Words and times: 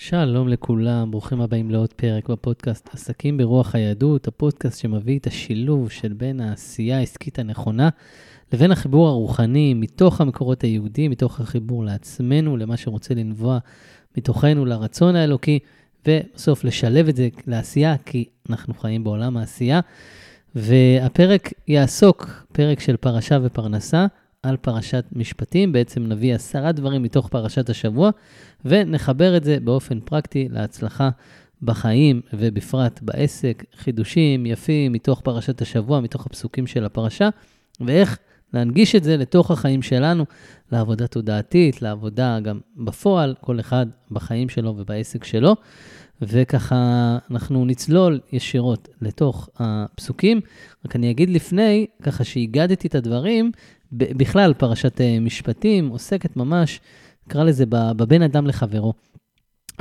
שלום 0.00 0.48
לכולם, 0.48 1.10
ברוכים 1.10 1.40
הבאים 1.40 1.70
לעוד 1.70 1.92
פרק 1.92 2.28
בפודקאסט 2.28 2.88
עסקים 2.94 3.36
ברוח 3.36 3.74
היהדות, 3.74 4.28
הפודקאסט 4.28 4.80
שמביא 4.80 5.18
את 5.18 5.26
השילוב 5.26 5.90
של 5.90 6.12
בין 6.12 6.40
העשייה 6.40 6.98
העסקית 6.98 7.38
הנכונה 7.38 7.88
לבין 8.52 8.70
החיבור 8.70 9.08
הרוחני 9.08 9.74
מתוך 9.74 10.20
המקורות 10.20 10.62
היהודיים, 10.62 11.10
מתוך 11.10 11.40
החיבור 11.40 11.84
לעצמנו, 11.84 12.56
למה 12.56 12.76
שרוצה 12.76 13.14
לנבוע 13.14 13.58
מתוכנו, 14.16 14.64
לרצון 14.64 15.16
האלוקי, 15.16 15.58
ובסוף 16.08 16.64
לשלב 16.64 17.08
את 17.08 17.16
זה 17.16 17.28
לעשייה, 17.46 17.96
כי 18.06 18.24
אנחנו 18.50 18.74
חיים 18.74 19.04
בעולם 19.04 19.36
העשייה. 19.36 19.80
והפרק 20.54 21.52
יעסוק, 21.68 22.46
פרק 22.52 22.80
של 22.80 22.96
פרשה 22.96 23.38
ופרנסה, 23.42 24.06
על 24.42 24.56
פרשת 24.56 25.04
משפטים. 25.12 25.72
בעצם 25.72 26.02
נביא 26.02 26.34
עשרה 26.34 26.72
דברים 26.72 27.02
מתוך 27.02 27.28
פרשת 27.28 27.70
השבוע, 27.70 28.10
ונחבר 28.64 29.36
את 29.36 29.44
זה 29.44 29.60
באופן 29.60 30.00
פרקטי 30.00 30.48
להצלחה 30.50 31.10
בחיים, 31.62 32.20
ובפרט 32.32 33.00
בעסק, 33.02 33.64
חידושים 33.76 34.46
יפים 34.46 34.92
מתוך 34.92 35.20
פרשת 35.20 35.62
השבוע, 35.62 36.00
מתוך 36.00 36.26
הפסוקים 36.26 36.66
של 36.66 36.84
הפרשה, 36.84 37.28
ואיך 37.80 38.18
להנגיש 38.52 38.94
את 38.94 39.04
זה 39.04 39.16
לתוך 39.16 39.50
החיים 39.50 39.82
שלנו, 39.82 40.24
לעבודה 40.72 41.06
תודעתית, 41.06 41.82
לעבודה 41.82 42.40
גם 42.40 42.60
בפועל, 42.76 43.34
כל 43.40 43.60
אחד 43.60 43.86
בחיים 44.10 44.48
שלו 44.48 44.74
ובעסק 44.76 45.24
שלו. 45.24 45.56
וככה 46.22 47.18
אנחנו 47.30 47.64
נצלול 47.64 48.20
ישירות 48.32 48.88
לתוך 49.00 49.48
הפסוקים. 49.56 50.40
רק 50.86 50.96
אני 50.96 51.10
אגיד 51.10 51.30
לפני, 51.30 51.86
ככה 52.02 52.24
שהגדתי 52.24 52.88
את 52.88 52.94
הדברים, 52.94 53.52
בכלל 53.92 54.54
פרשת 54.54 55.00
אה, 55.00 55.20
משפטים 55.20 55.88
עוסקת 55.88 56.36
ממש, 56.36 56.80
נקרא 57.26 57.44
לזה, 57.44 57.64
בבין 57.68 58.22
אדם 58.22 58.46
לחברו. 58.46 58.92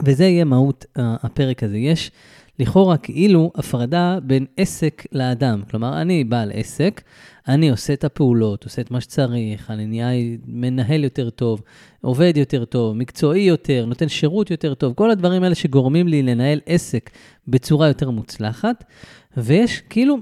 וזה 0.05 0.25
יהיה 0.25 0.45
מהות 0.45 0.85
הפרק 0.95 1.63
הזה. 1.63 1.77
יש 1.77 2.11
לכאורה 2.59 2.97
כאילו 2.97 3.51
הפרדה 3.55 4.17
בין 4.23 4.45
עסק 4.57 5.03
לאדם. 5.11 5.61
כלומר, 5.69 6.01
אני 6.01 6.23
בעל 6.23 6.51
עסק, 6.53 7.01
אני 7.47 7.69
עושה 7.69 7.93
את 7.93 8.03
הפעולות, 8.03 8.63
עושה 8.63 8.81
את 8.81 8.91
מה 8.91 9.01
שצריך, 9.01 9.71
אני 9.71 9.85
נהיה 9.85 10.37
מנהל 10.47 11.03
יותר 11.03 11.29
טוב, 11.29 11.61
עובד 12.01 12.33
יותר 12.35 12.65
טוב, 12.65 12.95
מקצועי 12.95 13.41
יותר, 13.41 13.85
נותן 13.85 14.07
שירות 14.07 14.51
יותר 14.51 14.73
טוב, 14.73 14.93
כל 14.93 15.11
הדברים 15.11 15.43
האלה 15.43 15.55
שגורמים 15.55 16.07
לי 16.07 16.23
לנהל 16.23 16.59
עסק 16.65 17.09
בצורה 17.47 17.87
יותר 17.87 18.09
מוצלחת, 18.09 18.83
ויש 19.37 19.81
כאילו 19.89 20.17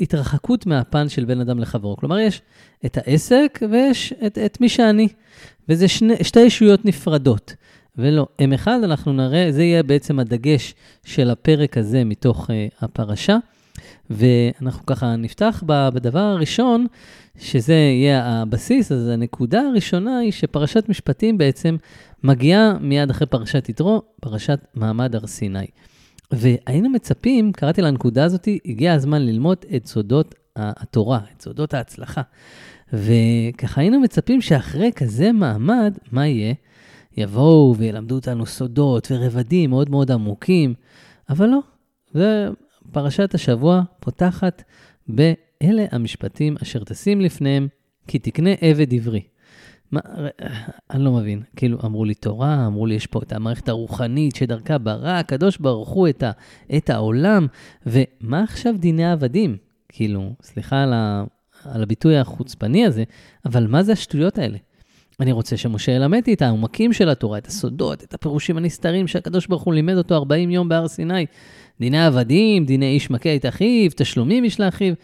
התרחקות 0.00 0.66
מהפן 0.66 1.08
של 1.08 1.24
בין 1.24 1.40
אדם 1.40 1.58
לחברו. 1.58 1.96
כלומר, 1.96 2.18
יש 2.18 2.42
את 2.86 2.98
העסק 2.98 3.60
ויש 3.70 4.12
את, 4.26 4.38
את 4.38 4.60
מי 4.60 4.68
שאני, 4.68 5.08
וזה 5.68 5.88
שני, 5.88 6.14
שתי 6.22 6.40
ישויות 6.40 6.84
נפרדות. 6.84 7.54
ולא, 7.96 8.26
הם 8.38 8.52
אחד, 8.52 8.80
אנחנו 8.84 9.12
נראה, 9.12 9.52
זה 9.52 9.62
יהיה 9.62 9.82
בעצם 9.82 10.18
הדגש 10.18 10.74
של 11.04 11.30
הפרק 11.30 11.78
הזה 11.78 12.04
מתוך 12.04 12.50
uh, 12.50 12.52
הפרשה. 12.80 13.36
ואנחנו 14.10 14.86
ככה 14.86 15.16
נפתח 15.16 15.62
בדבר 15.66 16.18
הראשון, 16.18 16.86
שזה 17.38 17.74
יהיה 17.74 18.26
הבסיס, 18.26 18.92
אז 18.92 19.08
הנקודה 19.08 19.60
הראשונה 19.60 20.18
היא 20.18 20.32
שפרשת 20.32 20.88
משפטים 20.88 21.38
בעצם 21.38 21.76
מגיעה 22.24 22.78
מיד 22.80 23.10
אחרי 23.10 23.26
פרשת 23.26 23.68
יתרו, 23.68 24.02
פרשת 24.20 24.58
מעמד 24.74 25.14
הר 25.14 25.26
סיני. 25.26 25.66
והיינו 26.32 26.90
מצפים, 26.90 27.52
קראתי 27.52 27.82
לנקודה 27.82 28.24
הזאת, 28.24 28.48
הגיע 28.66 28.92
הזמן 28.92 29.22
ללמוד 29.22 29.58
את 29.76 29.86
סודות 29.86 30.34
התורה, 30.56 31.20
את 31.36 31.42
סודות 31.42 31.74
ההצלחה. 31.74 32.22
וככה 32.92 33.80
היינו 33.80 34.00
מצפים 34.00 34.40
שאחרי 34.40 34.90
כזה 34.96 35.32
מעמד, 35.32 35.98
מה 36.12 36.26
יהיה? 36.26 36.54
יבואו 37.16 37.74
וילמדו 37.78 38.14
אותנו 38.14 38.46
סודות 38.46 39.08
ורבדים 39.10 39.70
מאוד 39.70 39.90
מאוד 39.90 40.10
עמוקים, 40.10 40.74
אבל 41.28 41.48
לא. 41.48 41.60
ופרשת 42.14 43.34
השבוע 43.34 43.82
פותחת 44.00 44.62
ב"אלה 45.08 45.84
המשפטים 45.90 46.56
אשר 46.62 46.84
תשים 46.84 47.20
לפניהם, 47.20 47.68
כי 48.06 48.18
תקנה 48.18 48.50
עבד 48.60 48.94
עברי". 48.94 49.22
מה, 49.92 50.00
אני 50.90 51.04
לא 51.04 51.12
מבין. 51.12 51.42
כאילו, 51.56 51.78
אמרו 51.84 52.04
לי 52.04 52.14
תורה, 52.14 52.66
אמרו 52.66 52.86
לי, 52.86 52.94
יש 52.94 53.06
פה 53.06 53.20
את 53.22 53.32
המערכת 53.32 53.68
הרוחנית 53.68 54.36
שדרכה 54.36 54.78
ברא 54.78 55.10
הקדוש 55.10 55.58
ברוך 55.58 55.88
הוא 55.88 56.08
את, 56.08 56.22
ה, 56.22 56.30
את 56.76 56.90
העולם, 56.90 57.46
ומה 57.86 58.42
עכשיו 58.42 58.74
דיני 58.78 59.12
עבדים? 59.12 59.56
כאילו, 59.88 60.32
סליחה 60.42 60.82
על, 60.82 60.92
ה, 60.92 61.24
על 61.64 61.82
הביטוי 61.82 62.18
החוצפני 62.18 62.86
הזה, 62.86 63.04
אבל 63.44 63.66
מה 63.66 63.82
זה 63.82 63.92
השטויות 63.92 64.38
האלה? 64.38 64.58
אני 65.20 65.32
רוצה 65.32 65.56
שמשה 65.56 65.92
ילמד 65.92 66.22
את 66.32 66.42
העומקים 66.42 66.92
של 66.92 67.08
התורה, 67.08 67.38
את 67.38 67.46
הסודות, 67.46 68.02
את 68.02 68.14
הפירושים 68.14 68.56
הנסתרים 68.56 69.08
שהקדוש 69.08 69.46
ברוך 69.46 69.62
הוא 69.62 69.74
לימד 69.74 69.96
אותו 69.96 70.14
40 70.14 70.50
יום 70.50 70.68
בהר 70.68 70.88
סיני. 70.88 71.26
דיני 71.80 72.04
עבדים, 72.04 72.64
דיני 72.64 72.86
איש 72.86 73.10
מכה 73.10 73.36
את 73.36 73.46
אחיו, 73.46 73.90
תשלומים 73.96 74.44
איש 74.44 74.60
לאחיו. 74.60 74.94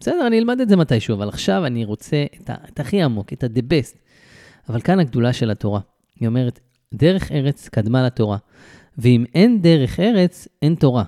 בסדר, 0.00 0.26
אני 0.26 0.38
אלמד 0.38 0.60
את 0.60 0.68
זה 0.68 0.76
מתישהו, 0.76 1.14
אבל 1.14 1.28
עכשיו 1.28 1.66
אני 1.66 1.84
רוצה 1.84 2.24
את, 2.40 2.50
ה, 2.50 2.54
את 2.68 2.80
הכי 2.80 3.02
עמוק, 3.02 3.32
את 3.32 3.44
ה-the 3.44 3.60
best. 3.60 4.05
אבל 4.68 4.80
כאן 4.80 5.00
הגדולה 5.00 5.32
של 5.32 5.50
התורה. 5.50 5.80
היא 6.20 6.28
אומרת, 6.28 6.60
דרך 6.94 7.32
ארץ 7.32 7.68
קדמה 7.68 8.06
לתורה, 8.06 8.36
ואם 8.98 9.24
אין 9.34 9.62
דרך 9.62 10.00
ארץ, 10.00 10.48
אין 10.62 10.74
תורה. 10.74 11.04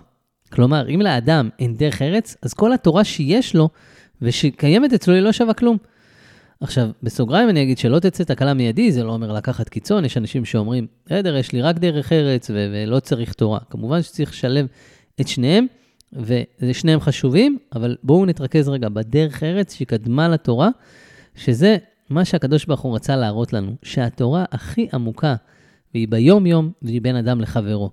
כלומר, 0.52 0.88
אם 0.88 1.00
לאדם 1.00 1.48
אין 1.58 1.76
דרך 1.76 2.02
ארץ, 2.02 2.36
אז 2.42 2.54
כל 2.54 2.72
התורה 2.72 3.04
שיש 3.04 3.54
לו 3.54 3.68
ושקיימת 4.22 4.92
אצלו 4.92 5.14
היא 5.14 5.22
לא 5.22 5.32
שווה 5.32 5.54
כלום. 5.54 5.76
עכשיו, 6.60 6.88
בסוגריים 7.02 7.48
אני 7.48 7.62
אגיד 7.62 7.78
שלא 7.78 7.98
תצא 7.98 8.24
תקלה 8.24 8.54
מיידי, 8.54 8.92
זה 8.92 9.04
לא 9.04 9.12
אומר 9.12 9.32
לקחת 9.32 9.68
קיצון, 9.68 10.04
יש 10.04 10.16
אנשים 10.16 10.44
שאומרים, 10.44 10.86
בסדר, 11.06 11.36
יש 11.36 11.52
לי 11.52 11.62
רק 11.62 11.78
דרך 11.78 12.12
ארץ 12.12 12.50
ו- 12.50 12.54
ולא 12.72 13.00
צריך 13.00 13.32
תורה. 13.32 13.58
כמובן 13.70 14.02
שצריך 14.02 14.30
לשלב 14.30 14.66
את 15.20 15.28
שניהם, 15.28 15.66
ושניהם 16.60 17.00
חשובים, 17.00 17.58
אבל 17.74 17.96
בואו 18.02 18.26
נתרכז 18.26 18.68
רגע 18.68 18.88
בדרך 18.88 19.42
ארץ 19.42 19.74
שקדמה 19.74 20.28
לתורה, 20.28 20.68
שזה 21.34 21.76
מה 22.10 22.24
שהקדוש 22.24 22.66
ברוך 22.66 22.80
הוא 22.80 22.94
רצה 22.94 23.16
להראות 23.16 23.52
לנו, 23.52 23.72
שהתורה 23.82 24.44
הכי 24.52 24.88
עמוקה, 24.92 25.34
והיא 25.94 26.08
ביום-יום, 26.08 26.72
והיא 26.82 27.02
בין 27.02 27.16
אדם 27.16 27.40
לחברו. 27.40 27.90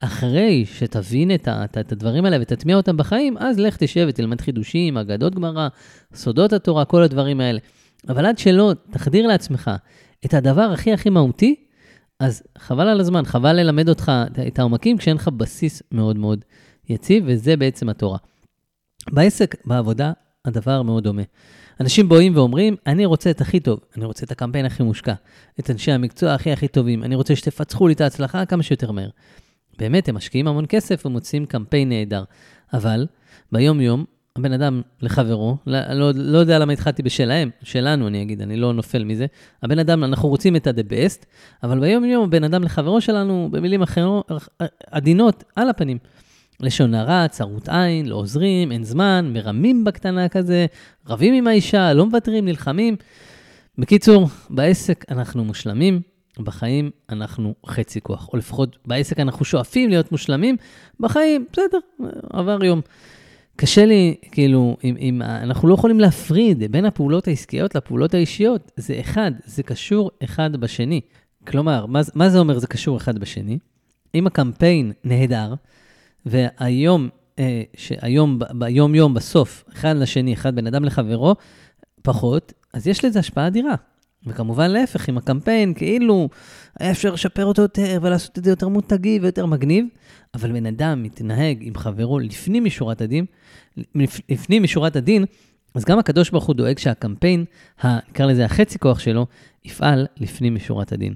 אחרי 0.00 0.64
שתבין 0.66 1.34
את, 1.34 1.48
ה, 1.48 1.64
את 1.64 1.92
הדברים 1.92 2.24
האלה 2.24 2.36
ותטמיע 2.40 2.76
אותם 2.76 2.96
בחיים, 2.96 3.38
אז 3.38 3.58
לך 3.58 3.76
תשב 3.76 4.06
ותלמד 4.08 4.40
חידושים, 4.40 4.96
אגדות 4.96 5.34
גמרא, 5.34 5.68
סודות 6.14 6.52
התורה, 6.52 6.84
כל 6.84 7.02
הדברים 7.02 7.40
האלה. 7.40 7.58
אבל 8.08 8.26
עד 8.26 8.38
שלא 8.38 8.72
תחדיר 8.90 9.26
לעצמך 9.26 9.70
את 10.24 10.34
הדבר 10.34 10.62
הכי 10.62 10.92
הכי 10.92 11.10
מהותי, 11.10 11.54
אז 12.20 12.42
חבל 12.58 12.88
על 12.88 13.00
הזמן, 13.00 13.24
חבל 13.24 13.52
ללמד 13.52 13.88
אותך 13.88 14.12
את 14.46 14.58
העומקים 14.58 14.98
כשאין 14.98 15.16
לך 15.16 15.28
בסיס 15.28 15.82
מאוד 15.92 16.16
מאוד 16.16 16.44
יציב, 16.88 17.24
וזה 17.26 17.56
בעצם 17.56 17.88
התורה. 17.88 18.18
בעסק, 19.10 19.66
בעבודה, 19.66 20.12
הדבר 20.44 20.82
מאוד 20.82 21.04
דומה. 21.04 21.22
אנשים 21.80 22.08
באים 22.08 22.36
ואומרים, 22.36 22.76
אני 22.86 23.06
רוצה 23.06 23.30
את 23.30 23.40
הכי 23.40 23.60
טוב, 23.60 23.80
אני 23.96 24.04
רוצה 24.04 24.26
את 24.26 24.30
הקמפיין 24.30 24.64
הכי 24.66 24.82
מושקע, 24.82 25.14
את 25.60 25.70
אנשי 25.70 25.92
המקצוע 25.92 26.34
הכי 26.34 26.52
הכי 26.52 26.68
טובים, 26.68 27.04
אני 27.04 27.14
רוצה 27.14 27.36
שתפצחו 27.36 27.88
לי 27.88 27.94
את 27.94 28.00
ההצלחה 28.00 28.46
כמה 28.46 28.62
שיותר 28.62 28.92
מהר. 28.92 29.08
באמת, 29.78 30.08
הם 30.08 30.14
משקיעים 30.14 30.48
המון 30.48 30.64
כסף 30.68 31.06
ומוצאים 31.06 31.46
קמפיין 31.46 31.88
נהדר. 31.88 32.24
אבל 32.72 33.06
ביום-יום, 33.52 34.04
הבן 34.36 34.52
אדם 34.52 34.82
לחברו, 35.02 35.56
לא, 35.66 35.78
לא, 35.94 36.10
לא 36.14 36.38
יודע 36.38 36.58
למה 36.58 36.72
התחלתי 36.72 37.02
בשלהם, 37.02 37.50
שלנו 37.62 38.08
אני 38.08 38.22
אגיד, 38.22 38.42
אני 38.42 38.56
לא 38.56 38.72
נופל 38.72 39.04
מזה. 39.04 39.26
הבן 39.62 39.78
אדם, 39.78 40.04
אנחנו 40.04 40.28
רוצים 40.28 40.56
את 40.56 40.66
ה-the 40.66 40.90
best, 40.90 41.24
אבל 41.62 41.80
ביום-יום 41.80 42.24
הבן 42.24 42.44
אדם 42.44 42.62
לחברו 42.62 43.00
שלנו, 43.00 43.48
במילים 43.52 43.82
אחרות, 43.82 44.30
עדינות, 44.90 45.44
על 45.56 45.68
הפנים. 45.68 45.98
לשון 46.60 46.94
הרע, 46.94 47.28
צרות 47.28 47.68
עין, 47.68 48.06
לא 48.06 48.16
עוזרים, 48.16 48.72
אין 48.72 48.84
זמן, 48.84 49.30
מרמים 49.32 49.84
בקטנה 49.84 50.28
כזה, 50.28 50.66
רבים 51.08 51.34
עם 51.34 51.46
האישה, 51.46 51.92
לא 51.92 52.06
מוותרים, 52.06 52.44
נלחמים. 52.44 52.96
בקיצור, 53.78 54.28
בעסק 54.50 55.04
אנחנו 55.10 55.44
מושלמים, 55.44 56.00
בחיים 56.38 56.90
אנחנו 57.10 57.54
חצי 57.66 58.00
כוח, 58.00 58.28
או 58.32 58.38
לפחות 58.38 58.76
בעסק 58.86 59.20
אנחנו 59.20 59.44
שואפים 59.44 59.90
להיות 59.90 60.12
מושלמים, 60.12 60.56
בחיים, 61.00 61.44
בסדר, 61.52 61.78
עבר 62.32 62.64
יום. 62.64 62.80
קשה 63.56 63.86
לי, 63.86 64.14
כאילו, 64.32 64.76
אם, 64.84 64.96
אם 65.00 65.22
אנחנו 65.22 65.68
לא 65.68 65.74
יכולים 65.74 66.00
להפריד 66.00 66.72
בין 66.72 66.84
הפעולות 66.84 67.28
העסקיות 67.28 67.74
לפעולות 67.74 68.14
האישיות, 68.14 68.72
זה 68.76 69.00
אחד, 69.00 69.32
זה 69.44 69.62
קשור 69.62 70.10
אחד 70.24 70.56
בשני. 70.56 71.00
כלומר, 71.46 71.86
מה, 71.86 72.00
מה 72.14 72.28
זה 72.28 72.38
אומר 72.38 72.58
זה 72.58 72.66
קשור 72.66 72.96
אחד 72.96 73.18
בשני? 73.18 73.58
אם 74.14 74.26
הקמפיין 74.26 74.92
נהדר, 75.04 75.54
והיום, 76.26 77.08
אה, 77.38 77.62
שהיום, 77.76 78.38
ביום-יום, 78.54 79.14
בסוף, 79.14 79.64
אחד 79.72 79.96
לשני, 79.96 80.34
אחד 80.34 80.54
בן 80.54 80.66
אדם 80.66 80.84
לחברו, 80.84 81.34
פחות, 82.02 82.52
אז 82.74 82.86
יש 82.86 83.04
לזה 83.04 83.18
השפעה 83.18 83.46
אדירה. 83.46 83.74
וכמובן 84.26 84.70
להפך, 84.70 85.08
עם 85.08 85.18
הקמפיין, 85.18 85.74
כאילו 85.74 86.28
היה 86.80 86.90
אפשר 86.90 87.12
לשפר 87.12 87.44
אותו 87.44 87.62
יותר 87.62 87.98
ולעשות 88.02 88.38
את 88.38 88.44
זה 88.44 88.50
יותר 88.50 88.68
מותגי 88.68 89.18
ויותר 89.22 89.46
מגניב, 89.46 89.86
אבל 90.34 90.52
בן 90.52 90.66
אדם 90.66 91.02
מתנהג 91.02 91.58
עם 91.60 91.74
חברו 91.74 92.18
לפנים 92.18 92.64
משורת 92.64 93.00
הדין, 93.00 93.24
לפנים 94.28 94.62
משורת 94.62 94.96
הדין, 94.96 95.24
אז 95.74 95.84
גם 95.84 95.98
הקדוש 95.98 96.30
ברוך 96.30 96.44
הוא 96.44 96.54
דואג 96.54 96.78
שהקמפיין, 96.78 97.44
נקרא 97.84 98.26
לזה 98.26 98.44
החצי 98.44 98.78
כוח 98.78 98.98
שלו, 98.98 99.26
יפעל 99.64 100.06
לפנים 100.16 100.54
משורת 100.54 100.92
הדין. 100.92 101.14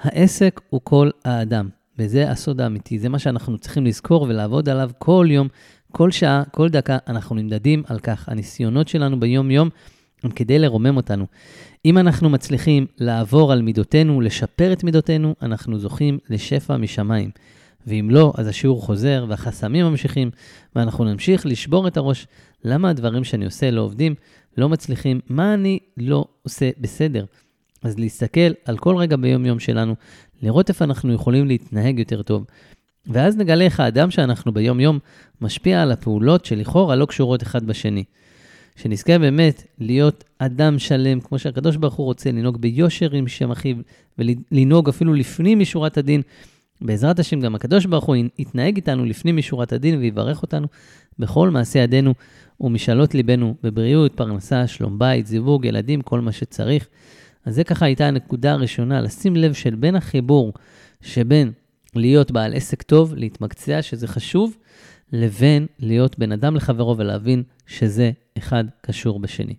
העסק 0.00 0.60
הוא 0.70 0.80
כל 0.84 1.10
האדם. 1.24 1.68
וזה 1.98 2.30
הסוד 2.30 2.60
האמיתי, 2.60 2.98
זה 2.98 3.08
מה 3.08 3.18
שאנחנו 3.18 3.58
צריכים 3.58 3.86
לזכור 3.86 4.22
ולעבוד 4.22 4.68
עליו 4.68 4.90
כל 4.98 5.26
יום, 5.30 5.48
כל 5.92 6.10
שעה, 6.10 6.42
כל 6.50 6.68
דקה, 6.68 6.98
אנחנו 7.08 7.36
נמדדים 7.36 7.82
על 7.86 7.98
כך. 7.98 8.28
הניסיונות 8.28 8.88
שלנו 8.88 9.20
ביום-יום 9.20 9.68
הם 10.22 10.30
כדי 10.30 10.58
לרומם 10.58 10.96
אותנו. 10.96 11.26
אם 11.84 11.98
אנחנו 11.98 12.30
מצליחים 12.30 12.86
לעבור 12.98 13.52
על 13.52 13.62
מידותינו, 13.62 14.20
לשפר 14.20 14.72
את 14.72 14.84
מידותינו, 14.84 15.34
אנחנו 15.42 15.78
זוכים 15.78 16.18
לשפע 16.30 16.76
משמיים. 16.76 17.30
ואם 17.86 18.08
לא, 18.10 18.32
אז 18.36 18.46
השיעור 18.46 18.82
חוזר 18.82 19.26
והחסמים 19.28 19.86
ממשיכים, 19.86 20.30
ואנחנו 20.76 21.04
נמשיך 21.04 21.46
לשבור 21.46 21.88
את 21.88 21.96
הראש. 21.96 22.26
למה 22.64 22.90
הדברים 22.90 23.24
שאני 23.24 23.44
עושה 23.44 23.70
לא 23.70 23.80
עובדים, 23.80 24.14
לא 24.56 24.68
מצליחים? 24.68 25.20
מה 25.28 25.54
אני 25.54 25.78
לא 25.96 26.24
עושה 26.42 26.70
בסדר? 26.80 27.24
אז 27.82 27.98
להסתכל 27.98 28.50
על 28.64 28.78
כל 28.78 28.96
רגע 28.96 29.16
ביום-יום 29.16 29.58
שלנו, 29.58 29.94
לראות 30.42 30.68
איפה 30.68 30.84
אנחנו 30.84 31.12
יכולים 31.12 31.46
להתנהג 31.46 31.98
יותר 31.98 32.22
טוב. 32.22 32.44
ואז 33.06 33.36
נגלה 33.36 33.64
איך 33.64 33.80
האדם 33.80 34.10
שאנחנו 34.10 34.52
ביום-יום 34.52 34.98
משפיע 35.40 35.82
על 35.82 35.92
הפעולות 35.92 36.44
שלכאורה 36.44 36.96
לא 36.96 37.06
קשורות 37.06 37.42
אחד 37.42 37.66
בשני. 37.66 38.04
שנזכה 38.76 39.18
באמת 39.18 39.62
להיות 39.78 40.24
אדם 40.38 40.78
שלם, 40.78 41.20
כמו 41.20 41.38
שהקדוש 41.38 41.76
ברוך 41.76 41.94
הוא 41.94 42.04
רוצה, 42.04 42.32
לנהוג 42.32 42.56
ביושר 42.60 43.10
עם 43.14 43.28
שם 43.28 43.50
אחיו, 43.50 43.76
ולנהוג 44.18 44.88
אפילו 44.88 45.14
לפנים 45.14 45.58
משורת 45.58 45.98
הדין. 45.98 46.22
בעזרת 46.80 47.18
השם, 47.18 47.40
גם 47.40 47.54
הקדוש 47.54 47.86
ברוך 47.86 48.04
הוא 48.04 48.16
יתנהג 48.38 48.76
איתנו 48.76 49.04
לפנים 49.04 49.36
משורת 49.36 49.72
הדין 49.72 49.98
ויברך 49.98 50.42
אותנו 50.42 50.66
בכל 51.18 51.50
מעשי 51.50 51.78
ידינו 51.78 52.14
ומשאלות 52.60 53.14
ליבנו, 53.14 53.54
בבריאות, 53.62 54.12
פרנסה, 54.14 54.66
שלום 54.66 54.98
בית, 54.98 55.26
זיווג, 55.26 55.64
ילדים, 55.64 56.00
כל 56.02 56.20
מה 56.20 56.32
שצריך. 56.32 56.88
אז 57.44 57.54
זה 57.54 57.64
ככה 57.64 57.86
הייתה 57.86 58.06
הנקודה 58.06 58.52
הראשונה, 58.52 59.00
לשים 59.00 59.36
לב 59.36 59.52
של 59.52 59.74
בין 59.74 59.96
החיבור 59.96 60.52
שבין 61.00 61.52
להיות 61.94 62.30
בעל 62.30 62.54
עסק 62.54 62.82
טוב, 62.82 63.14
להתמקצע, 63.14 63.82
שזה 63.82 64.08
חשוב, 64.08 64.56
לבין 65.12 65.66
להיות 65.78 66.18
בן 66.18 66.32
אדם 66.32 66.56
לחברו 66.56 66.96
ולהבין 66.96 67.42
שזה 67.66 68.10
אחד 68.38 68.64
קשור 68.80 69.20
בשני. 69.20 69.54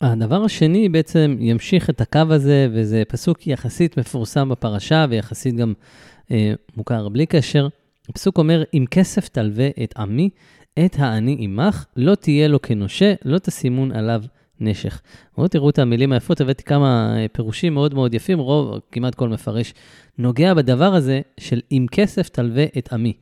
הדבר 0.00 0.44
השני 0.44 0.88
בעצם 0.88 1.36
ימשיך 1.40 1.90
את 1.90 2.00
הקו 2.00 2.20
הזה, 2.30 2.68
וזה 2.72 3.02
פסוק 3.08 3.46
יחסית 3.46 3.98
מפורסם 3.98 4.48
בפרשה 4.48 5.06
ויחסית 5.10 5.56
גם 5.56 5.72
אה, 6.30 6.52
מוכר 6.76 7.08
בלי 7.08 7.26
קשר. 7.26 7.68
הפסוק 8.08 8.38
אומר, 8.38 8.62
אם 8.74 8.84
כסף 8.90 9.28
תלווה 9.28 9.68
את 9.82 9.94
עמי, 9.96 10.30
את 10.78 10.96
העני 10.98 11.36
עמך, 11.38 11.86
לא 11.96 12.14
תהיה 12.14 12.48
לו 12.48 12.62
כנושה, 12.62 13.14
לא 13.24 13.38
תשימון 13.38 13.92
עליו 13.92 14.22
נשך. 14.60 15.00
בואו 15.36 15.48
תראו 15.48 15.70
את 15.70 15.78
המילים 15.78 16.12
היפות, 16.12 16.40
הבאתי 16.40 16.62
כמה 16.64 17.16
אה, 17.16 17.26
פירושים 17.32 17.74
מאוד 17.74 17.94
מאוד 17.94 18.14
יפים, 18.14 18.38
רוב, 18.38 18.78
כמעט 18.92 19.14
כל 19.14 19.28
מפרש, 19.28 19.74
נוגע 20.18 20.54
בדבר 20.54 20.94
הזה 20.94 21.20
של 21.40 21.60
אם 21.72 21.86
כסף 21.90 22.28
תלווה 22.28 22.64
את 22.78 22.92
עמי. 22.92 23.12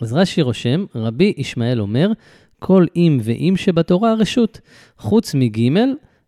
אז 0.00 0.12
רש"י 0.12 0.42
רושם, 0.42 0.84
רבי 0.94 1.32
ישמעאל 1.36 1.80
אומר, 1.80 2.12
כל 2.58 2.86
אם 2.96 3.20
ואם 3.22 3.54
שבתורה 3.56 4.14
רשות, 4.14 4.60
חוץ 4.98 5.34
מג' 5.34 5.70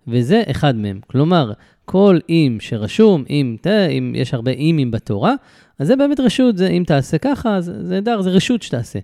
וזה 0.08 0.42
אחד 0.50 0.76
מהם. 0.76 1.00
כלומר, 1.06 1.52
כל 1.84 2.18
אם 2.28 2.56
שרשום, 2.60 3.24
אם, 3.30 3.56
תה, 3.60 3.86
אם 3.86 4.12
יש 4.16 4.34
הרבה 4.34 4.50
אימים 4.50 4.90
בתורה, 4.90 5.34
אז 5.78 5.86
זה 5.86 5.96
באמת 5.96 6.20
רשות, 6.20 6.56
זה 6.56 6.68
אם 6.68 6.84
תעשה 6.86 7.18
ככה, 7.18 7.60
זה 7.60 7.72
נהדר, 7.94 8.22
זה 8.22 8.30
רשות 8.30 8.62
שתעשה. 8.62 8.98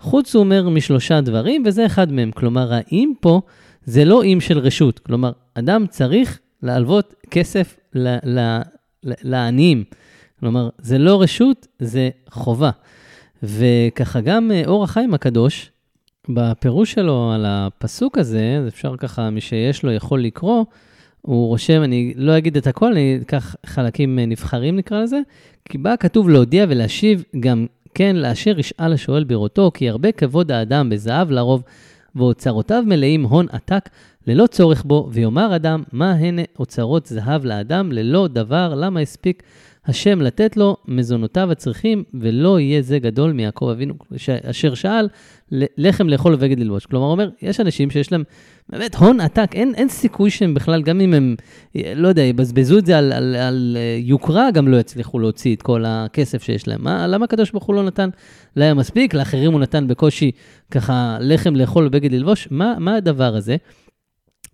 חוץ, 0.00 0.34
הוא 0.34 0.40
אומר, 0.40 0.68
משלושה 0.68 1.20
דברים, 1.20 1.62
וזה 1.66 1.86
אחד 1.86 2.12
מהם. 2.12 2.30
כלומר, 2.30 2.72
האם 2.72 3.12
פה 3.20 3.40
זה 3.86 4.04
לא 4.04 4.24
אם 4.24 4.38
של 4.40 4.58
רשות. 4.58 4.98
כלומר, 4.98 5.32
אדם 5.54 5.86
צריך 5.90 6.38
להלוות 6.62 7.14
כסף 7.30 7.76
לעניים. 9.02 9.84
כלומר, 10.40 10.68
זה 10.78 10.98
לא 10.98 11.22
רשות, 11.22 11.66
זה 11.78 12.10
חובה. 12.30 12.70
וככה 13.42 14.20
גם 14.20 14.50
אה, 14.54 14.62
אור 14.66 14.84
החיים 14.84 15.14
הקדוש, 15.14 15.70
בפירוש 16.28 16.92
שלו 16.92 17.32
על 17.34 17.44
הפסוק 17.46 18.18
הזה, 18.18 18.64
אפשר 18.68 18.96
ככה, 18.96 19.30
מי 19.30 19.40
שיש 19.40 19.82
לו 19.82 19.92
יכול 19.92 20.22
לקרוא, 20.22 20.64
הוא 21.22 21.46
רושם, 21.46 21.82
אני 21.82 22.14
לא 22.16 22.38
אגיד 22.38 22.56
את 22.56 22.66
הכל, 22.66 22.92
אני 22.92 23.18
אקח 23.22 23.56
חלקים 23.66 24.18
אה, 24.18 24.26
נבחרים 24.26 24.76
נקרא 24.76 25.02
לזה, 25.02 25.20
כי 25.64 25.78
בא 25.78 25.94
כתוב 26.00 26.28
להודיע 26.28 26.66
ולהשיב 26.68 27.24
גם 27.40 27.66
כן 27.94 28.16
לאשר 28.16 28.58
ישאל 28.58 28.92
השואל 28.92 29.24
בראותו, 29.24 29.70
כי 29.74 29.90
הרבה 29.90 30.12
כבוד 30.12 30.52
האדם 30.52 30.90
בזהב 30.90 31.30
לרוב, 31.30 31.62
ואוצרותיו 32.16 32.82
מלאים 32.86 33.22
הון 33.22 33.46
עתק, 33.50 33.88
ללא 34.26 34.46
צורך 34.46 34.84
בו, 34.84 35.08
ויאמר 35.12 35.56
אדם, 35.56 35.82
מה 35.92 36.10
הנה 36.10 36.42
אוצרות 36.58 37.06
זהב 37.06 37.44
לאדם, 37.44 37.92
ללא 37.92 38.28
דבר, 38.28 38.74
למה 38.76 39.00
הספיק 39.00 39.42
השם 39.86 40.20
לתת 40.20 40.56
לו 40.56 40.76
מזונותיו 40.88 41.52
הצריכים, 41.52 42.04
ולא 42.14 42.60
יהיה 42.60 42.82
זה 42.82 42.98
גדול 42.98 43.32
מיעקב 43.32 43.68
אבינו, 43.68 43.94
אשר 44.50 44.74
שאל, 44.74 45.08
לחם 45.52 46.08
לאכול 46.08 46.34
ובגד 46.34 46.60
ללבוש. 46.60 46.86
כלומר, 46.86 47.06
אומר, 47.06 47.30
יש 47.42 47.60
אנשים 47.60 47.90
שיש 47.90 48.12
להם 48.12 48.24
באמת 48.68 48.94
הון 48.94 49.20
עתק, 49.20 49.50
אין, 49.54 49.74
אין 49.74 49.88
סיכוי 49.88 50.30
שהם 50.30 50.54
בכלל, 50.54 50.82
גם 50.82 51.00
אם 51.00 51.14
הם, 51.14 51.36
לא 51.74 52.08
יודע, 52.08 52.22
יבזבזו 52.22 52.78
את 52.78 52.86
זה 52.86 52.98
על, 52.98 53.12
על, 53.12 53.36
על 53.36 53.76
אה, 53.80 53.98
יוקרה, 54.00 54.50
גם 54.50 54.68
לא 54.68 54.76
יצליחו 54.76 55.18
להוציא 55.18 55.54
את 55.54 55.62
כל 55.62 55.84
הכסף 55.86 56.42
שיש 56.42 56.68
להם. 56.68 56.84
מה, 56.84 57.06
למה 57.06 57.24
הקדוש 57.24 57.50
ברוך 57.50 57.64
הוא 57.64 57.74
לא 57.74 57.82
נתן 57.82 58.08
להם 58.56 58.76
מספיק? 58.76 59.14
לאחרים 59.14 59.52
הוא 59.52 59.60
נתן 59.60 59.88
בקושי 59.88 60.30
ככה 60.70 61.18
לחם 61.20 61.56
לאכול 61.56 61.86
ובגד 61.86 62.12
ללבוש? 62.12 62.48
מה, 62.50 62.74
מה 62.78 62.94
הדבר 62.94 63.36
הזה? 63.36 63.56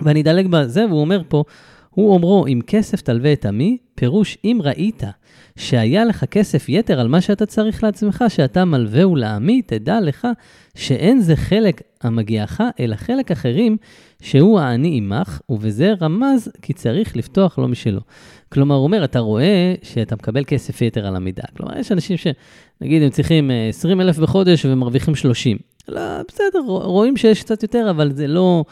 ואני 0.00 0.20
אדלג 0.20 0.46
בזה, 0.46 0.86
והוא 0.86 1.00
אומר 1.00 1.22
פה, 1.28 1.44
הוא 1.90 2.14
אומרו, 2.14 2.46
אם 2.46 2.60
כסף 2.66 3.00
תלווה 3.00 3.32
את 3.32 3.46
עמי, 3.46 3.78
פירוש 3.94 4.38
אם 4.44 4.58
ראית 4.62 5.02
שהיה 5.56 6.04
לך 6.04 6.24
כסף 6.24 6.68
יתר 6.68 7.00
על 7.00 7.08
מה 7.08 7.20
שאתה 7.20 7.46
צריך 7.46 7.84
לעצמך, 7.84 8.24
שאתה 8.28 8.64
מלווהו 8.64 9.16
לעמי, 9.16 9.62
תדע 9.62 10.00
לך 10.00 10.28
שאין 10.74 11.20
זה 11.20 11.36
חלק 11.36 11.82
המגיעך, 12.02 12.60
אלא 12.80 12.96
חלק 12.96 13.30
אחרים, 13.30 13.76
שהוא 14.22 14.60
העני 14.60 14.96
עמך, 14.96 15.40
ובזה 15.48 15.92
רמז 16.00 16.48
כי 16.62 16.72
צריך 16.72 17.16
לפתוח 17.16 17.58
לו 17.58 17.68
משלו. 17.68 18.00
כלומר, 18.48 18.74
הוא 18.74 18.84
אומר, 18.84 19.04
אתה 19.04 19.18
רואה 19.18 19.74
שאתה 19.82 20.14
מקבל 20.14 20.44
כסף 20.44 20.82
יתר 20.82 21.06
על 21.06 21.16
המידה. 21.16 21.42
כלומר, 21.56 21.78
יש 21.78 21.92
אנשים 21.92 22.16
שנגיד 22.16 23.02
הם 23.02 23.10
צריכים 23.10 23.50
20 23.68 24.00
אה, 24.00 24.04
אלף 24.04 24.18
בחודש 24.18 24.64
ומרוויחים 24.64 25.14
30. 25.14 25.58
לא, 25.88 26.00
בסדר, 26.28 26.58
רואים 26.66 27.16
שיש 27.16 27.42
קצת 27.42 27.62
יותר, 27.62 27.90
אבל 27.90 28.12
זה 28.14 28.26
לא... 28.26 28.64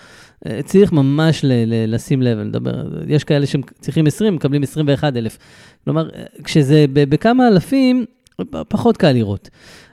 אה, 0.46 0.60
צריך 0.64 0.92
ממש 0.92 1.44
ל- 1.44 1.48
ל- 1.66 1.94
לשים 1.94 2.22
לב, 2.22 2.38
לדבר, 2.38 2.72
יש 3.08 3.24
כאלה 3.24 3.46
שצריכים 3.46 4.06
20, 4.06 4.34
מקבלים 4.34 4.62
21 4.62 5.16
אלף. 5.16 5.38
כלומר, 5.84 6.08
אה, 6.14 6.22
כשזה 6.44 6.84
בכמה 6.92 7.48
אלפים, 7.48 8.04
פחות 8.68 8.96
קל 8.96 9.12
לראות. 9.12 9.48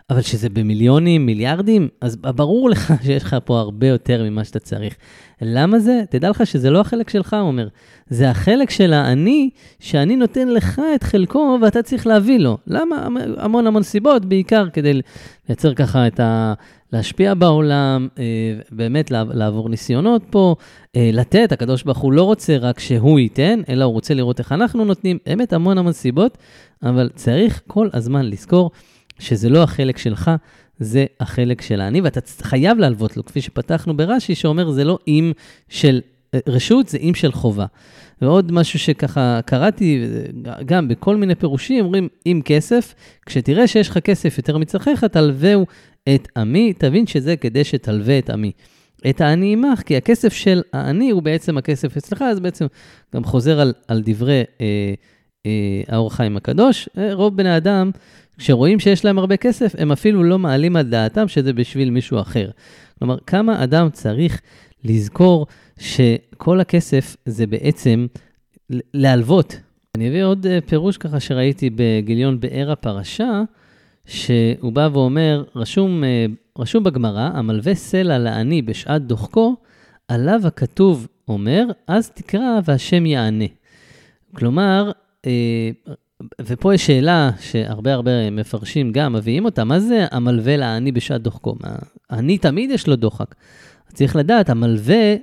אבל 0.09 0.21
כשזה 0.21 0.49
במיליונים, 0.49 1.25
מיליארדים, 1.25 1.87
אז 2.01 2.15
ברור 2.15 2.69
לך 2.69 2.93
שיש 3.05 3.23
לך 3.23 3.35
פה 3.45 3.59
הרבה 3.59 3.87
יותר 3.87 4.23
ממה 4.23 4.43
שאתה 4.43 4.59
צריך. 4.59 4.95
למה 5.41 5.79
זה? 5.79 6.03
תדע 6.09 6.29
לך 6.29 6.47
שזה 6.47 6.69
לא 6.69 6.79
החלק 6.79 7.09
שלך, 7.09 7.33
הוא 7.33 7.41
אומר. 7.41 7.67
זה 8.09 8.29
החלק 8.29 8.69
של 8.69 8.93
האני, 8.93 9.49
שאני 9.79 10.15
נותן 10.15 10.47
לך 10.47 10.81
את 10.95 11.03
חלקו 11.03 11.57
ואתה 11.61 11.83
צריך 11.83 12.07
להביא 12.07 12.39
לו. 12.39 12.57
למה? 12.67 13.07
המון 13.37 13.67
המון 13.67 13.83
סיבות, 13.83 14.25
בעיקר 14.25 14.69
כדי 14.69 15.01
לייצר 15.49 15.73
ככה 15.73 16.07
את 16.07 16.19
ה... 16.19 16.53
להשפיע 16.93 17.33
בעולם, 17.33 18.07
אה, 18.19 18.23
באמת 18.71 19.11
לעבור 19.11 19.69
ניסיונות 19.69 20.23
פה, 20.29 20.55
אה, 20.95 21.09
לתת, 21.13 21.51
הקדוש 21.51 21.83
ברוך 21.83 21.97
הוא 21.97 22.13
לא 22.13 22.23
רוצה 22.23 22.57
רק 22.57 22.79
שהוא 22.79 23.19
ייתן, 23.19 23.61
אלא 23.69 23.85
הוא 23.85 23.93
רוצה 23.93 24.13
לראות 24.13 24.39
איך 24.39 24.51
אנחנו 24.51 24.85
נותנים, 24.85 25.17
באמת 25.25 25.53
המון 25.53 25.77
המון 25.77 25.93
סיבות, 25.93 26.37
אבל 26.83 27.09
צריך 27.15 27.61
כל 27.67 27.89
הזמן 27.93 28.25
לזכור 28.25 28.71
שזה 29.19 29.49
לא 29.49 29.63
החלק 29.63 29.97
שלך, 29.97 30.31
זה 30.79 31.05
החלק 31.19 31.61
של 31.61 31.81
האני, 31.81 32.01
ואתה 32.01 32.19
חייב 32.41 32.77
להלוות 32.77 33.17
לו, 33.17 33.25
כפי 33.25 33.41
שפתחנו 33.41 33.97
ברש"י, 33.97 34.35
שאומר, 34.35 34.71
זה 34.71 34.83
לא 34.83 34.99
אם 35.07 35.31
של 35.69 36.01
אה, 36.33 36.39
רשות, 36.47 36.89
זה 36.89 36.97
אם 36.97 37.11
של 37.15 37.31
חובה. 37.31 37.65
ועוד 38.21 38.51
משהו 38.51 38.79
שככה 38.79 39.39
קראתי, 39.45 40.05
גם 40.65 40.87
בכל 40.87 41.15
מיני 41.15 41.35
פירושים, 41.35 41.85
אומרים, 41.85 42.07
אם 42.25 42.41
כסף, 42.45 42.93
כשתראה 43.25 43.67
שיש 43.67 43.89
לך 43.89 43.97
כסף 43.97 44.37
יותר 44.37 44.57
מצרכיך, 44.57 45.03
תלווהו 45.03 45.65
את 46.15 46.27
עמי, 46.37 46.73
תבין 46.73 47.07
שזה 47.07 47.35
כדי 47.35 47.63
שתלווה 47.63 48.19
את 48.19 48.29
עמי. 48.29 48.51
את 49.09 49.21
העני 49.21 49.53
עמך, 49.53 49.81
כי 49.81 49.97
הכסף 49.97 50.33
של 50.33 50.61
העני 50.73 51.09
הוא 51.09 51.23
בעצם 51.23 51.57
הכסף 51.57 51.97
אצלך, 51.97 52.21
אז 52.21 52.39
בעצם 52.39 52.65
גם 53.15 53.23
חוזר 53.23 53.59
על, 53.59 53.73
על 53.87 54.01
דברי 54.05 54.43
אה, 54.61 54.93
אה, 55.45 55.81
האור 55.87 56.13
חיים 56.13 56.37
הקדוש. 56.37 56.89
אה, 56.97 57.13
רוב 57.13 57.37
בני 57.37 57.57
אדם, 57.57 57.91
כשרואים 58.37 58.79
שיש 58.79 59.05
להם 59.05 59.19
הרבה 59.19 59.37
כסף, 59.37 59.75
הם 59.77 59.91
אפילו 59.91 60.23
לא 60.23 60.39
מעלים 60.39 60.75
על 60.75 60.83
דעתם 60.83 61.27
שזה 61.27 61.53
בשביל 61.53 61.89
מישהו 61.89 62.21
אחר. 62.21 62.49
כלומר, 62.99 63.17
כמה 63.27 63.63
אדם 63.63 63.89
צריך 63.89 64.41
לזכור 64.83 65.47
שכל 65.79 66.59
הכסף 66.59 67.15
זה 67.25 67.47
בעצם 67.47 68.07
להלוות. 68.93 69.59
אני 69.95 70.09
אביא 70.09 70.23
עוד 70.23 70.45
אה, 70.45 70.59
פירוש 70.61 70.97
ככה 70.97 71.19
שראיתי 71.19 71.69
בגיליון 71.75 72.39
באר 72.39 72.71
הפרשה, 72.71 73.41
שהוא 74.05 74.73
בא 74.73 74.89
ואומר, 74.93 75.43
רשום, 75.55 76.03
אה, 76.03 76.25
רשום 76.59 76.83
בגמרא, 76.83 77.29
המלווה 77.33 77.75
סלע 77.75 78.17
לעני 78.17 78.61
בשעת 78.61 79.01
דוחקו, 79.01 79.55
עליו 80.07 80.41
הכתוב 80.45 81.07
אומר, 81.27 81.65
אז 81.87 82.09
תקרא 82.09 82.59
והשם 82.65 83.05
יענה. 83.05 83.45
כלומר, 84.35 84.91
אה, 85.25 85.69
ופה 86.41 86.73
יש 86.73 86.85
שאלה 86.85 87.31
שהרבה 87.39 87.93
הרבה 87.93 88.29
מפרשים 88.31 88.91
גם 88.91 89.13
מביאים 89.13 89.45
אותה, 89.45 89.63
מה 89.63 89.79
זה 89.79 90.05
המלווה 90.11 90.57
לעני 90.57 90.91
בשעת 90.91 91.21
דוחקו? 91.21 91.55
העני 92.09 92.37
תמיד 92.37 92.71
יש 92.71 92.87
לו 92.87 92.95
דוחק. 92.95 93.35
צריך 93.93 94.15
לדעת, 94.15 94.49
המלווה 94.49 95.15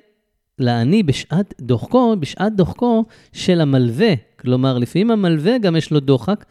לעני 0.59 1.03
בשעת 1.03 1.55
דוחקו, 1.61 2.17
בשעת 2.21 2.57
דוחקו 2.57 3.05
של 3.33 3.61
המלווה. 3.61 4.15
כלומר, 4.37 4.79
לפעמים 4.79 5.11
המלווה 5.11 5.59
גם 5.59 5.77
יש 5.77 5.91
לו 5.91 6.01
דוחק, 6.01 6.45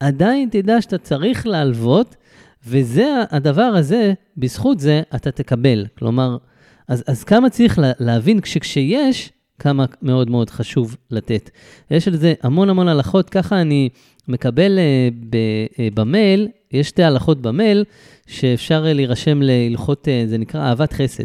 עדיין 0.00 0.48
תדע 0.48 0.82
שאתה 0.82 0.98
צריך 0.98 1.46
להלוות, 1.46 2.16
וזה 2.66 3.14
הדבר 3.30 3.62
הזה, 3.62 4.12
בזכות 4.36 4.80
זה 4.80 5.02
אתה 5.14 5.30
תקבל. 5.30 5.86
כלומר, 5.98 6.36
אז, 6.88 7.04
אז 7.06 7.24
כמה 7.24 7.50
צריך 7.50 7.78
לה, 7.78 7.92
להבין 8.00 8.40
שכשיש, 8.44 9.32
כמה 9.58 9.84
מאוד 10.02 10.30
מאוד 10.30 10.50
חשוב 10.50 10.96
לתת. 11.10 11.50
יש 11.90 12.08
על 12.08 12.16
זה 12.16 12.34
המון 12.42 12.70
המון 12.70 12.88
הלכות, 12.88 13.30
ככה 13.30 13.60
אני 13.60 13.88
מקבל 14.28 14.78
uh, 14.78 15.14
ב, 15.30 15.36
uh, 15.36 15.94
במייל, 15.94 16.48
יש 16.72 16.88
שתי 16.88 17.02
הלכות 17.02 17.42
במייל, 17.42 17.84
שאפשר 18.26 18.84
uh, 18.90 18.94
להירשם 18.94 19.42
להלכות, 19.42 20.08
uh, 20.08 20.28
זה 20.28 20.38
נקרא 20.38 20.60
אהבת 20.60 20.92
חסד. 20.92 21.24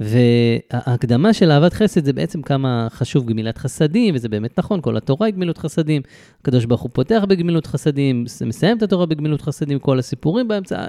וההקדמה 0.00 1.32
של 1.32 1.50
אהבת 1.50 1.72
חסד 1.72 2.04
זה 2.04 2.12
בעצם 2.12 2.42
כמה 2.42 2.86
חשוב 2.90 3.26
גמילת 3.26 3.58
חסדים, 3.58 4.14
וזה 4.14 4.28
באמת 4.28 4.58
נכון, 4.58 4.80
כל 4.80 4.96
התורה 4.96 5.26
היא 5.26 5.34
גמילות 5.34 5.58
חסדים. 5.58 6.02
הקדוש 6.40 6.64
ברוך 6.64 6.80
הוא 6.80 6.90
פותח 6.92 7.22
בגמילות 7.28 7.66
חסדים, 7.66 8.24
מסיים 8.46 8.76
את 8.76 8.82
התורה 8.82 9.06
בגמילות 9.06 9.42
חסדים, 9.42 9.78
כל 9.78 9.98
הסיפורים 9.98 10.48
באמצע. 10.48 10.84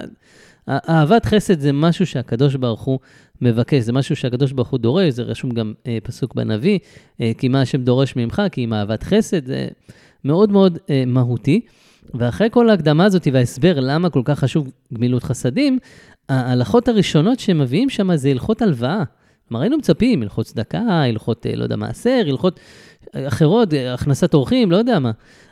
אהבת 0.68 1.26
חסד 1.26 1.60
זה 1.60 1.72
משהו 1.72 2.06
שהקדוש 2.06 2.54
ברוך 2.54 2.82
הוא 2.82 2.98
מבקש, 3.40 3.82
זה 3.82 3.92
משהו 3.92 4.16
שהקדוש 4.16 4.52
ברוך 4.52 4.68
הוא 4.68 4.78
דורש, 4.78 5.14
זה 5.14 5.22
רשום 5.22 5.50
גם 5.50 5.72
אה, 5.86 5.98
פסוק 6.02 6.34
בנביא, 6.34 6.78
אה, 7.20 7.32
כי 7.38 7.48
מה 7.48 7.60
השם 7.60 7.82
דורש 7.82 8.16
ממך, 8.16 8.42
כי 8.52 8.62
עם 8.62 8.72
אהבת 8.72 9.02
חסד, 9.02 9.46
זה 9.46 9.68
מאוד 10.24 10.52
מאוד 10.52 10.78
אה, 10.90 11.04
מהותי. 11.06 11.60
ואחרי 12.14 12.48
כל 12.50 12.70
ההקדמה 12.70 13.04
הזאת 13.04 13.28
וההסבר 13.32 13.80
למה 13.80 14.10
כל 14.10 14.22
כך 14.24 14.38
חשוב 14.38 14.70
גמילות 14.94 15.22
חסדים, 15.22 15.78
ההלכות 16.28 16.88
הראשונות 16.88 17.38
שהם 17.38 17.58
מביאים 17.58 17.90
שם 17.90 18.16
זה 18.16 18.28
הלכות 18.28 18.62
הלוואה. 18.62 19.02
כלומר, 19.48 19.62
היינו 19.62 19.78
מצפים, 19.78 20.22
הלכות 20.22 20.46
צדקה, 20.46 20.80
הלכות, 20.80 21.46
אה, 21.46 21.56
לא 21.56 21.62
יודע, 21.62 21.76
מעשר, 21.76 22.22
הלכות 22.28 22.60
אה, 23.14 23.28
אחרות, 23.28 23.74
אה, 23.74 23.94
הכנסת 23.94 24.34
אורחים, 24.34 24.70
לא 24.70 24.76
יודע 24.76 24.98
מה. 24.98 25.10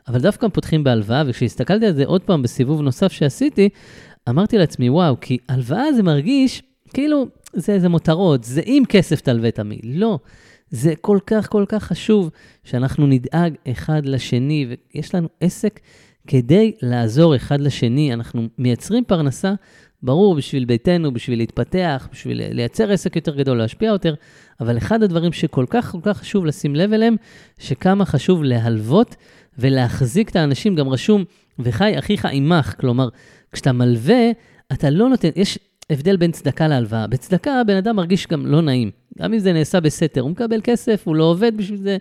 אבל 0.09 0.21
דווקא 0.21 0.49
פותחים 0.49 0.85
בהלוואה, 0.85 1.23
וכשהסתכלתי 1.26 1.87
על 1.87 1.93
זה 1.93 2.07
עוד 2.07 2.23
פעם 2.23 2.43
בסיבוב 2.43 2.81
נוסף 2.83 3.12
שעשיתי, 3.12 3.69
אמרתי 4.28 4.58
לעצמי, 4.58 4.90
וואו, 4.90 5.20
כי 5.20 5.38
הלוואה 5.48 5.92
זה 5.92 6.02
מרגיש 6.02 6.62
כאילו 6.94 7.26
זה 7.52 7.72
איזה 7.72 7.88
מותרות, 7.88 8.44
זה 8.44 8.62
עם 8.64 8.84
כסף 8.84 9.20
תלווה 9.20 9.50
תמיד. 9.50 9.80
לא, 9.84 10.18
זה 10.70 10.94
כל 11.00 11.18
כך 11.26 11.48
כל 11.48 11.64
כך 11.68 11.84
חשוב 11.84 12.30
שאנחנו 12.64 13.06
נדאג 13.06 13.54
אחד 13.70 14.06
לשני, 14.06 14.66
ויש 14.94 15.14
לנו 15.14 15.28
עסק 15.40 15.80
כדי 16.26 16.72
לעזור 16.82 17.36
אחד 17.36 17.60
לשני. 17.60 18.14
אנחנו 18.14 18.48
מייצרים 18.58 19.04
פרנסה, 19.04 19.52
ברור, 20.02 20.34
בשביל 20.34 20.64
ביתנו, 20.64 21.12
בשביל 21.12 21.38
להתפתח, 21.38 22.08
בשביל 22.12 22.54
לייצר 22.54 22.92
עסק 22.92 23.16
יותר 23.16 23.36
גדול, 23.36 23.58
להשפיע 23.58 23.88
יותר, 23.88 24.14
אבל 24.60 24.78
אחד 24.78 25.02
הדברים 25.02 25.32
שכל 25.32 25.64
כך 25.70 25.90
כל 25.92 26.00
כך 26.02 26.18
חשוב 26.18 26.46
לשים 26.46 26.74
לב 26.76 26.92
אליהם, 26.92 27.16
שכמה 27.58 28.04
חשוב 28.04 28.44
להלוות 28.44 29.16
ולהחזיק 29.61 30.31
את 30.31 30.37
האנשים, 30.37 30.75
גם 30.75 30.88
רשום, 30.88 31.25
וחי 31.59 31.99
אחיך 31.99 32.26
עמך, 32.33 32.75
כלומר, 32.81 33.09
כשאתה 33.52 33.73
מלווה, 33.73 34.31
אתה 34.73 34.90
לא 34.90 35.09
נותן, 35.09 35.29
יש 35.37 35.59
הבדל 35.90 36.17
בין 36.17 36.33
צדקה 36.33 36.69
להלוואה. 36.69 37.07
בצדקה 37.07 37.61
הבן 37.61 37.76
אדם 37.76 37.97
מרגיש 37.97 38.26
גם 38.26 38.47
לא 38.47 38.62
נעים. 38.62 38.90
גם 39.19 39.33
אם 39.33 39.38
זה 39.38 39.52
נעשה 39.52 39.81
בסתר, 39.81 40.21
הוא 40.21 40.31
מקבל 40.31 40.61
כסף, 40.64 41.02
הוא 41.05 41.17
לא 41.17 41.25
עובד 41.25 41.57
בשביל 41.57 41.79
זה, 41.79 41.97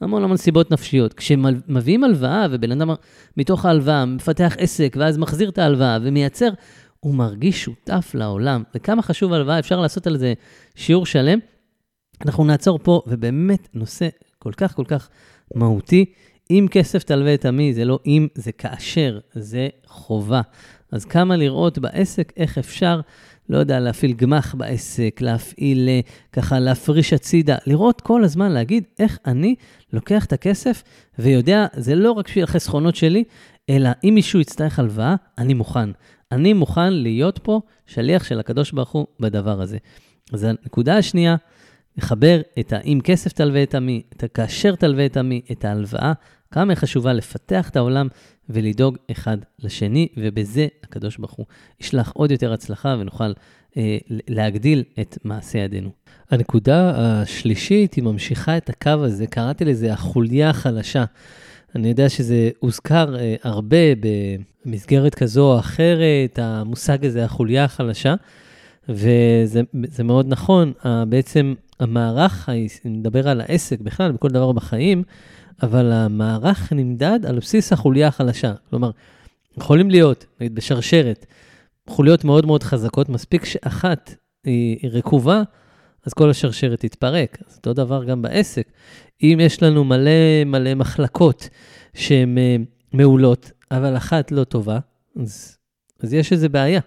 המון 0.00 0.24
המון 0.24 0.36
סיבות 0.36 0.70
נפשיות. 0.70 1.14
כשמביאים 1.14 2.04
הלוואה, 2.04 2.46
ובן 2.50 2.72
אדם 2.72 2.90
מתוך 3.36 3.64
ההלוואה 3.64 4.04
מפתח 4.04 4.56
עסק, 4.58 4.96
ואז 4.98 5.18
מחזיר 5.18 5.48
את 5.48 5.58
ההלוואה 5.58 5.98
ומייצר, 6.02 6.50
הוא 7.00 7.14
מרגיש 7.14 7.64
שותף 7.64 8.10
לעולם. 8.14 8.62
וכמה 8.74 9.02
חשוב 9.02 9.32
הלוואה, 9.32 9.58
אפשר 9.58 9.80
לעשות 9.80 10.06
על 10.06 10.16
זה 10.16 10.34
שיעור 10.74 11.06
שלם. 11.06 11.38
אנחנו 12.24 12.44
נעצור 12.44 12.78
פה, 12.82 13.02
ובאמת 13.06 13.68
נושא 13.74 14.08
כל 14.38 14.52
כך 14.56 14.74
כל 14.74 14.84
כך 14.88 15.08
מהותי. 15.54 16.04
אם 16.50 16.66
כסף 16.70 17.02
תלווה 17.02 17.34
את 17.34 17.44
עמי, 17.44 17.74
זה 17.74 17.84
לא 17.84 17.98
אם, 18.06 18.28
זה 18.34 18.52
כאשר, 18.52 19.18
זה 19.34 19.68
חובה. 19.86 20.40
אז 20.92 21.04
כמה 21.04 21.36
לראות 21.36 21.78
בעסק 21.78 22.32
איך 22.36 22.58
אפשר 22.58 23.00
לא 23.48 23.58
יודע, 23.58 23.80
להפעיל 23.80 24.12
גמח 24.12 24.54
בעסק, 24.54 25.20
להפעיל, 25.20 25.88
אה, 25.88 26.00
ככה 26.32 26.58
להפריש 26.58 27.12
הצידה, 27.12 27.56
לראות 27.66 28.00
כל 28.00 28.24
הזמן, 28.24 28.52
להגיד 28.52 28.84
איך 28.98 29.18
אני 29.26 29.54
לוקח 29.92 30.24
את 30.24 30.32
הכסף 30.32 30.82
ויודע, 31.18 31.66
זה 31.74 31.94
לא 31.94 32.12
רק 32.12 32.28
בשביל 32.28 32.44
החסכונות 32.44 32.96
שלי, 32.96 33.24
אלא 33.70 33.90
אם 34.04 34.12
מישהו 34.14 34.40
יצטרך 34.40 34.78
הלוואה, 34.78 35.14
אני 35.38 35.54
מוכן. 35.54 35.90
אני 36.32 36.52
מוכן 36.52 36.92
להיות 36.92 37.38
פה 37.42 37.60
שליח 37.86 38.24
של 38.24 38.40
הקדוש 38.40 38.72
ברוך 38.72 38.90
הוא 38.90 39.06
בדבר 39.20 39.60
הזה. 39.60 39.78
אז 40.32 40.44
הנקודה 40.44 40.96
השנייה, 40.96 41.36
לחבר 41.96 42.40
את 42.58 42.72
האם 42.72 43.00
כסף 43.04 43.32
תלווה 43.32 43.62
את 43.62 43.74
עמי, 43.74 44.02
את 44.16 44.24
הכאשר 44.24 44.74
תלווה 44.74 45.06
את 45.06 45.16
עמי, 45.16 45.40
את 45.52 45.64
ההלוואה, 45.64 46.12
כמה 46.54 46.72
היא 46.72 46.78
חשובה 46.78 47.12
לפתח 47.12 47.68
את 47.68 47.76
העולם 47.76 48.08
ולדאוג 48.48 48.96
אחד 49.10 49.36
לשני, 49.58 50.08
ובזה 50.16 50.66
הקדוש 50.82 51.16
ברוך 51.16 51.32
הוא 51.32 51.46
ישלח 51.80 52.12
עוד 52.14 52.30
יותר 52.30 52.52
הצלחה 52.52 52.96
ונוכל 53.00 53.32
אה, 53.76 53.98
להגדיל 54.08 54.84
את 55.00 55.18
מעשה 55.24 55.58
ידינו. 55.58 55.90
הנקודה 56.30 56.92
השלישית, 56.96 57.94
היא 57.94 58.04
ממשיכה 58.04 58.56
את 58.56 58.68
הקו 58.68 58.90
הזה, 58.90 59.26
קראתי 59.26 59.64
לזה 59.64 59.92
החוליה 59.92 60.50
החלשה. 60.50 61.04
אני 61.74 61.88
יודע 61.88 62.08
שזה 62.08 62.50
הוזכר 62.58 63.16
אה, 63.16 63.34
הרבה 63.42 63.76
במסגרת 64.64 65.14
כזו 65.14 65.52
או 65.52 65.58
אחרת, 65.58 66.38
המושג 66.38 67.06
הזה, 67.06 67.24
החוליה 67.24 67.64
החלשה, 67.64 68.14
וזה 68.88 69.62
מאוד 70.04 70.26
נכון. 70.28 70.72
בעצם 71.08 71.54
המערך, 71.80 72.48
אני 72.48 72.68
מדבר 72.84 73.28
על 73.28 73.40
העסק 73.40 73.80
בכלל, 73.80 74.12
בכל 74.12 74.28
דבר 74.28 74.52
בחיים, 74.52 75.02
אבל 75.62 75.92
המערך 75.92 76.72
נמדד 76.72 77.26
על 77.26 77.38
בסיס 77.38 77.72
החוליה 77.72 78.08
החלשה. 78.08 78.52
כלומר, 78.70 78.90
יכולים 79.58 79.90
להיות, 79.90 80.26
נגיד 80.40 80.54
בשרשרת, 80.54 81.26
חוליות 81.88 82.24
מאוד 82.24 82.46
מאוד 82.46 82.62
חזקות, 82.62 83.08
מספיק 83.08 83.44
שאחת 83.44 84.14
היא 84.44 84.90
רקובה, 84.92 85.42
אז 86.06 86.14
כל 86.14 86.30
השרשרת 86.30 86.80
תתפרק. 86.80 87.38
אז 87.48 87.56
אותו 87.56 87.72
דבר 87.72 88.04
גם 88.04 88.22
בעסק. 88.22 88.68
אם 89.22 89.38
יש 89.42 89.62
לנו 89.62 89.84
מלא 89.84 90.44
מלא 90.46 90.74
מחלקות 90.74 91.48
שהן 91.94 92.38
אה, 92.38 92.56
מעולות, 92.92 93.50
אבל 93.70 93.96
אחת 93.96 94.32
לא 94.32 94.44
טובה, 94.44 94.78
אז, 95.20 95.56
אז 96.00 96.14
יש 96.14 96.32
איזו 96.32 96.48
בעיה. 96.48 96.80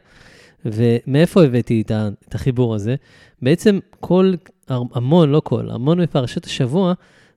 ומאיפה 0.66 1.44
הבאתי 1.44 1.84
את 2.28 2.36
החיבור 2.36 2.76
הזה? 2.76 2.96
בעצם 3.42 3.80
כל, 4.00 4.34
המון, 4.68 5.30
לא 5.30 5.42
כל, 5.44 5.70
המון 5.70 6.02
מפרשת 6.02 6.46
השבוע 6.46 6.94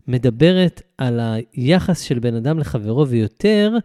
מדברת 0.08 0.82
על 0.98 1.20
היחס 1.52 2.00
של 2.00 2.18
בן 2.18 2.34
אדם 2.34 2.58
לחברו, 2.58 3.08
ויותר 3.08 3.76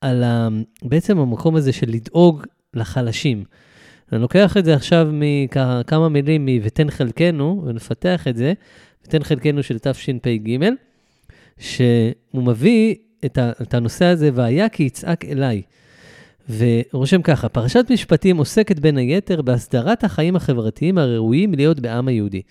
על 0.00 0.22
ה, 0.22 0.48
בעצם 0.82 1.18
המקום 1.18 1.56
הזה 1.56 1.72
של 1.72 1.90
לדאוג 1.90 2.44
לחלשים. 2.74 3.44
אני 4.12 4.20
לוקח 4.20 4.56
את 4.56 4.64
זה 4.64 4.74
עכשיו 4.74 5.08
מכמה 5.12 6.08
מילים 6.08 6.46
מ"ותן 6.46 6.90
חלקנו", 6.90 7.64
ונפתח 7.66 8.28
את 8.28 8.36
זה, 8.36 8.52
ותן 9.04 9.22
חלקנו 9.22 9.62
של 9.62 9.78
תשפ"ג, 9.78 10.58
שהוא 11.58 12.12
מביא 12.34 12.94
את, 13.24 13.38
ה, 13.38 13.52
את 13.62 13.74
הנושא 13.74 14.04
הזה, 14.04 14.30
והיה 14.34 14.68
כי 14.68 14.82
יצעק 14.82 15.24
אליי. 15.24 15.62
ורושם 16.50 17.22
ככה, 17.22 17.48
פרשת 17.48 17.86
משפטים 17.90 18.36
עוסקת 18.36 18.78
בין 18.78 18.96
היתר 18.96 19.42
בהסדרת 19.42 20.04
החיים 20.04 20.36
החברתיים 20.36 20.98
הראויים 20.98 21.54
להיות 21.54 21.80
בעם 21.80 22.08
היהודי. 22.08 22.42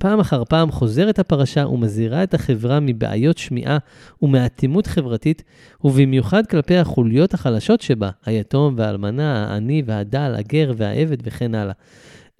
פעם 0.00 0.20
אחר 0.20 0.44
פעם 0.44 0.70
חוזרת 0.70 1.18
הפרשה 1.18 1.66
ומזהירה 1.66 2.22
את 2.22 2.34
החברה 2.34 2.80
מבעיות 2.80 3.38
שמיעה 3.38 3.78
ומאטימות 4.22 4.86
חברתית, 4.86 5.42
ובמיוחד 5.84 6.46
כלפי 6.46 6.76
החוליות 6.76 7.34
החלשות 7.34 7.80
שבה, 7.80 8.10
היתום 8.26 8.74
והאלמנה, 8.76 9.46
העני 9.46 9.82
והדל, 9.86 10.34
הגר 10.36 10.72
והעבד 10.76 11.16
וכן 11.24 11.54
הלאה. 11.54 11.72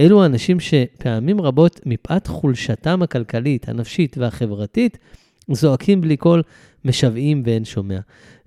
אלו 0.00 0.22
האנשים 0.22 0.60
שפעמים 0.60 1.40
רבות, 1.40 1.80
מפאת 1.86 2.26
חולשתם 2.26 3.02
הכלכלית, 3.02 3.68
הנפשית 3.68 4.18
והחברתית, 4.18 4.98
זועקים 5.52 6.00
בלי 6.00 6.16
קול, 6.16 6.42
משוועים 6.84 7.42
ואין 7.46 7.64
שומע. 7.64 7.98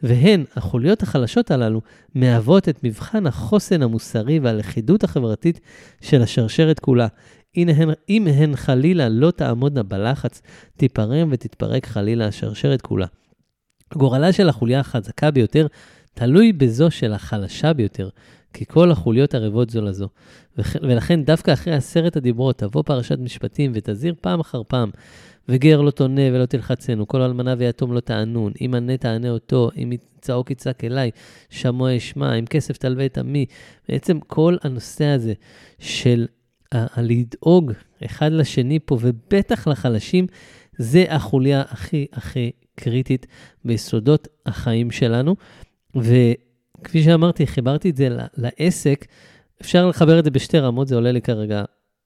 והן, 0.04 0.44
החוליות 0.56 1.04
החלשות 1.04 1.52
הללו, 1.52 1.82
מהוות 2.16 2.70
את 2.70 2.84
מבחן 2.84 3.28
החוסן 3.28 3.82
המוסרי 3.82 4.40
והלכידות 4.40 5.04
החברתית 5.04 5.60
של 6.02 6.22
השרשרת 6.22 6.80
כולה. 6.80 7.08
אם 8.10 8.28
הן 8.28 8.56
חלילה 8.56 9.10
לא 9.10 9.32
תעמודנה 9.32 9.84
בלחץ, 9.84 10.42
תיפרם 10.78 11.28
ותתפרק 11.32 11.86
חלילה 11.86 12.28
השרשרת 12.28 12.82
כולה. 12.82 13.06
גורלה 13.94 14.34
של 14.34 14.50
החוליה 14.50 14.80
החזקה 14.80 15.32
ביותר 15.32 15.68
תלוי 16.14 16.54
בזו 16.54 16.92
של 16.92 17.14
החלשה 17.14 17.74
ביותר. 17.74 18.10
כי 18.54 18.66
כל 18.66 18.92
החוליות 18.92 19.36
ערבות 19.36 19.70
זו 19.70 19.82
לזו. 19.82 20.10
ולכן 20.58 21.24
דווקא 21.24 21.54
אחרי 21.54 21.74
עשרת 21.74 22.16
הדיברות 22.16 22.58
תבוא 22.58 22.84
פרשת 22.84 23.20
משפטים 23.20 23.72
ותזהיר 23.76 24.16
פעם 24.22 24.40
אחר 24.40 24.62
פעם, 24.68 24.90
וגר 25.50 25.82
לא 25.82 25.92
תונה 25.92 26.22
ולא 26.34 26.46
תלחצנו, 26.46 27.08
כל 27.08 27.22
אלמנה 27.22 27.56
ויתום 27.58 27.94
לא 27.94 28.00
תענון, 28.00 28.54
אם 28.62 28.74
ענה 28.76 28.98
תענה 28.98 29.30
אותו, 29.30 29.70
אם 29.78 29.92
צעוק 30.22 30.52
יצעק 30.52 30.84
אליי, 30.84 31.12
שמוע 31.50 31.98
אשמע, 31.98 32.34
אם 32.40 32.46
כסף 32.46 32.78
תלווה 32.78 33.06
את 33.06 33.18
עמי. 33.18 33.46
בעצם 33.90 34.20
כל 34.20 34.58
הנושא 34.64 35.06
הזה 35.06 35.34
של 35.80 36.28
הלדאוג 36.74 37.72
אחד 38.06 38.32
לשני 38.32 38.80
פה, 38.86 38.98
ובטח 39.02 39.68
לחלשים, 39.68 40.28
זה 40.78 41.06
החוליה 41.10 41.64
הכי 41.70 42.06
הכי 42.14 42.52
קריטית 42.76 43.28
ביסודות 43.66 44.28
החיים 44.46 44.92
שלנו. 44.92 45.36
וכפי 45.96 47.04
שאמרתי, 47.04 47.48
חיברתי 47.48 47.90
את 47.90 47.98
זה 47.98 48.10
לעסק. 48.38 49.06
אפשר 49.62 49.88
לחבר 49.88 50.20
את 50.20 50.24
זה 50.24 50.32
בשתי 50.32 50.60
רמות, 50.60 50.88
זה 50.88 50.96
עולה 50.96 51.12
לי 51.12 51.22
כרגע 51.22 51.64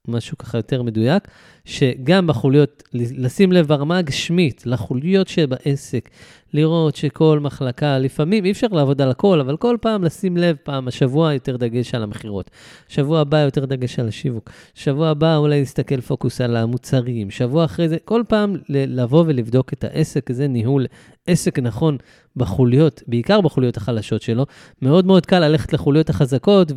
משהו 0.08 0.38
ככה 0.38 0.58
יותר 0.58 0.84
מדויק, 0.84 1.28
שגם 1.66 2.28
בחוליות, 2.28 2.84
לשים 2.94 3.52
לב 3.52 3.68
ברמה 3.68 3.98
הגשמית, 3.98 4.64
לחוליות 4.66 5.28
שבעסק, 5.28 6.10
לראות 6.54 6.96
שכל 6.96 7.40
מחלקה, 7.42 8.00
לפעמים 8.00 8.46
אי 8.46 8.52
אפשר 8.52 8.68
לעבוד 8.72 9.02
על 9.02 9.12
הכל, 9.12 9.40
אבל 9.40 9.58
כל 9.58 9.78
פעם 9.82 10.04
לשים 10.04 10.38
לב, 10.38 10.56
פעם, 10.64 10.88
השבוע 10.88 11.34
יותר 11.34 11.58
דגש 11.58 11.96
על 11.96 12.04
המכירות, 12.04 12.52
שבוע 12.88 13.20
הבא 13.20 13.38
יותר 13.38 13.66
דגש 13.66 14.00
על 14.00 14.08
השיווק, 14.08 14.50
שבוע 14.76 15.10
הבא 15.10 15.38
אולי 15.38 15.60
להסתכל 15.60 16.02
פוקוס 16.02 16.42
על 16.42 16.56
המוצרים, 16.56 17.32
שבוע 17.32 17.66
אחרי 17.66 17.90
זה, 17.90 17.98
כל 18.06 18.24
פעם 18.28 18.56
לבוא 18.70 19.24
ולבדוק 19.28 19.74
את 19.74 19.84
העסק, 19.84 20.32
זה 20.32 20.48
ניהול 20.48 20.86
עסק 21.28 21.60
נכון 21.60 21.98
בחוליות, 22.36 23.04
בעיקר 23.08 23.42
בחוליות 23.42 23.78
החלשות 23.78 24.22
שלו. 24.22 24.46
מאוד 24.82 25.06
מאוד 25.06 25.26
קל 25.26 25.40
ללכת 25.40 25.74
לחוליות 25.74 26.10
החזקות 26.10 26.72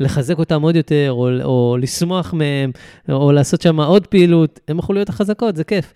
ולחזק 0.00 0.38
אותן 0.38 0.62
עוד 0.62 0.76
יותר, 0.76 1.08
או, 1.10 1.28
או 1.42 1.76
לשמוח 1.80 2.34
מהן, 2.34 2.70
או 3.08 3.32
לעשות 3.32 3.62
שם 3.62 3.80
עוד 3.80 4.06
פעילות. 4.06 4.60
הן 4.68 4.78
החוליות 4.78 5.08
החזקות, 5.08 5.56
זה 5.56 5.64
כיף. 5.64 5.92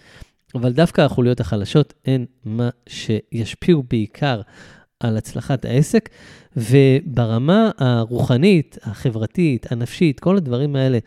אבל 0.54 0.73
דווקא 0.73 1.00
החוליות 1.00 1.40
החלשות 1.40 1.95
הן 2.07 2.25
מה 2.45 2.69
שישפיעו 2.88 3.83
בעיקר 3.90 4.40
על 5.00 5.16
הצלחת 5.16 5.64
העסק, 5.64 6.09
וברמה 6.57 7.71
הרוחנית, 7.78 8.78
החברתית, 8.83 9.73
הנפשית, 9.73 10.21
כל 10.21 10.37
הדברים 10.37 10.76
האלה, 10.76 10.99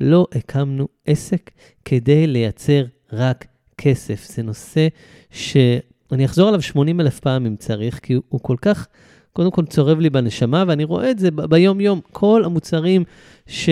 לא 0.00 0.26
הקמנו 0.32 0.88
עסק 1.06 1.50
כדי 1.84 2.26
לייצר 2.26 2.84
רק 3.12 3.46
כסף. 3.78 4.26
זה 4.28 4.42
נושא 4.42 4.88
שאני 5.30 6.24
אחזור 6.24 6.48
עליו 6.48 6.62
80 6.62 7.00
אלף 7.00 7.20
פעם 7.20 7.46
אם 7.46 7.56
צריך, 7.56 7.98
כי 7.98 8.14
הוא 8.28 8.40
כל 8.40 8.56
כך, 8.62 8.86
קודם 9.32 9.50
כל 9.50 9.64
צורב 9.66 10.00
לי 10.00 10.10
בנשמה, 10.10 10.64
ואני 10.66 10.84
רואה 10.84 11.10
את 11.10 11.18
זה 11.18 11.30
ביום-יום. 11.30 12.00
כל 12.12 12.42
המוצרים 12.44 13.04
ש... 13.46 13.68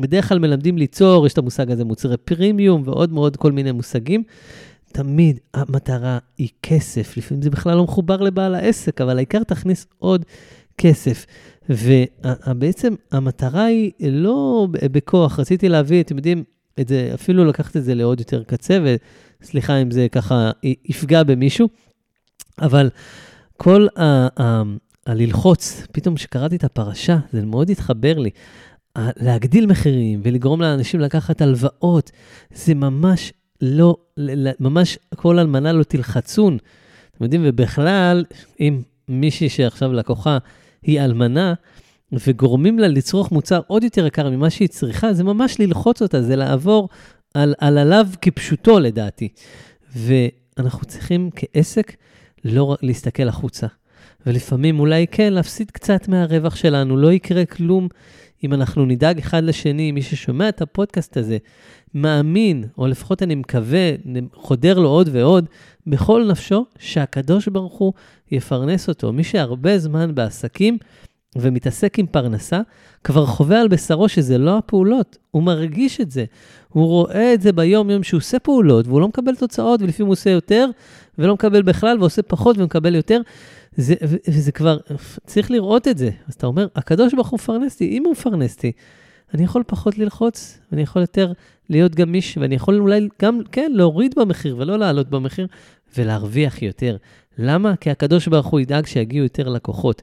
בדרך 0.00 0.28
כלל 0.28 0.38
מלמדים 0.38 0.78
ליצור, 0.78 1.26
יש 1.26 1.32
את 1.32 1.38
המושג 1.38 1.70
הזה, 1.70 1.84
מוצרי 1.84 2.16
פרימיום 2.16 2.82
ועוד 2.84 3.12
מאוד 3.12 3.36
כל 3.36 3.52
מיני 3.52 3.72
מושגים. 3.72 4.22
תמיד 4.92 5.40
המטרה 5.54 6.18
היא 6.38 6.48
כסף, 6.62 7.16
לפעמים 7.16 7.42
זה 7.42 7.50
בכלל 7.50 7.76
לא 7.76 7.84
מחובר 7.84 8.16
לבעל 8.16 8.54
העסק, 8.54 9.00
אבל 9.00 9.16
העיקר 9.16 9.42
תכניס 9.42 9.86
עוד 9.98 10.24
כסף. 10.78 11.26
ובעצם 11.68 12.94
המטרה 13.12 13.64
היא 13.64 13.92
לא 14.00 14.68
בכוח, 14.72 15.40
רציתי 15.40 15.68
להביא, 15.68 16.00
אתם 16.02 16.16
יודעים, 16.16 16.44
את 16.80 16.88
זה, 16.88 17.10
אפילו 17.14 17.44
לקחת 17.44 17.76
את 17.76 17.84
זה 17.84 17.94
לעוד 17.94 18.20
יותר 18.20 18.42
קצה, 18.42 18.78
וסליחה 19.42 19.76
אם 19.82 19.90
זה 19.90 20.06
ככה 20.12 20.50
יפגע 20.84 21.22
במישהו, 21.22 21.68
אבל 22.60 22.90
כל 23.56 23.86
ה... 23.96 24.42
ה 24.42 24.62
הללחוץ, 25.06 25.86
פתאום 25.92 26.14
כשקראתי 26.14 26.56
את 26.56 26.64
הפרשה, 26.64 27.18
זה 27.32 27.44
מאוד 27.44 27.70
התחבר 27.70 28.18
לי. 28.18 28.30
להגדיל 28.96 29.66
מחירים 29.66 30.20
ולגרום 30.24 30.60
לאנשים 30.60 31.00
לקחת 31.00 31.40
הלוואות, 31.40 32.10
זה 32.54 32.74
ממש 32.74 33.32
לא, 33.62 33.96
ממש 34.60 34.98
כל 35.16 35.38
אלמנה 35.38 35.72
לא 35.72 35.82
תלחצון. 35.82 36.58
אתם 37.10 37.24
יודעים, 37.24 37.42
ובכלל, 37.44 38.24
אם 38.60 38.82
מישהי 39.08 39.48
שעכשיו 39.48 39.92
לקוחה 39.92 40.38
היא 40.82 41.00
אלמנה, 41.00 41.54
וגורמים 42.12 42.78
לה 42.78 42.88
לצרוך 42.88 43.32
מוצר 43.32 43.60
עוד 43.66 43.84
יותר 43.84 44.06
יקר 44.06 44.30
ממה 44.30 44.50
שהיא 44.50 44.68
צריכה, 44.68 45.12
זה 45.12 45.24
ממש 45.24 45.60
ללחוץ 45.60 46.02
אותה, 46.02 46.22
זה 46.22 46.36
לעבור 46.36 46.88
על, 47.34 47.54
על 47.58 47.78
עליו 47.78 48.06
כפשוטו 48.22 48.78
לדעתי. 48.78 49.28
ואנחנו 49.96 50.86
צריכים 50.86 51.30
כעסק 51.36 51.96
לא 52.44 52.64
רק 52.64 52.82
להסתכל 52.82 53.28
החוצה. 53.28 53.66
ולפעמים 54.26 54.80
אולי 54.80 55.06
כן, 55.10 55.32
להפסיד 55.32 55.70
קצת 55.70 56.08
מהרווח 56.08 56.56
שלנו, 56.56 56.96
לא 56.96 57.12
יקרה 57.12 57.44
כלום 57.44 57.88
אם 58.44 58.54
אנחנו 58.54 58.86
נדאג 58.86 59.18
אחד 59.18 59.44
לשני, 59.44 59.92
מי 59.92 60.02
ששומע 60.02 60.48
את 60.48 60.62
הפודקאסט 60.62 61.16
הזה, 61.16 61.38
מאמין, 61.94 62.64
או 62.78 62.86
לפחות 62.86 63.22
אני 63.22 63.34
מקווה, 63.34 63.90
חודר 64.34 64.78
לו 64.78 64.88
עוד 64.88 65.08
ועוד, 65.12 65.46
בכל 65.86 66.26
נפשו, 66.30 66.64
שהקדוש 66.78 67.48
ברוך 67.48 67.78
הוא 67.78 67.92
יפרנס 68.30 68.88
אותו. 68.88 69.12
מי 69.12 69.24
שהרבה 69.24 69.78
זמן 69.78 70.14
בעסקים 70.14 70.78
ומתעסק 71.38 71.98
עם 71.98 72.06
פרנסה, 72.06 72.60
כבר 73.04 73.26
חווה 73.26 73.60
על 73.60 73.68
בשרו 73.68 74.08
שזה 74.08 74.38
לא 74.38 74.58
הפעולות, 74.58 75.16
הוא 75.30 75.42
מרגיש 75.42 76.00
את 76.00 76.10
זה. 76.10 76.24
הוא 76.68 76.86
רואה 76.86 77.34
את 77.34 77.42
זה 77.42 77.52
ביום-יום 77.52 78.02
שהוא 78.02 78.18
עושה 78.18 78.38
פעולות, 78.38 78.86
והוא 78.86 79.00
לא 79.00 79.08
מקבל 79.08 79.36
תוצאות, 79.36 79.82
ולפעמים 79.82 80.06
הוא 80.06 80.12
עושה 80.12 80.30
יותר, 80.30 80.70
ולא 81.18 81.34
מקבל 81.34 81.62
בכלל, 81.62 81.98
ועושה 82.00 82.22
פחות 82.22 82.58
ומקבל 82.58 82.94
יותר. 82.94 83.20
זה, 83.76 83.94
וזה 84.28 84.52
כבר, 84.52 84.78
צריך 85.26 85.50
לראות 85.50 85.88
את 85.88 85.98
זה. 85.98 86.10
אז 86.28 86.34
אתה 86.34 86.46
אומר, 86.46 86.66
הקדוש 86.76 87.14
ברוך 87.14 87.28
הוא 87.28 87.38
מפרנס 87.38 87.74
אותי, 87.74 87.88
אם 87.88 88.04
הוא 88.04 88.12
מפרנס 88.12 88.56
אותי, 88.56 88.72
אני 89.34 89.44
יכול 89.44 89.62
פחות 89.66 89.98
ללחוץ, 89.98 90.58
ואני 90.72 90.82
יכול 90.82 91.02
יותר 91.02 91.32
להיות 91.70 91.94
גמיש, 91.94 92.38
ואני 92.38 92.54
יכול 92.54 92.80
אולי 92.80 93.08
גם, 93.22 93.40
כן, 93.52 93.72
להוריד 93.74 94.14
במחיר 94.16 94.56
ולא 94.56 94.78
לעלות 94.78 95.10
במחיר, 95.10 95.46
ולהרוויח 95.96 96.62
יותר. 96.62 96.96
למה? 97.38 97.76
כי 97.76 97.90
הקדוש 97.90 98.28
ברוך 98.28 98.46
הוא 98.46 98.60
ידאג 98.60 98.86
שיגיעו 98.86 99.24
יותר 99.24 99.48
לקוחות. 99.48 100.02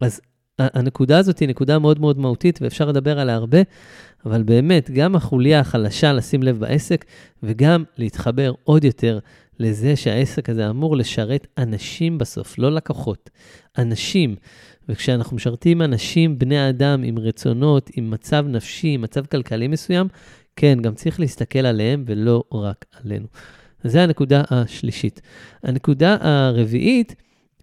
אז 0.00 0.20
הנקודה 0.58 1.18
הזאת 1.18 1.38
היא 1.38 1.48
נקודה 1.48 1.78
מאוד 1.78 2.00
מאוד 2.00 2.18
מהותית, 2.18 2.58
ואפשר 2.62 2.88
לדבר 2.88 3.18
עליה 3.18 3.34
הרבה, 3.34 3.58
אבל 4.26 4.42
באמת, 4.42 4.90
גם 4.90 5.16
החוליה 5.16 5.60
החלשה 5.60 6.12
לשים 6.12 6.42
לב 6.42 6.58
בעסק, 6.58 7.04
וגם 7.42 7.84
להתחבר 7.98 8.52
עוד 8.64 8.84
יותר 8.84 9.18
לזה 9.58 9.96
שהעסק 9.96 10.50
הזה 10.50 10.70
אמור 10.70 10.96
לשרת 10.96 11.46
אנשים 11.58 12.18
בסוף, 12.18 12.58
לא 12.58 12.72
לקוחות, 12.72 13.30
אנשים. 13.78 14.36
וכשאנחנו 14.88 15.36
משרתים 15.36 15.82
אנשים, 15.82 16.38
בני 16.38 16.68
אדם, 16.68 17.02
עם 17.02 17.18
רצונות, 17.18 17.90
עם 17.96 18.10
מצב 18.10 18.46
נפשי, 18.48 18.88
עם 18.88 19.00
מצב 19.00 19.26
כלכלי 19.26 19.68
מסוים, 19.68 20.08
כן, 20.56 20.78
גם 20.82 20.94
צריך 20.94 21.20
להסתכל 21.20 21.58
עליהם 21.58 22.04
ולא 22.06 22.44
רק 22.52 22.84
עלינו. 23.04 23.26
זו 23.84 23.98
הנקודה 23.98 24.42
השלישית. 24.50 25.20
הנקודה 25.62 26.16
הרביעית, 26.20 27.14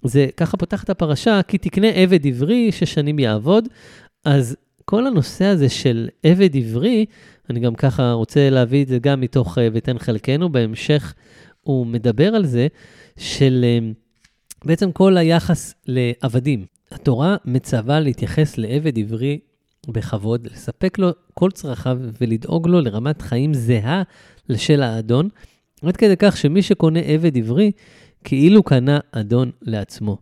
זה 0.04 0.28
ככה 0.38 0.58
פותח 0.58 0.84
את 0.84 0.90
הפרשה, 0.90 1.42
כי 1.48 1.58
תקנה 1.58 1.88
עבד 1.88 2.28
עברי 2.28 2.72
ששנים 2.72 3.20
יעבוד. 3.20 3.68
אז 4.26 4.56
כל 4.86 5.08
הנושא 5.08 5.46
הזה 5.46 5.70
של 5.70 6.10
עבד 6.24 6.56
עברי, 6.58 7.06
אני 7.50 7.60
גם 7.60 7.76
ככה 7.76 8.12
רוצה 8.12 8.50
להביא 8.50 8.84
את 8.84 8.88
זה 8.88 9.00
גם 9.00 9.22
מתוך 9.22 9.58
אה, 9.58 9.68
ותן 9.74 10.00
חלקנו, 10.00 10.52
בהמשך 10.52 11.14
הוא 11.64 11.86
מדבר 11.86 12.36
על 12.36 12.46
זה 12.46 12.68
של 13.18 13.62
אה, 13.64 13.92
בעצם 14.66 14.92
כל 14.92 15.18
היחס 15.18 15.74
לעבדים. 15.88 16.66
התורה 16.92 17.36
מצווה 17.46 18.00
להתייחס 18.00 18.58
לעבד 18.58 19.00
עברי 19.00 19.40
בכבוד, 19.88 20.48
לספק 20.52 21.00
לו 21.00 21.10
כל 21.34 21.52
צרכיו 21.52 21.98
ולדאוג 22.22 22.68
לו 22.68 22.82
לרמת 22.82 23.22
חיים 23.22 23.54
זהה 23.54 24.04
לשל 24.50 24.82
האדון, 24.82 25.30
עד 25.82 25.98
כדי 25.98 26.18
כך 26.20 26.38
שמי 26.38 26.62
שקונה 26.62 27.00
עבד 27.00 27.38
עברי, 27.38 27.72
כאילו 28.24 28.64
קנה 28.64 29.00
אדון 29.12 29.52
לעצמו. 29.62 30.18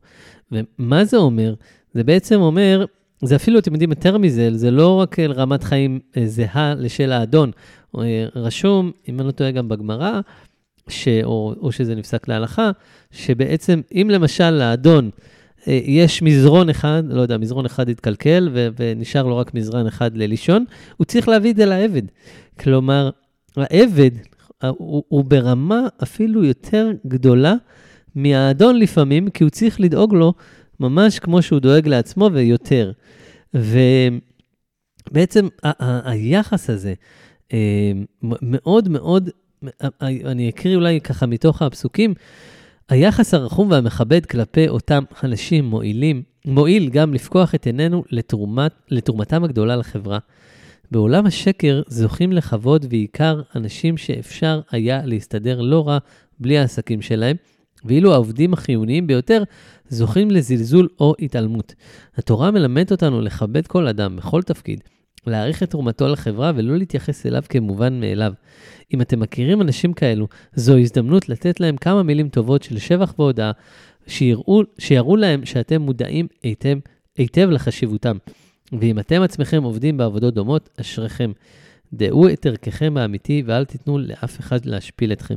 ומה 0.52 1.06
זה 1.06 1.18
אומר? 1.18 1.54
זה 1.94 2.04
בעצם 2.04 2.42
אומר, 2.42 2.86
זה 3.24 3.36
אפילו, 3.36 3.60
אתם 3.60 3.74
יודעים, 3.74 3.90
יותר 3.90 4.18
מזה, 4.18 4.58
זה 4.58 4.72
לא 4.72 5.00
רק 5.00 5.20
רמת 5.20 5.64
חיים 5.64 6.00
אה, 6.18 6.28
זהה 6.28 6.76
לשל 6.76 7.12
האדון. 7.12 7.52
אה, 7.98 8.26
רשום, 8.36 8.92
אם 9.10 9.20
אני 9.20 9.28
לא 9.28 9.32
טועה 9.32 9.52
גם 9.52 9.70
בגמרא, 9.70 10.20
ש, 10.88 11.08
או, 11.24 11.54
או 11.62 11.72
שזה 11.72 11.96
נפסק 11.96 12.28
להלכה, 12.28 12.72
שבעצם 13.12 13.82
אם 13.91 14.08
למשל 14.12 14.50
לאדון 14.52 15.10
אה, 15.67 15.80
יש 15.84 16.22
מזרון 16.22 16.70
אחד, 16.70 17.04
לא 17.10 17.22
יודע, 17.22 17.38
מזרון 17.38 17.65
אחד 17.65 17.89
התקלקל 17.89 18.50
ו, 18.54 18.67
ונשאר 18.80 19.24
לו 19.24 19.38
רק 19.38 19.54
מזרן 19.54 19.88
אחד 19.88 20.17
ללישון, 20.17 20.65
הוא 20.98 21.06
צריך 21.06 21.28
להביא 21.28 21.52
את 21.52 21.56
זה 21.56 21.65
לעבד. 21.65 22.02
כלומר, 22.60 23.10
העבד 23.58 24.12
הוא, 24.67 25.04
הוא 25.08 25.26
ברמה 25.26 25.88
אפילו 26.04 26.44
יותר 26.44 26.91
גדולה 27.08 27.56
מהאדון 28.15 28.80
לפעמים, 28.80 29.30
כי 29.30 29.44
הוא 29.44 29.50
צריך 29.50 29.80
לדאוג 29.80 30.13
לו 30.13 30.34
ממש 30.80 31.20
כמו 31.20 31.41
שהוא 31.41 31.60
דואג 31.60 31.88
לעצמו 31.88 32.30
ויותר. 32.34 32.91
ובעצם 33.54 35.48
ה- 35.63 35.86
ה- 35.86 36.12
היחס 36.12 36.70
הזה 36.70 36.94
אה, 37.54 37.91
מאוד 38.22 38.89
מאוד 38.89 39.30
אני 40.02 40.50
אקריא 40.50 40.76
אולי 40.76 41.02
ככה 41.02 41.26
מתוך 41.26 41.62
הפסוקים, 41.62 42.13
היחס 42.89 43.34
הרחום 43.34 43.71
והמכבד 43.71 44.26
כלפי 44.26 44.67
אותם 44.67 45.04
אנשים 45.24 45.65
מועילים 45.65 46.24
מועיל 46.45 46.89
גם 46.89 47.13
לפקוח 47.13 47.56
את 47.56 47.65
עינינו 47.65 48.04
לתרומת, 48.12 48.71
לתרומתם 48.89 49.43
הגדולה 49.43 49.76
לחברה. 49.76 50.19
בעולם 50.91 51.26
השקר 51.26 51.82
זוכים 51.88 52.32
לכבוד 52.32 52.86
בעיקר 52.86 53.41
אנשים 53.56 53.97
שאפשר 53.97 54.62
היה 54.71 55.02
להסתדר 55.06 55.62
לא 55.62 55.88
רע 55.88 55.97
בלי 56.39 56.58
העסקים 56.58 57.02
שלהם, 57.02 57.36
ואילו 57.86 58.13
העובדים 58.13 58.54
החיוניים 58.54 59.08
ביותר 59.08 59.43
זוכים 59.89 60.32
לזלזול 60.32 60.88
או 61.00 61.15
התעלמות. 61.19 61.74
התורה 62.15 62.52
מלמדת 62.52 62.91
אותנו 62.91 63.21
לכבד 63.21 63.67
כל 63.67 63.88
אדם 63.88 64.15
בכל 64.15 64.41
תפקיד, 64.41 64.84
להעריך 65.28 65.64
את 65.64 65.70
תרומתו 65.70 66.08
לחברה 66.08 66.52
ולא 66.56 66.78
להתייחס 66.78 67.26
אליו 67.26 67.44
כמובן 67.50 68.00
מאליו. 68.00 68.34
אם 68.94 69.02
אתם 69.02 69.20
מכירים 69.20 69.62
אנשים 69.62 69.94
כאלו, 69.94 70.28
זו 70.56 70.78
הזדמנות 70.78 71.30
לתת 71.30 71.60
להם 71.60 71.78
כמה 71.78 72.04
מילים 72.04 72.30
טובות 72.30 72.64
של 72.64 72.80
שבח 72.80 73.14
והודאה, 73.20 73.52
שיראו, 74.08 74.62
שיראו 74.80 75.16
להם 75.16 75.46
שאתם 75.46 75.82
מודעים 75.82 76.28
היטב, 76.44 76.78
היטב 77.18 77.50
לחשיבותם. 77.50 78.18
ואם 78.80 79.00
אתם 79.00 79.22
עצמכם 79.22 79.64
עובדים 79.64 79.98
בעבודות 79.98 80.34
דומות, 80.34 80.70
אשריכם. 80.82 81.32
דעו 81.94 82.30
את 82.30 82.46
ערככם 82.46 82.98
האמיתי 82.98 83.44
ואל 83.46 83.66
תיתנו 83.66 84.00
לאף 84.00 84.40
אחד 84.40 84.66
להשפיל 84.66 85.12
אתכם. 85.12 85.36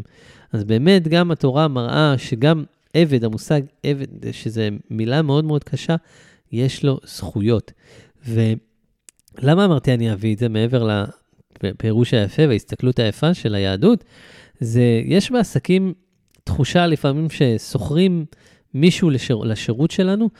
אז 0.52 0.64
באמת, 0.64 1.08
גם 1.08 1.30
התורה 1.30 1.68
מראה 1.68 2.14
שגם 2.18 2.64
עבד, 2.94 3.24
המושג 3.24 3.60
עבד, 3.82 4.32
שזו 4.32 4.62
מילה 4.90 5.22
מאוד 5.22 5.44
מאוד 5.44 5.64
קשה, 5.64 5.96
יש 6.52 6.84
לו 6.84 6.98
זכויות. 7.04 7.72
ולמה 9.42 9.64
אמרתי 9.64 9.94
אני 9.94 10.12
אביא 10.12 10.34
את 10.34 10.38
זה 10.38 10.48
מעבר 10.48 11.04
לפירוש 11.62 12.14
היפה 12.14 12.42
וההסתכלות 12.48 12.98
היפה 12.98 13.34
של 13.34 13.54
היהדות? 13.54 14.04
זה, 14.60 15.02
יש 15.04 15.30
בעסקים 15.30 15.94
תחושה 16.44 16.86
לפעמים 16.86 17.26
ששוכרים 17.30 18.24
מישהו 18.74 19.10
לשיר, 19.10 19.36
לשירות 19.36 19.90
שלנו, 19.90 20.30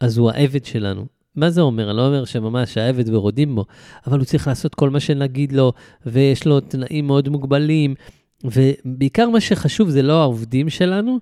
אז 0.00 0.18
הוא 0.18 0.30
העבד 0.30 0.64
שלנו. 0.64 1.06
מה 1.36 1.50
זה 1.50 1.60
אומר? 1.60 1.90
אני 1.90 1.96
לא 1.96 2.06
אומר 2.06 2.24
שממש 2.24 2.78
העבד 2.78 3.14
ורודים 3.14 3.54
בו, 3.54 3.64
אבל 4.06 4.18
הוא 4.18 4.24
צריך 4.24 4.48
לעשות 4.48 4.74
כל 4.74 4.90
מה 4.90 5.00
שנגיד 5.00 5.52
לו, 5.52 5.72
ויש 6.06 6.46
לו 6.46 6.60
תנאים 6.60 7.06
מאוד 7.06 7.28
מוגבלים, 7.28 7.94
ובעיקר 8.44 9.28
מה 9.28 9.40
שחשוב 9.40 9.88
זה 9.88 10.02
לא 10.02 10.20
העובדים 10.22 10.70
שלנו, 10.70 11.18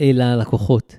אלא 0.00 0.24
הלקוחות. 0.24 0.96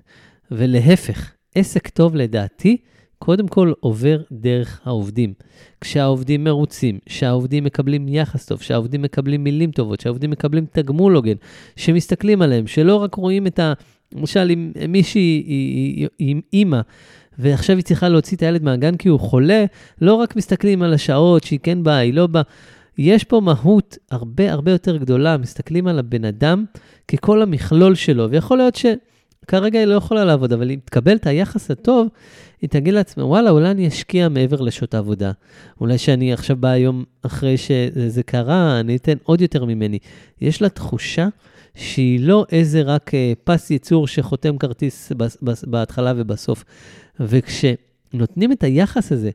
ולהפך, 0.51 1.31
עסק 1.55 1.87
טוב 1.87 2.15
לדעתי, 2.15 2.77
קודם 3.19 3.47
כל 3.47 3.73
עובר 3.79 4.21
דרך 4.31 4.81
העובדים. 4.85 5.33
כשהעובדים 5.81 6.43
מרוצים, 6.43 6.99
שהעובדים 7.07 7.63
מקבלים 7.63 8.07
יחס 8.07 8.45
טוב, 8.45 8.61
שהעובדים 8.61 9.01
מקבלים 9.01 9.43
מילים 9.43 9.71
טובות, 9.71 9.99
שהעובדים 9.99 10.29
מקבלים 10.29 10.65
תגמול 10.71 11.15
הוגן, 11.15 11.35
שמסתכלים 11.75 12.41
עליהם, 12.41 12.67
שלא 12.67 12.95
רק 12.95 13.15
רואים 13.15 13.47
את 13.47 13.59
ה... 13.59 13.73
למשל, 14.15 14.51
אם 14.53 14.71
מישהי 14.89 15.43
היא 15.47 16.07
עם 16.19 16.41
אימא, 16.53 16.81
ועכשיו 17.39 17.75
היא 17.75 17.83
צריכה 17.83 18.09
להוציא 18.09 18.37
את 18.37 18.41
הילד 18.41 18.63
מהגן 18.63 18.97
כי 18.97 19.09
הוא 19.09 19.19
חולה, 19.19 19.65
לא 20.01 20.13
רק 20.13 20.35
מסתכלים 20.35 20.81
על 20.81 20.93
השעות 20.93 21.43
שהיא 21.43 21.59
כן 21.63 21.83
באה, 21.83 21.97
היא 21.97 22.13
לא 22.13 22.27
באה. 22.27 22.41
יש 22.97 23.23
פה 23.23 23.39
מהות 23.39 23.97
הרבה 24.11 24.51
הרבה 24.51 24.71
יותר 24.71 24.97
גדולה, 24.97 25.37
מסתכלים 25.37 25.87
על 25.87 25.99
הבן 25.99 26.25
אדם 26.25 26.65
ככל 27.07 27.41
המכלול 27.41 27.95
שלו, 27.95 28.29
ויכול 28.29 28.57
להיות 28.57 28.75
שכרגע 28.75 29.79
היא 29.79 29.85
לא 29.85 29.95
יכולה 29.95 30.25
לעבוד, 30.25 30.53
אבל 30.53 30.71
אם 30.71 30.79
תקבל 30.85 31.15
את 31.15 31.27
היחס 31.27 31.71
הטוב, 31.71 32.07
היא 32.65 32.69
תגיד 32.69 32.93
לעצמה, 32.93 33.25
וואלה, 33.25 33.49
אולי 33.49 33.71
אני 33.71 33.87
אשקיע 33.87 34.29
מעבר 34.29 34.61
לשעות 34.61 34.93
העבודה. 34.93 35.31
אולי 35.81 35.97
שאני 35.97 36.33
עכשיו 36.33 36.57
בא 36.57 36.67
היום 36.67 37.03
אחרי 37.21 37.57
שזה 37.57 38.23
קרה, 38.23 38.79
אני 38.79 38.95
אתן 38.95 39.17
עוד 39.23 39.41
יותר 39.41 39.65
ממני. 39.65 39.99
יש 40.41 40.61
לה 40.61 40.69
תחושה 40.69 41.27
שהיא 41.75 42.19
לא 42.19 42.45
איזה 42.51 42.81
רק 42.81 43.13
אה, 43.13 43.33
פס 43.43 43.71
ייצור 43.71 44.07
שחותם 44.07 44.57
כרטיס 44.57 45.11
בהתחלה 45.63 46.13
ובסוף. 46.15 46.63
וכשנותנים 47.19 48.51
את 48.51 48.63
היחס 48.63 49.11
הזה, 49.11 49.29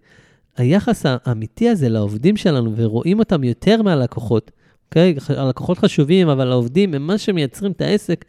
היחס 0.56 1.02
האמיתי 1.06 1.68
הזה 1.68 1.88
לעובדים 1.88 2.36
שלנו 2.36 2.72
ורואים 2.76 3.18
אותם 3.18 3.44
יותר 3.44 3.82
מהלקוחות, 3.82 4.50
אוקיי? 4.88 5.14
הלקוחות 5.28 5.78
חשובים, 5.78 6.28
אבל 6.28 6.50
העובדים 6.50 6.94
הם 6.94 7.06
מה 7.06 7.18
שמייצרים 7.18 7.72
את 7.72 7.80
העסק, 7.80 8.24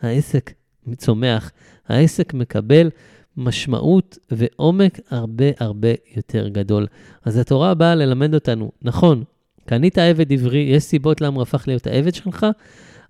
העסק 0.00 0.52
צומח, 0.96 1.52
העסק 1.88 2.34
מקבל 2.34 2.90
משמעות 3.36 4.18
ועומק 4.30 5.00
הרבה 5.10 5.44
הרבה 5.58 5.88
יותר 6.16 6.48
גדול. 6.48 6.86
אז 7.24 7.36
התורה 7.36 7.74
באה 7.74 7.94
ללמד 7.94 8.34
אותנו, 8.34 8.70
נכון, 8.82 9.24
קנית 9.66 9.98
עבד 9.98 10.32
עברי, 10.32 10.58
יש 10.58 10.82
סיבות 10.82 11.20
למה 11.20 11.34
הוא 11.34 11.42
הפך 11.42 11.64
להיות 11.68 11.86
העבד 11.86 12.14
שלך, 12.14 12.46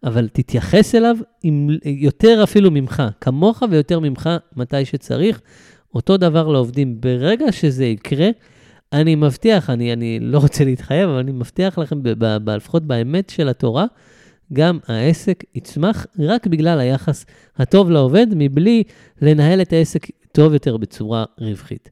אבל 0.04 0.28
תתייחס 0.32 0.94
אליו 0.94 1.16
עם, 1.42 1.68
יותר 1.84 2.40
אפילו 2.42 2.70
ממך, 2.70 3.02
כמוך 3.20 3.62
ויותר 3.70 4.00
ממך 4.00 4.30
מתי 4.56 4.84
שצריך. 4.84 5.40
אותו 5.94 6.16
דבר 6.16 6.48
לעובדים. 6.48 7.00
ברגע 7.00 7.52
שזה 7.52 7.84
יקרה, 7.84 8.28
אני 8.92 9.14
מבטיח, 9.14 9.70
אני, 9.70 9.92
אני 9.92 10.18
לא 10.20 10.38
רוצה 10.38 10.64
להתחייב, 10.64 11.08
אבל 11.08 11.18
אני 11.18 11.32
מבטיח 11.32 11.78
לכם, 11.78 11.98
לפחות 12.46 12.82
באמת 12.82 13.30
של 13.30 13.48
התורה, 13.48 13.86
גם 14.52 14.78
העסק 14.87 15.44
יצמח 15.54 16.06
רק 16.18 16.46
בגלל 16.46 16.78
היחס 16.78 17.26
הטוב 17.56 17.90
לעובד, 17.90 18.26
מבלי 18.37 18.82
לנהל 19.22 19.62
את 19.62 19.72
העסק 19.72 20.06
טוב 20.32 20.52
יותר 20.52 20.76
בצורה 20.76 21.24
רווחית. 21.38 21.90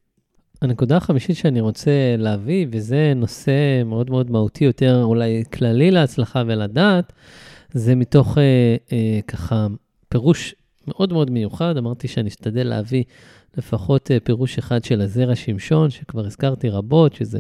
הנקודה 0.63 0.97
החמישית 0.97 1.37
שאני 1.37 1.61
רוצה 1.61 1.91
להביא, 2.19 2.67
וזה 2.71 3.13
נושא 3.17 3.83
מאוד 3.85 4.11
מאוד 4.11 4.31
מהותי 4.31 4.65
יותר, 4.65 5.03
אולי 5.03 5.45
כללי 5.53 5.91
להצלחה 5.91 6.43
ולדעת, 6.47 7.13
זה 7.73 7.95
מתוך 7.95 8.39
אה, 8.39 8.77
אה, 8.93 9.21
ככה 9.29 9.67
פירוש 10.09 10.55
מאוד 10.87 11.13
מאוד 11.13 11.31
מיוחד. 11.31 11.77
אמרתי 11.77 12.09
שאני 12.09 12.29
אשתדל 12.29 12.67
להביא 12.67 13.05
לפחות 13.57 14.11
אה, 14.11 14.21
פירוש 14.21 14.59
אחד 14.59 14.85
של 14.85 15.01
הזרע 15.01 15.35
שמשון, 15.35 15.91
שכבר 15.91 16.27
הזכרתי 16.27 16.69
רבות, 16.69 17.15
שזה 17.15 17.39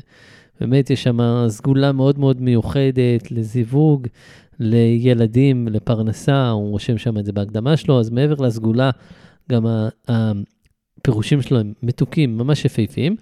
באמת 0.60 0.90
יש 0.90 1.02
שם 1.02 1.18
סגולה 1.48 1.92
מאוד 1.92 2.18
מאוד 2.18 2.42
מיוחדת 2.42 3.30
לזיווג, 3.30 4.06
לילדים, 4.60 5.68
לפרנסה, 5.68 6.50
הוא 6.50 6.70
רושם 6.70 6.98
שם 6.98 7.18
את 7.18 7.24
זה 7.24 7.32
בהקדמה 7.32 7.76
שלו, 7.76 8.00
אז 8.00 8.10
מעבר 8.10 8.34
לסגולה, 8.46 8.90
גם 9.50 9.66
הפירושים 10.08 11.42
שלו 11.42 11.60
הם 11.60 11.72
מתוקים, 11.82 12.38
ממש 12.38 12.64
יפהפיים. 12.64 13.16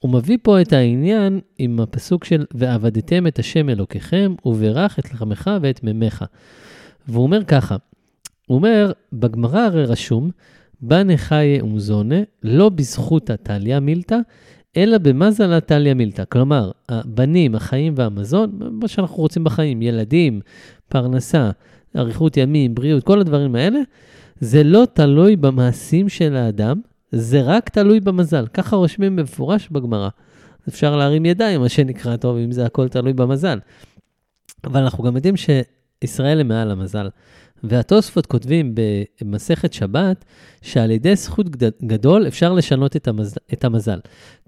הוא 0.00 0.12
מביא 0.12 0.38
פה 0.42 0.60
את 0.60 0.72
העניין 0.72 1.40
עם 1.58 1.80
הפסוק 1.80 2.24
של 2.24 2.44
ועבדתם 2.54 3.26
את 3.26 3.38
השם 3.38 3.68
אלוקיכם 3.68 4.34
וברך 4.44 4.98
את 4.98 5.14
לחמך 5.14 5.50
ואת 5.62 5.84
מימיך. 5.84 6.24
והוא 7.08 7.22
אומר 7.22 7.44
ככה, 7.44 7.76
הוא 8.46 8.56
אומר, 8.56 8.92
בגמרא 9.12 9.60
הרי 9.60 9.84
רשום, 9.84 10.30
בנה 10.80 11.16
חיה 11.16 11.64
ומזונה, 11.64 12.16
לא 12.42 12.68
בזכות 12.68 13.30
הטליה 13.30 13.80
מילתא, 13.80 14.18
אלא 14.76 14.98
במזלה 14.98 15.60
טליה 15.60 15.94
מילתא. 15.94 16.24
כלומר, 16.28 16.70
הבנים, 16.88 17.54
החיים 17.54 17.92
והמזון, 17.96 18.58
מה 18.70 18.88
שאנחנו 18.88 19.16
רוצים 19.16 19.44
בחיים, 19.44 19.82
ילדים, 19.82 20.40
פרנסה, 20.88 21.50
אריכות 21.96 22.36
ימים, 22.36 22.74
בריאות, 22.74 23.04
כל 23.04 23.20
הדברים 23.20 23.54
האלה, 23.54 23.78
זה 24.40 24.64
לא 24.64 24.86
תלוי 24.94 25.36
במעשים 25.36 26.08
של 26.08 26.36
האדם, 26.36 26.80
זה 27.12 27.42
רק 27.42 27.68
תלוי 27.68 28.00
במזל. 28.00 28.46
ככה 28.46 28.76
רושמים 28.76 29.16
במפורש 29.16 29.68
בגמרא. 29.68 30.08
אפשר 30.68 30.96
להרים 30.96 31.26
ידיים, 31.26 31.60
מה 31.60 31.68
שנקרא 31.68 32.16
טוב, 32.16 32.36
אם 32.36 32.52
זה 32.52 32.66
הכל 32.66 32.88
תלוי 32.88 33.12
במזל. 33.12 33.58
אבל 34.64 34.80
אנחנו 34.82 35.04
גם 35.04 35.16
יודעים 35.16 35.34
שישראל 35.36 36.40
הם 36.40 36.48
מעל 36.48 36.70
המזל. 36.70 37.08
והתוספות 37.64 38.26
כותבים 38.26 38.74
במסכת 38.74 39.72
שבת, 39.72 40.24
שעל 40.62 40.90
ידי 40.90 41.16
זכות 41.16 41.46
גדול 41.86 42.26
אפשר 42.26 42.52
לשנות 42.52 42.96
את 42.96 43.08
המזל, 43.08 43.40
את 43.52 43.64
המזל. 43.64 43.98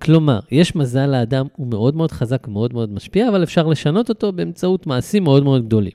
כלומר, 0.03 0.41
יש 0.51 0.77
מזל 0.77 1.07
לאדם, 1.07 1.47
הוא 1.57 1.67
מאוד 1.67 1.97
מאוד 1.97 2.13
חזק, 2.13 2.49
מאוד 2.49 2.73
מאוד 2.73 2.93
משפיע, 2.93 3.29
אבל 3.29 3.43
אפשר 3.43 3.67
לשנות 3.67 4.09
אותו 4.09 4.33
באמצעות 4.33 4.87
מעשים 4.87 5.25
מאוד 5.25 5.45
מאוד 5.45 5.67
גדולים. 5.67 5.93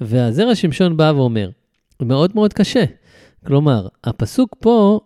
והזרע 0.00 0.54
שמשון 0.54 0.96
בא 0.96 1.12
ואומר, 1.16 1.50
מאוד 2.02 2.30
מאוד 2.34 2.52
קשה. 2.52 2.84
כלומר, 3.46 3.88
הפסוק 4.04 4.56
פה 4.58 5.00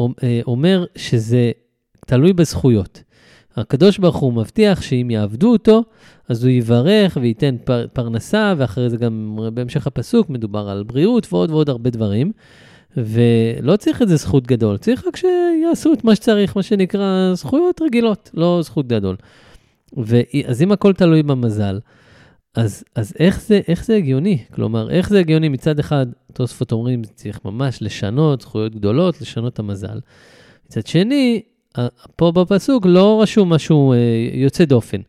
אה, 0.00 0.40
אומר 0.46 0.84
שזה 0.96 1.50
תלוי 2.06 2.32
בזכויות. 2.32 3.02
הקדוש 3.56 3.98
ברוך 3.98 4.16
הוא 4.16 4.32
מבטיח 4.32 4.82
שאם 4.82 5.10
יעבדו 5.10 5.52
אותו, 5.52 5.82
אז 6.28 6.44
הוא 6.44 6.50
יברך 6.50 7.18
וייתן 7.20 7.56
פר, 7.64 7.86
פרנסה, 7.92 8.54
ואחרי 8.56 8.90
זה 8.90 8.96
גם 8.96 9.38
בהמשך 9.54 9.86
הפסוק 9.86 10.30
מדובר 10.30 10.68
על 10.68 10.82
בריאות 10.82 11.32
ועוד 11.32 11.50
ועוד 11.50 11.68
הרבה 11.68 11.90
דברים. 11.90 12.32
ולא 12.96 13.76
צריך 13.76 14.02
איזה 14.02 14.16
זכות 14.16 14.46
גדול, 14.46 14.76
צריך 14.76 15.06
רק 15.06 15.16
שיעשו 15.16 15.92
את 15.92 16.04
מה 16.04 16.14
שצריך, 16.14 16.56
מה 16.56 16.62
שנקרא 16.62 17.34
זכויות 17.34 17.82
רגילות, 17.82 18.30
לא 18.34 18.60
זכות 18.62 18.86
גדול. 18.86 19.16
אז 20.46 20.62
אם 20.62 20.72
הכל 20.72 20.92
תלוי 20.92 21.22
במזל, 21.22 21.78
אז, 22.54 22.84
אז 22.94 23.12
איך, 23.18 23.42
זה, 23.42 23.60
איך 23.68 23.84
זה 23.84 23.96
הגיוני? 23.96 24.38
כלומר, 24.54 24.90
איך 24.90 25.08
זה 25.08 25.18
הגיוני? 25.18 25.48
מצד 25.48 25.78
אחד, 25.78 26.06
תוספות 26.32 26.72
אומרים, 26.72 27.02
צריך 27.14 27.40
ממש 27.44 27.82
לשנות 27.82 28.40
זכויות 28.40 28.74
גדולות, 28.74 29.20
לשנות 29.20 29.52
את 29.52 29.58
המזל. 29.58 30.00
מצד 30.66 30.86
שני, 30.86 31.42
פה 32.16 32.32
בפסוק 32.32 32.86
לא 32.86 33.22
רשום 33.22 33.52
משהו 33.52 33.92
אה, 33.92 33.98
יוצא 34.32 34.64
דופן. 34.64 35.00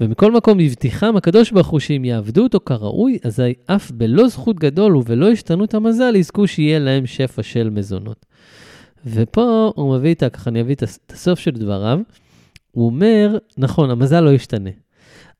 ומכל 0.00 0.32
מקום 0.32 0.60
הבטיחם 0.60 1.16
הקדוש 1.16 1.50
ברוך 1.50 1.66
הוא 1.66 1.80
שאם 1.80 2.04
יעבדו 2.04 2.42
אותו 2.42 2.60
כראוי, 2.60 3.18
אזי 3.24 3.54
אף 3.66 3.90
בלא 3.90 4.28
זכות 4.28 4.56
גדול 4.56 4.96
ובלא 4.96 5.30
השתנות 5.30 5.74
המזל, 5.74 6.16
יזכו 6.16 6.46
שיהיה 6.46 6.78
להם 6.78 7.06
שפע 7.06 7.42
של 7.42 7.70
מזונות. 7.70 8.26
ופה 9.06 9.72
הוא 9.74 9.96
מביא 9.96 10.14
את 10.14 10.22
ה... 10.22 10.28
ככה 10.28 10.50
אני 10.50 10.60
אביא 10.60 10.74
את 10.74 10.82
הסוף 11.12 11.38
של 11.38 11.50
דבריו. 11.50 12.00
הוא 12.70 12.86
אומר, 12.86 13.38
נכון, 13.58 13.90
המזל 13.90 14.20
לא 14.20 14.30
ישתנה, 14.30 14.70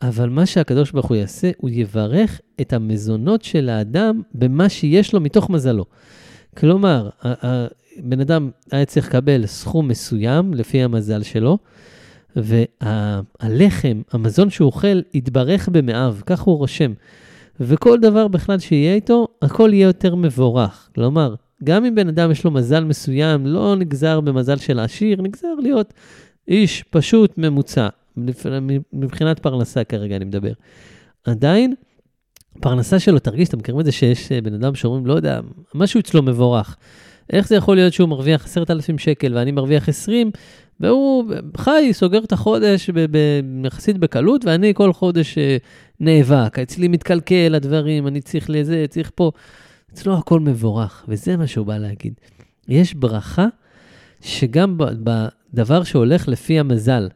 אבל 0.03 0.29
מה 0.29 0.47
שהקדוש 0.47 0.91
ברוך 0.91 1.07
הוא 1.07 1.17
יעשה, 1.17 1.51
הוא 1.59 1.71
יברך 1.73 2.41
את 2.61 2.73
המזונות 2.73 3.43
של 3.43 3.69
האדם 3.69 4.23
במה 4.35 4.69
שיש 4.69 5.13
לו 5.13 5.21
מתוך 5.21 5.51
מזלו. 5.51 5.85
כלומר, 6.57 7.09
בן 7.99 8.21
אדם 8.21 8.51
היה 8.73 8.85
צריך 8.85 9.09
לקבל 9.09 9.47
סכום 9.47 9.89
מסוים 9.89 10.55
לפי 10.55 10.83
המזל 10.83 11.23
שלו, 11.23 11.59
והלחם, 12.37 14.03
המזון 14.13 14.51
שהוא 14.51 14.67
אוכל, 14.67 15.01
יתברך 15.15 15.69
במאיו, 15.69 16.17
כך 16.27 16.41
הוא 16.41 16.59
רושם. 16.59 16.93
וכל 17.61 18.01
דבר 18.01 18.29
בכלל 18.29 18.59
שיהיה 18.59 18.95
איתו, 18.95 19.29
הכל 19.43 19.71
יהיה 19.73 19.87
יותר 19.87 20.15
מבורך. 20.15 20.89
כלומר, 20.95 21.35
גם 21.65 21.85
אם 21.85 21.95
בן 21.95 22.09
אדם 22.09 22.31
יש 22.31 22.45
לו 22.45 22.51
מזל 22.51 22.85
מסוים, 22.85 23.47
לא 23.47 23.77
נגזר 23.77 24.21
במזל 24.21 24.57
של 24.57 24.79
עשיר, 24.79 25.23
נגזר 25.23 25.55
להיות 25.63 25.95
איש 26.49 26.83
פשוט 26.91 27.39
ממוצע, 27.39 27.89
מבחינת 28.93 29.39
פרנסה 29.39 29.85
כרגע 29.85 30.17
אני 30.17 30.25
מדבר. 30.25 30.53
עדיין, 31.25 31.75
פרנסה 32.61 32.99
שלו, 32.99 33.19
תרגיש, 33.19 33.49
אתם 33.49 33.59
מכירים 33.59 33.81
את 33.81 33.85
זה 33.85 33.93
שיש 33.93 34.33
אה, 34.33 34.41
בן 34.41 34.55
אדם 34.55 34.75
שאומרים, 34.75 35.07
לא 35.07 35.15
יודע, 35.15 35.41
משהו 35.75 36.01
אצלו 36.01 36.23
מבורך. 36.23 36.77
איך 37.33 37.49
זה 37.49 37.57
יכול 37.57 37.77
להיות 37.77 37.93
שהוא 37.93 38.09
מרוויח 38.09 38.45
עשרת 38.45 38.71
אלפים 38.71 38.99
שקל 38.99 39.35
ואני 39.35 39.53
מרוויח 39.53 39.89
עשרים, 39.89 40.31
והוא 40.81 41.25
חי, 41.57 41.91
סוגר 41.93 42.25
את 42.25 42.33
החודש 42.33 42.91
יחסית 43.65 43.99
בקלות, 43.99 44.45
ואני 44.45 44.75
כל 44.75 44.93
חודש 44.93 45.39
אה, 45.39 45.57
נאבק. 46.01 46.59
אצלי 46.59 46.89
מתקלקל 46.89 47.55
הדברים, 47.55 48.07
אני 48.07 48.21
צריך 48.21 48.51
לזה, 48.51 48.85
צריך 48.89 49.11
פה. 49.15 49.31
אצלו 49.93 50.19
הכל 50.19 50.41
מבורך, 50.41 51.05
וזה 51.09 51.37
מה 51.37 51.47
שהוא 51.47 51.67
בא 51.67 51.79
להגיד. 51.79 52.15
יש 52.69 52.95
ברכה 52.95 53.47
שגם 54.21 54.79
בדבר 54.79 55.85
שהולך 55.85 56.29
לפי 56.29 56.59
המזל, 56.59 57.09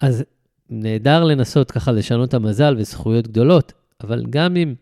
אז 0.00 0.24
נהדר 0.70 1.24
לנסות 1.24 1.70
ככה 1.70 1.92
לשנות 1.92 2.28
את 2.28 2.34
המזל 2.34 2.74
וזכויות 2.78 3.28
גדולות, 3.28 3.72
אבל 4.04 4.24
גם 4.30 4.56
אם 4.56 4.74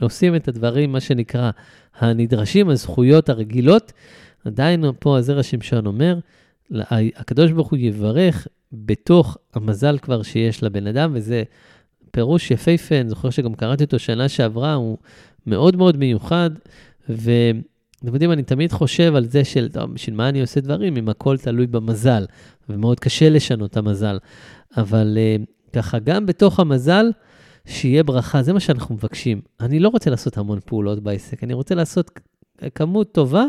עושים 0.00 0.36
את 0.36 0.48
הדברים, 0.48 0.92
מה 0.92 1.00
שנקרא, 1.00 1.50
הנדרשים, 1.98 2.70
הזכויות 2.70 3.28
הרגילות, 3.28 3.92
עדיין 4.44 4.84
פה 4.98 5.18
הזרע 5.18 5.42
שמשון 5.42 5.86
אומר, 5.86 6.18
הקדוש 7.16 7.52
ברוך 7.52 7.70
הוא 7.70 7.78
יברך 7.78 8.48
בתוך 8.72 9.38
המזל 9.54 9.98
כבר 9.98 10.22
שיש 10.22 10.62
לבן 10.62 10.86
אדם, 10.86 11.10
וזה 11.14 11.42
פירוש 12.10 12.50
יפהפה, 12.50 13.00
אני 13.00 13.08
זוכר 13.08 13.30
שגם 13.30 13.54
קראתי 13.54 13.84
אותו 13.84 13.98
שנה 13.98 14.28
שעברה, 14.28 14.74
הוא 14.74 14.98
מאוד 15.46 15.76
מאוד 15.76 15.96
מיוחד, 15.96 16.50
ואתם 17.08 18.14
יודעים, 18.14 18.32
אני 18.32 18.42
תמיד 18.42 18.72
חושב 18.72 19.14
על 19.14 19.24
זה 19.24 19.44
של, 19.44 19.68
טוב, 19.68 19.94
בשביל 19.94 20.16
מה 20.16 20.28
אני 20.28 20.40
עושה 20.40 20.60
דברים 20.60 20.96
אם 20.96 21.08
הכל 21.08 21.38
תלוי 21.38 21.66
במזל, 21.66 22.26
ומאוד 22.68 23.00
קשה 23.00 23.28
לשנות 23.28 23.70
את 23.70 23.76
המזל. 23.76 24.18
אבל 24.76 25.18
uh, 25.40 25.72
ככה, 25.72 25.98
גם 25.98 26.26
בתוך 26.26 26.60
המזל, 26.60 27.06
שיהיה 27.66 28.02
ברכה, 28.02 28.42
זה 28.42 28.52
מה 28.52 28.60
שאנחנו 28.60 28.94
מבקשים. 28.94 29.40
אני 29.60 29.80
לא 29.80 29.88
רוצה 29.88 30.10
לעשות 30.10 30.38
המון 30.38 30.58
פעולות 30.64 31.00
בעסק, 31.00 31.44
אני 31.44 31.54
רוצה 31.54 31.74
לעשות 31.74 32.10
כמות 32.74 33.12
טובה, 33.12 33.44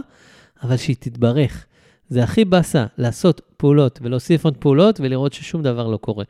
אבל 0.64 0.78
שהיא 0.78 0.96
תתברך. 1.00 1.66
זה 2.10 2.24
הכי 2.24 2.46
באסה, 2.46 2.86
לעשות 2.98 3.42
פעולות 3.58 4.00
ולהוסיף 4.02 4.46
עוד 4.46 4.58
פעולות 4.58 5.00
ולראות 5.00 5.34
ששום 5.34 5.64
דבר 5.64 5.88
לא 5.88 5.98
קורה. 5.98 6.24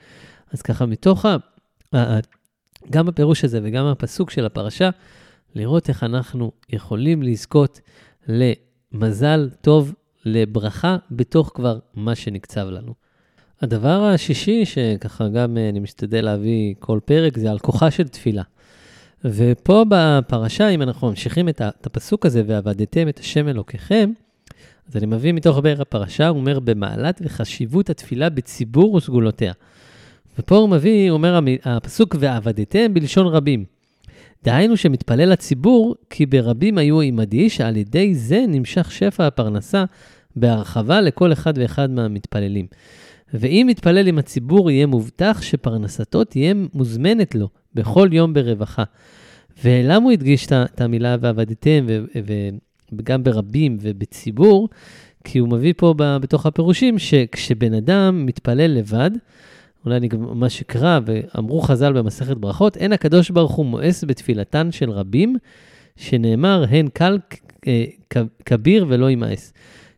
אז 0.51 0.61
ככה, 0.61 0.85
מתוך 0.85 1.25
ה... 1.25 1.37
גם 2.89 3.07
הפירוש 3.07 3.43
הזה 3.43 3.59
וגם 3.63 3.85
הפסוק 3.85 4.31
של 4.31 4.45
הפרשה, 4.45 4.89
לראות 5.55 5.89
איך 5.89 6.03
אנחנו 6.03 6.51
יכולים 6.69 7.23
לזכות 7.23 7.79
למזל 8.27 9.49
טוב, 9.61 9.93
לברכה, 10.25 10.97
בתוך 11.11 11.51
כבר 11.53 11.79
מה 11.93 12.15
שנקצב 12.15 12.67
לנו. 12.69 12.93
הדבר 13.61 14.03
השישי, 14.03 14.65
שככה 14.65 15.27
גם 15.27 15.57
אה, 15.57 15.69
אני 15.69 15.79
משתדל 15.79 16.25
להביא 16.25 16.75
כל 16.79 16.99
פרק, 17.05 17.37
זה 17.37 17.51
על 17.51 17.59
כוחה 17.59 17.91
של 17.91 18.07
תפילה. 18.07 18.43
ופה 19.25 19.85
בפרשה, 19.89 20.69
אם 20.69 20.81
אנחנו 20.81 21.09
ממשיכים 21.09 21.49
את 21.49 21.61
הפסוק 21.85 22.25
הזה, 22.25 22.43
ועבדתם 22.47 23.07
את 23.09 23.19
השם 23.19 23.47
אלוקיכם, 23.47 24.11
אז 24.89 24.97
אני 24.97 25.05
מביא 25.05 25.31
מתוך 25.31 25.57
באר 25.57 25.81
הפרשה, 25.81 26.27
הוא 26.27 26.39
אומר, 26.39 26.59
במעלת 26.59 27.21
וחשיבות 27.23 27.89
התפילה 27.89 28.29
בציבור 28.29 28.93
וסגולותיה. 28.93 29.53
ופה 30.39 30.55
הוא 30.55 30.69
מביא, 30.69 31.09
הוא 31.09 31.17
אומר 31.17 31.39
הפסוק, 31.63 32.15
ועבדתם 32.19 32.93
בלשון 32.93 33.27
רבים. 33.27 33.65
דהיינו 34.43 34.77
שמתפלל 34.77 35.31
הציבור, 35.31 35.95
כי 36.09 36.25
ברבים 36.25 36.77
היו 36.77 37.01
עמדי, 37.01 37.49
שעל 37.49 37.77
ידי 37.77 38.15
זה 38.15 38.45
נמשך 38.47 38.91
שפע 38.91 39.27
הפרנסה 39.27 39.85
בהרחבה 40.35 41.01
לכל 41.01 41.33
אחד 41.33 41.53
ואחד 41.57 41.89
מהמתפללים. 41.91 42.65
ואם 43.33 43.67
יתפלל 43.69 44.07
עם 44.07 44.17
הציבור, 44.17 44.71
יהיה 44.71 44.85
מובטח 44.85 45.41
שפרנסתו 45.41 46.23
תהיה 46.23 46.53
מוזמנת 46.73 47.35
לו 47.35 47.49
בכל 47.73 48.09
יום 48.11 48.33
ברווחה. 48.33 48.83
ולמה 49.63 50.03
הוא 50.03 50.11
הדגיש 50.11 50.47
את 50.51 50.81
המילה 50.81 51.15
ועבדתם, 51.19 51.85
וגם 52.93 53.23
ברבים 53.23 53.77
ובציבור? 53.81 54.69
כי 55.23 55.39
הוא 55.39 55.49
מביא 55.49 55.73
פה 55.77 55.93
בתוך 55.97 56.45
הפירושים, 56.45 56.99
שכשבן 56.99 57.73
אדם 57.73 58.25
מתפלל 58.25 58.71
לבד, 58.71 59.11
אולי 59.85 59.97
אני 59.97 60.09
ממש 60.13 60.61
אקרא, 60.61 60.99
ואמרו 61.05 61.61
חז"ל 61.61 61.93
במסכת 61.93 62.37
ברכות, 62.37 62.77
אין 62.77 62.93
הקדוש 62.93 63.29
ברוך 63.29 63.51
הוא 63.51 63.65
מואס 63.65 64.03
בתפילתן 64.03 64.71
של 64.71 64.89
רבים, 64.89 65.35
שנאמר, 65.97 66.65
הן 66.69 66.87
קל 66.93 67.19
אה, 67.67 67.85
כביר 68.45 68.85
ולא 68.89 69.09
ימאס. 69.09 69.53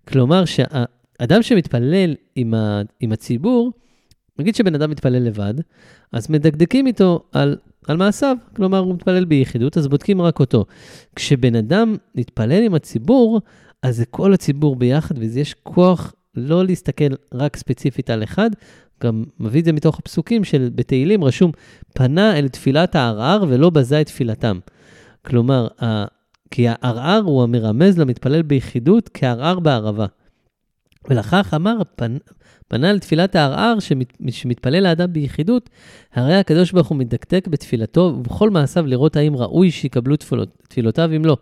כלומר, 0.08 0.46
שהאדם 0.46 1.42
שמתפלל 1.42 2.16
עם, 2.36 2.54
ה, 2.54 2.82
עם 3.00 3.12
הציבור, 3.12 3.72
נגיד 4.40 4.56
שבן 4.56 4.76
אדם 4.76 4.90
מתפלל 4.90 5.24
לבד, 5.24 5.54
אז 6.12 6.30
מדקדקים 6.30 6.88
איתו 6.88 7.24
על, 7.32 7.58
על 7.88 7.98
מעשיו, 7.98 8.38
כלומר, 8.56 8.78
הוא 8.78 8.96
מתפלל 8.96 9.26
ביחידות, 9.26 9.78
אז 9.78 9.88
בודקים 9.88 10.22
רק 10.22 10.40
אותו. 10.40 10.66
כשבן 11.16 11.56
אדם 11.56 11.96
מתפלל 12.16 12.64
עם 12.64 12.76
הציבור, 12.76 13.42
אז 13.84 13.98
זה 13.98 14.06
כל 14.06 14.34
הציבור 14.34 14.76
ביחד, 14.76 15.18
ויש 15.18 15.54
כוח 15.54 16.14
לא 16.36 16.66
להסתכל 16.66 17.14
רק 17.34 17.56
ספציפית 17.56 18.10
על 18.10 18.24
אחד, 18.24 18.50
גם 19.04 19.24
מביא 19.40 19.60
את 19.60 19.66
זה 19.66 19.74
מתוך 19.74 20.00
הפסוקים 20.00 20.44
של 20.44 20.70
בתהילים, 20.76 21.24
רשום, 21.24 21.52
פנה 21.94 22.40
אל 22.40 22.48
תפילת 22.48 22.96
הערער 22.96 23.46
ולא 23.48 23.70
בזה 23.70 24.02
את 24.02 24.06
תפילתם. 24.06 24.60
כלומר, 25.26 25.68
ה... 25.84 26.06
כי 26.52 26.68
הערער 26.70 27.22
הוא 27.26 27.44
המרמז 27.44 27.98
למתפלל 27.98 28.42
ביחידות 28.42 29.10
כערער 29.14 29.60
בערבה. 29.60 30.06
ולכך 31.10 31.54
אמר, 31.56 31.78
פנ... 31.96 32.18
פנה 32.68 32.90
אל 32.90 33.00
תפילת 33.00 33.36
הערער 33.36 33.80
שמת... 33.80 34.14
שמתפלל 34.30 34.86
האדם 34.86 35.14
ביחידות, 35.14 35.70
הרי 36.14 36.36
הקדוש 36.36 36.72
ברוך 36.72 36.88
הוא 36.88 36.98
מדקדק 36.98 37.48
בתפילתו 37.48 38.16
ובכל 38.20 38.50
מעשיו 38.50 38.86
לראות 38.86 39.16
האם 39.16 39.36
ראוי 39.36 39.72
שיקבלו 39.72 40.18
תפילות, 40.18 40.50
תפילותיו 40.68 41.10
אם 41.16 41.26
לא. 41.26 41.38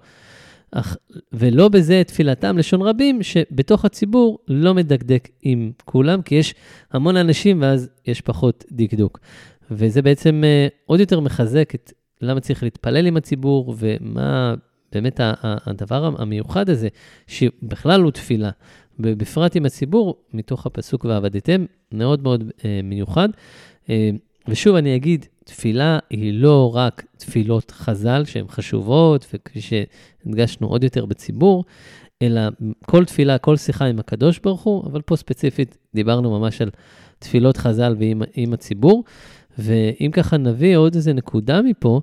אך, 0.71 0.97
ולא 1.33 1.69
בזה 1.69 2.01
תפילתם 2.07 2.57
לשון 2.57 2.81
רבים, 2.81 3.23
שבתוך 3.23 3.85
הציבור 3.85 4.39
לא 4.47 4.73
מדקדק 4.73 5.29
עם 5.41 5.71
כולם, 5.85 6.21
כי 6.21 6.35
יש 6.35 6.55
המון 6.91 7.17
אנשים 7.17 7.61
ואז 7.61 7.89
יש 8.05 8.21
פחות 8.21 8.65
דקדוק. 8.71 9.19
וזה 9.71 10.01
בעצם 10.01 10.43
uh, 10.43 10.73
עוד 10.85 10.99
יותר 10.99 11.19
מחזק 11.19 11.75
את 11.75 11.91
למה 12.21 12.39
צריך 12.39 12.63
להתפלל 12.63 13.07
עם 13.07 13.17
הציבור, 13.17 13.75
ומה 13.77 14.55
באמת 14.91 15.19
הדבר 15.43 16.11
המיוחד 16.17 16.69
הזה, 16.69 16.87
שבכלל 17.27 18.01
הוא 18.01 18.11
תפילה, 18.11 18.49
ובפרט 18.99 19.55
עם 19.55 19.65
הציבור, 19.65 20.15
מתוך 20.33 20.65
הפסוק 20.65 21.05
ועבדתם, 21.05 21.65
מאוד 21.91 22.23
מאוד 22.23 22.43
uh, 22.57 22.63
מיוחד. 22.83 23.29
Uh, 23.85 23.89
ושוב, 24.47 24.75
אני 24.75 24.95
אגיד, 24.95 25.25
תפילה 25.43 25.99
היא 26.09 26.33
לא 26.33 26.75
רק 26.75 27.05
תפילות 27.17 27.71
חז"ל 27.71 28.23
שהן 28.25 28.47
חשובות, 28.47 29.25
וכפי 29.33 29.59
שהדגשנו 29.61 30.67
עוד 30.67 30.83
יותר 30.83 31.05
בציבור, 31.05 31.63
אלא 32.21 32.41
כל 32.85 33.05
תפילה, 33.05 33.37
כל 33.37 33.57
שיחה 33.57 33.85
עם 33.85 33.99
הקדוש 33.99 34.39
ברוך 34.39 34.61
הוא, 34.61 34.85
אבל 34.85 35.01
פה 35.01 35.15
ספציפית 35.15 35.77
דיברנו 35.95 36.39
ממש 36.39 36.61
על 36.61 36.69
תפילות 37.19 37.57
חז"ל 37.57 37.95
ועם 37.99 38.53
הציבור. 38.53 39.03
ואם 39.57 40.09
ככה 40.13 40.37
נביא 40.37 40.77
עוד 40.77 40.95
איזה 40.95 41.13
נקודה 41.13 41.61
מפה, 41.61 42.01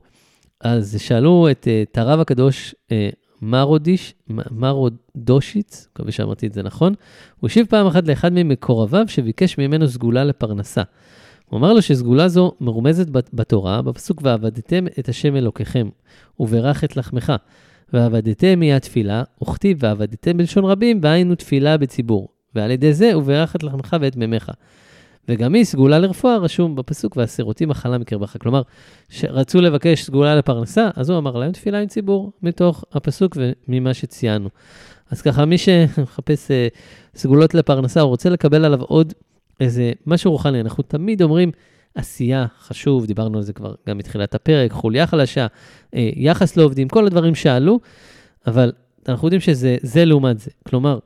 אז 0.61 0.97
שאלו 1.01 1.49
את, 1.51 1.69
את 1.83 1.99
הרב 1.99 2.21
הקדוש 2.21 2.75
אה, 2.93 3.11
מרודיש, 3.43 4.15
מרודושיץ, 4.51 5.89
מקווה 5.93 6.13
שאמרתי 6.13 6.47
את 6.47 6.53
זה 6.53 6.63
נכון, 6.63 6.95
הוא 7.41 7.49
השיב 7.49 7.67
פעם 7.67 7.87
אחת 7.87 8.09
לאחד 8.09 8.33
ממקורביו 8.33 9.05
שביקש 9.09 9.59
ממנו 9.59 9.89
סגולה 9.89 10.25
לפרנסה. 10.25 10.83
הוא 11.49 11.59
אמר 11.59 11.73
לו 11.73 11.83
שסגולה 11.83 12.29
זו 12.29 12.53
מרומזת 12.61 13.07
בתורה, 13.33 13.83
בפסוק 13.83 14.21
ועבדתם 14.23 14.85
את 14.99 15.09
השם 15.09 15.37
אלוקיכם, 15.37 15.89
וברך 16.41 16.85
את 16.85 16.97
לחמך. 16.97 17.33
ועבדתם 17.93 18.61
היא 18.61 18.75
התפילה, 18.75 19.23
וכתיב 19.43 19.79
ועבדתם 19.81 20.37
בלשון 20.37 20.65
רבים, 20.65 21.01
והיינו 21.03 21.35
תפילה 21.35 21.77
בציבור. 21.77 22.29
ועל 22.55 22.71
ידי 22.71 22.93
זה 22.93 23.19
וברך 23.19 23.57
את 23.57 23.63
לחמך 23.63 23.97
ואת 24.01 24.17
מימיך. 24.17 24.51
וגם 25.29 25.55
היא 25.55 25.65
סגולה 25.65 25.99
לרפואה, 25.99 26.37
רשום 26.37 26.77
בפסוק, 26.77 27.17
והסירותי 27.17 27.67
מחלה 27.67 27.99
מקרבך. 27.99 28.37
כלומר, 28.41 28.63
שרצו 29.09 29.61
לבקש 29.61 30.03
סגולה 30.03 30.35
לפרנסה, 30.35 30.91
אז 30.97 31.11
הוא 31.11 31.19
אמר 31.19 31.37
להם 31.37 31.53
תפילה 31.53 31.79
עם 31.79 31.87
ציבור, 31.87 32.33
מתוך 32.43 32.85
הפסוק 32.93 33.37
וממה 33.69 33.95
שציינו. 33.95 34.49
אז 35.11 35.23
ככה, 35.23 35.45
מי 35.45 35.59
שמחפש 35.59 36.51
אה, 36.51 36.69
סגולות 37.15 37.55
לפרנסה, 37.55 38.01
הוא 38.01 38.09
רוצה 38.09 38.31
לקבל 38.31 38.65
עליו 38.65 38.83
עוד 38.83 39.13
איזה 39.61 39.93
משהו 40.07 40.31
רוחני. 40.31 40.61
אנחנו 40.61 40.83
תמיד 40.83 41.23
אומרים, 41.23 41.51
עשייה 41.95 42.47
חשוב, 42.61 43.07
דיברנו 43.07 43.39
על 43.39 43.45
זה 43.45 43.53
כבר 43.53 43.75
גם 43.89 43.99
מתחילת 43.99 44.35
הפרק, 44.35 44.73
חוליה 44.73 45.07
חלשה, 45.07 45.47
אה, 45.95 46.11
יחס 46.17 46.57
לעובדים, 46.57 46.89
כל 46.89 47.07
הדברים 47.07 47.35
שעלו, 47.35 47.81
אבל 48.47 48.73
אנחנו 49.09 49.27
יודעים 49.27 49.41
שזה 49.41 50.05
לעומת 50.05 50.39
זה. 50.39 50.51
כלומר, 50.69 50.99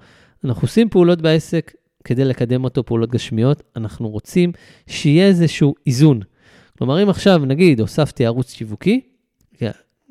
אנחנו 0.45 0.63
עושים 0.63 0.89
פעולות 0.89 1.23
בעסק 1.23 1.73
כדי 2.07 2.25
לקדם 2.25 2.65
אותו, 2.65 2.85
פעולות 2.85 3.11
גשמיות, 3.11 3.63
אנחנו 3.77 4.09
רוצים 4.09 4.53
שיהיה 4.87 5.27
איזשהו 5.27 5.75
איזון. 5.87 6.21
כלומר, 6.79 7.03
אם 7.03 7.09
עכשיו, 7.09 7.43
נגיד, 7.47 7.81
הוספתי 7.81 8.27
ערוץ 8.27 8.53
שיווקי, 8.53 9.01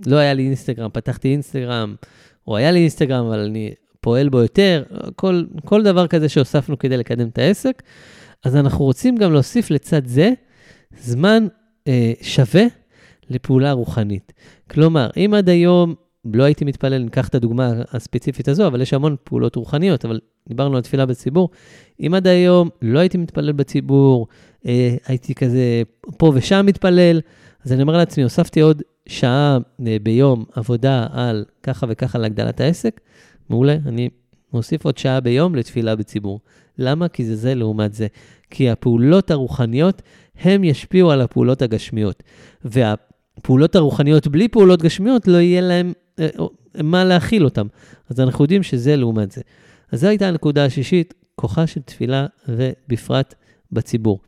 לא 0.05 0.15
היה 0.15 0.33
לי 0.33 0.45
אינסטגרם, 0.45 0.89
פתחתי 0.93 1.31
אינסטגרם, 1.31 1.95
או 2.47 2.57
היה 2.57 2.71
לי 2.71 2.79
אינסטגרם, 2.79 3.25
אבל 3.25 3.39
אני 3.39 3.73
פועל 4.01 4.29
בו 4.29 4.41
יותר, 4.41 4.83
כל, 5.15 5.43
כל 5.65 5.83
דבר 5.83 6.07
כזה 6.07 6.29
שהוספנו 6.29 6.79
כדי 6.79 6.97
לקדם 6.97 7.27
את 7.27 7.37
העסק, 7.37 7.83
אז 8.43 8.55
אנחנו 8.55 8.85
רוצים 8.85 9.15
גם 9.15 9.33
להוסיף 9.33 9.71
לצד 9.71 10.05
זה 10.05 10.31
זמן 10.99 11.47
אה, 11.87 12.13
שווה 12.21 12.63
לפעולה 13.29 13.71
רוחנית. 13.71 14.33
כלומר, 14.69 15.09
אם 15.17 15.33
עד 15.37 15.49
היום 15.49 15.95
לא 16.33 16.43
הייתי 16.43 16.65
מתפלל, 16.65 17.03
ניקח 17.03 17.27
את 17.27 17.35
הדוגמה 17.35 17.73
הספציפית 17.91 18.47
הזו, 18.47 18.67
אבל 18.67 18.81
יש 18.81 18.93
המון 18.93 19.15
פעולות 19.23 19.55
רוחניות, 19.55 20.05
אבל 20.05 20.19
דיברנו 20.49 20.75
על 20.75 20.81
תפילה 20.81 21.05
בציבור. 21.05 21.49
אם 21.99 22.13
עד 22.13 22.27
היום 22.27 22.69
לא 22.81 22.99
הייתי 22.99 23.17
מתפלל 23.17 23.51
בציבור, 23.51 24.27
אה, 24.65 24.95
הייתי 25.05 25.35
כזה 25.35 25.81
פה 26.17 26.31
ושם 26.35 26.65
מתפלל, 26.65 27.21
אז 27.65 27.73
אני 27.73 27.81
אומר 27.81 27.97
לעצמי, 27.97 28.23
הוספתי 28.23 28.61
עוד 28.61 28.81
שעה 29.07 29.57
אה, 29.87 29.97
ביום 30.03 30.45
עבודה 30.53 31.07
על 31.11 31.45
ככה 31.63 31.85
וככה 31.89 32.19
להגדלת 32.19 32.59
העסק, 32.59 33.01
מעולה, 33.49 33.77
אני 33.85 34.09
מוסיף 34.53 34.85
עוד 34.85 34.97
שעה 34.97 35.19
ביום 35.19 35.55
לתפילה 35.55 35.95
בציבור. 35.95 36.39
למה? 36.77 37.07
כי 37.07 37.25
זה 37.25 37.35
זה 37.35 37.55
לעומת 37.55 37.93
זה. 37.93 38.07
כי 38.49 38.69
הפעולות 38.69 39.31
הרוחניות, 39.31 40.01
הם 40.39 40.63
ישפיעו 40.63 41.11
על 41.11 41.21
הפעולות 41.21 41.61
הגשמיות. 41.61 42.23
והפעולות 42.65 43.75
הרוחניות 43.75 44.27
בלי 44.27 44.47
פעולות 44.47 44.81
גשמיות, 44.81 45.27
לא 45.27 45.37
יהיה 45.37 45.61
להם 45.61 45.93
מה 46.83 47.03
להכיל 47.03 47.45
אותם. 47.45 47.67
אז 48.09 48.19
אנחנו 48.19 48.43
יודעים 48.43 48.63
שזה 48.63 48.95
לעומת 48.95 49.31
זה. 49.31 49.41
אז 49.91 50.01
זו 50.01 50.07
הייתה 50.07 50.27
הנקודה 50.27 50.65
השישית, 50.65 51.13
כוחה 51.35 51.67
של 51.67 51.81
תפילה 51.81 52.25
ובפרט 52.47 53.35
בציבור. 53.71 54.19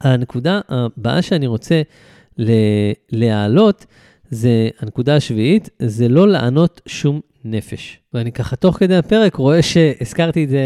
הנקודה 0.00 0.60
הבאה 0.68 1.22
שאני 1.22 1.46
רוצה 1.46 1.82
להעלות, 3.12 3.86
זה 4.30 4.68
הנקודה 4.80 5.16
השביעית, 5.16 5.70
זה 5.78 6.08
לא 6.08 6.28
לענות 6.28 6.80
שום 6.86 7.20
נפש. 7.44 7.98
ואני 8.14 8.32
ככה 8.32 8.56
תוך 8.56 8.78
כדי 8.78 8.96
הפרק 8.96 9.34
רואה 9.34 9.62
שהזכרתי 9.62 10.44
את 10.44 10.48
זה, 10.48 10.60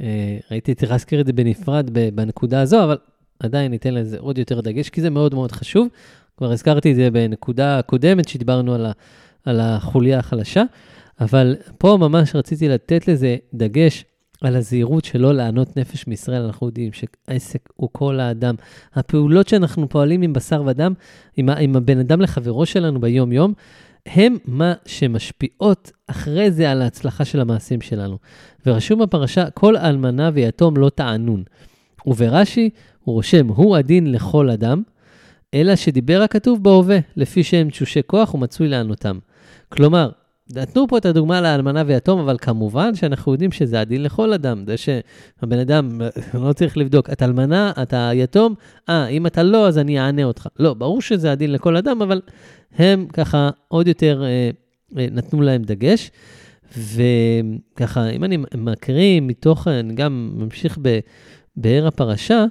אה, 0.00 0.38
הייתי 0.50 0.74
צריך 0.74 0.92
להזכיר 0.92 1.20
את 1.20 1.26
זה 1.26 1.32
בנפרד 1.32 1.90
בנקודה 2.14 2.60
הזו, 2.60 2.84
אבל 2.84 2.98
עדיין 3.40 3.70
ניתן 3.70 3.94
לזה 3.94 4.18
עוד 4.18 4.38
יותר 4.38 4.60
דגש, 4.60 4.88
כי 4.88 5.00
זה 5.00 5.10
מאוד 5.10 5.34
מאוד 5.34 5.52
חשוב. 5.52 5.88
כבר 6.36 6.52
הזכרתי 6.52 6.90
את 6.90 6.96
זה 6.96 7.10
בנקודה 7.10 7.78
הקודמת 7.78 8.28
שדיברנו 8.28 8.74
על, 8.74 8.86
על 9.44 9.60
החוליה 9.60 10.18
החלשה, 10.18 10.62
אבל 11.20 11.56
פה 11.78 11.96
ממש 12.00 12.36
רציתי 12.36 12.68
לתת 12.68 13.08
לזה 13.08 13.36
דגש 13.54 14.04
על 14.40 14.56
הזהירות 14.56 15.04
שלא 15.04 15.34
לענות 15.34 15.76
נפש 15.76 16.06
מישראל. 16.06 16.42
אנחנו 16.42 16.66
יודעים 16.66 16.90
שעסק 16.92 17.68
הוא 17.74 17.88
כל 17.92 18.20
האדם. 18.20 18.54
הפעולות 18.94 19.48
שאנחנו 19.48 19.88
פועלים 19.88 20.22
עם 20.22 20.32
בשר 20.32 20.62
ודם, 20.66 20.92
עם, 21.36 21.48
עם 21.48 21.76
הבן 21.76 21.98
אדם 21.98 22.20
לחברו 22.20 22.66
שלנו 22.66 23.00
ביום-יום, 23.00 23.54
הם 24.06 24.36
מה 24.44 24.74
שמשפיעות 24.86 25.92
אחרי 26.06 26.50
זה 26.50 26.70
על 26.70 26.82
ההצלחה 26.82 27.24
של 27.24 27.40
המעשים 27.40 27.80
שלנו. 27.80 28.18
ורשום 28.66 29.00
בפרשה, 29.02 29.50
כל 29.50 29.76
אלמנה 29.76 30.30
ויתום 30.34 30.76
לא 30.76 30.90
תענון. 30.90 31.42
וברש"י 32.06 32.70
הוא 33.04 33.14
רושם, 33.14 33.48
הוא 33.48 33.76
הדין 33.76 34.12
לכל 34.12 34.50
אדם, 34.50 34.82
אלא 35.54 35.76
שדיבר 35.76 36.22
הכתוב 36.22 36.62
בהווה, 36.62 36.98
לפי 37.16 37.42
שהם 37.42 37.70
תשושי 37.70 38.00
כוח 38.06 38.34
ומצוי 38.34 38.68
לענותם. 38.68 39.18
כלומר, 39.74 40.10
נתנו 40.56 40.88
פה 40.88 40.98
את 40.98 41.06
הדוגמה 41.06 41.40
לאלמנה 41.40 41.82
ויתום, 41.86 42.20
אבל 42.20 42.36
כמובן 42.40 42.94
שאנחנו 42.94 43.32
יודעים 43.32 43.52
שזה 43.52 43.80
הדין 43.80 44.02
לכל 44.02 44.32
אדם. 44.32 44.64
זה 44.66 44.76
שהבן 44.76 45.58
אדם 45.58 46.00
לא 46.34 46.52
צריך 46.52 46.76
לבדוק, 46.76 47.10
אתה 47.10 47.24
אלמנה, 47.24 47.72
אתה 47.82 48.10
יתום, 48.14 48.54
אה, 48.88 49.06
אם 49.06 49.26
אתה 49.26 49.42
לא, 49.42 49.68
אז 49.68 49.78
אני 49.78 50.00
אענה 50.00 50.24
אותך. 50.24 50.48
לא, 50.58 50.74
ברור 50.74 51.02
שזה 51.02 51.32
הדין 51.32 51.52
לכל 51.52 51.76
אדם, 51.76 52.02
אבל 52.02 52.20
הם 52.78 53.06
ככה 53.12 53.50
עוד 53.68 53.88
יותר 53.88 54.22
אה, 54.24 54.50
אה, 54.98 55.06
נתנו 55.10 55.42
להם 55.42 55.62
דגש. 55.62 56.10
וככה, 56.76 58.08
אם 58.08 58.24
אני 58.24 58.36
מקריא 58.56 59.20
מתוך, 59.20 59.68
אני 59.68 59.94
גם 59.94 60.32
ממשיך 60.36 60.78
בבאר 60.78 61.86
הפרשה, 61.86 62.44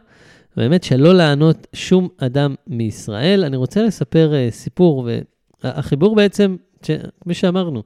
באמת 0.57 0.83
שלא 0.83 1.13
לענות 1.13 1.67
שום 1.73 2.07
אדם 2.17 2.55
מישראל. 2.67 3.43
אני 3.43 3.57
רוצה 3.57 3.83
לספר 3.83 4.33
אה, 4.33 4.47
סיפור, 4.51 5.09
והחיבור 5.63 6.15
בעצם 6.15 6.55
כפי 7.21 7.33
שאמרנו, 7.33 7.83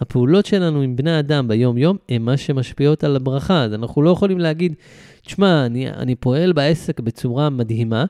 הפעולות 0.00 0.46
שלנו 0.46 0.80
עם 0.80 0.96
בני 0.96 1.18
אדם 1.18 1.48
ביום-יום 1.48 1.96
הן 2.08 2.22
מה 2.22 2.36
שמשפיעות 2.36 3.04
על 3.04 3.16
הברכה. 3.16 3.64
אז 3.64 3.74
אנחנו 3.74 4.02
לא 4.02 4.10
יכולים 4.10 4.38
להגיד, 4.38 4.74
תשמע, 5.22 5.66
אני, 5.66 5.90
אני 5.90 6.14
פועל 6.14 6.52
בעסק 6.52 7.00
בצורה 7.00 7.50
מדהימה, 7.50 8.04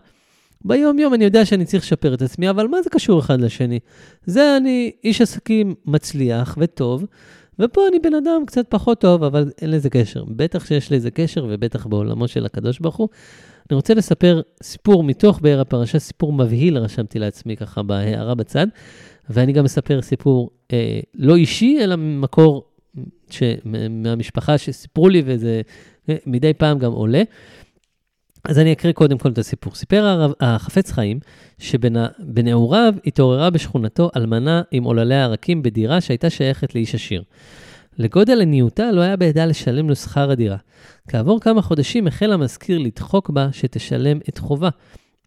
ביום-יום 0.65 1.15
אני 1.15 1.25
יודע 1.25 1.45
שאני 1.45 1.65
צריך 1.65 1.83
לשפר 1.83 2.15
את 2.15 2.23
עצמי, 2.23 2.51
אבל 2.51 2.67
מה 2.67 2.83
זה 2.83 2.91
קשור 2.91 3.21
אחד 3.21 3.41
לשני? 3.41 3.79
זה 4.27 4.57
אני 4.57 4.93
איש 5.05 5.21
עסקים 5.21 5.75
מצליח 5.87 6.59
וטוב, 6.61 7.05
ופה 7.59 7.89
אני 7.89 7.99
בן 7.99 8.15
אדם 8.15 8.43
קצת 8.47 8.67
פחות 8.69 9.01
טוב, 9.01 9.25
אבל 9.25 9.51
אין 9.63 9.71
לזה 9.71 9.91
קשר. 9.91 10.25
בטח 10.25 10.67
שיש 10.67 10.93
לזה 10.93 11.11
קשר, 11.11 11.47
ובטח 11.49 11.87
בעולמו 11.87 12.29
של 12.29 12.47
הקדוש 12.47 12.79
ברוך 12.79 12.97
הוא. 12.97 13.09
אני 13.71 13.77
רוצה 13.77 13.95
לספר 13.95 14.41
סיפור 14.63 15.05
מתוך 15.05 15.41
באר 15.41 15.61
הפרשה, 15.61 15.99
סיפור 15.99 16.33
מבהיל 16.33 16.79
רשמתי 16.79 17.19
לעצמי 17.19 17.57
ככה 17.57 17.83
בהערה 17.83 18.35
בצד, 18.35 18.67
ואני 19.31 19.53
גם 19.53 19.65
אספר 19.65 20.03
סיפור 20.03 20.51
אה, 20.73 21.01
לא 21.15 21.37
אישי, 21.37 21.79
אלא 21.81 21.97
ממקור 21.97 22.65
ש, 23.31 23.43
מהמשפחה 23.91 24.59
שסיפרו 24.59 25.09
לי, 25.09 25.23
וזה 25.25 25.61
אה, 26.09 26.17
מדי 26.27 26.55
פעם 26.55 26.79
גם 26.79 26.93
עולה. 26.93 27.23
אז 28.45 28.59
אני 28.59 28.73
אקריא 28.73 28.93
קודם 28.93 29.19
כל 29.19 29.29
את 29.31 29.39
הסיפור. 29.39 29.75
סיפר 29.75 30.05
הרב, 30.05 30.33
החפץ 30.41 30.93
חיים 30.93 31.21
שבנעוריו 31.59 32.95
התעוררה 33.07 33.51
בשכונתו 33.51 34.11
אלמנה 34.17 34.63
עם 34.71 34.85
עוללי 34.85 35.15
הרקים 35.15 35.63
בדירה 35.63 36.01
שהייתה 36.01 36.31
שייכת 36.31 36.75
לאיש 36.75 36.95
עשיר. 36.95 37.23
לגודל 37.99 38.43
עניותה 38.43 38.93
לא 38.93 39.01
היה 39.01 39.17
בידה 39.17 39.47
לשלם 39.47 39.89
לו 39.89 39.97
שכר 39.97 40.31
הדירה. 40.31 40.57
כעבור 41.09 41.41
כמה 41.41 41.63
חודשים 41.63 42.07
החל 42.07 42.33
המזכיר 42.33 42.79
לדחוק 42.79 43.31
בה 43.31 43.49
שתשלם 43.53 44.19
את 44.29 44.39
חובה, 44.39 44.69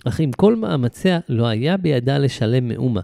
אך 0.05 0.19
עם 0.19 0.31
כל 0.31 0.55
מאמציה 0.55 1.19
לא 1.29 1.47
היה 1.47 1.77
בידה 1.77 2.17
לשלם 2.17 2.67
מאומה. 2.67 3.01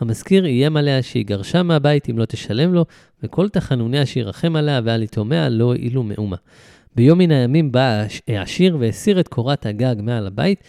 המזכיר 0.00 0.46
איים 0.46 0.76
עליה 0.76 1.02
שהיא 1.02 1.26
גרשה 1.26 1.62
מהבית 1.62 2.10
אם 2.10 2.18
לא 2.18 2.24
תשלם 2.24 2.74
לו, 2.74 2.84
וכל 3.22 3.48
תחנוניה 3.48 4.06
שירחם 4.06 4.56
עליה 4.56 4.80
ועל 4.84 5.02
יתומיה 5.02 5.48
לא 5.48 5.64
הועילו 5.64 6.02
מאומה. 6.02 6.36
ביום 6.96 7.18
מן 7.18 7.30
הימים 7.30 7.72
בא 7.72 8.04
העשיר 8.28 8.76
והסיר 8.80 9.20
את 9.20 9.28
קורת 9.28 9.66
הגג 9.66 9.96
מעל 10.02 10.26
הבית, 10.26 10.62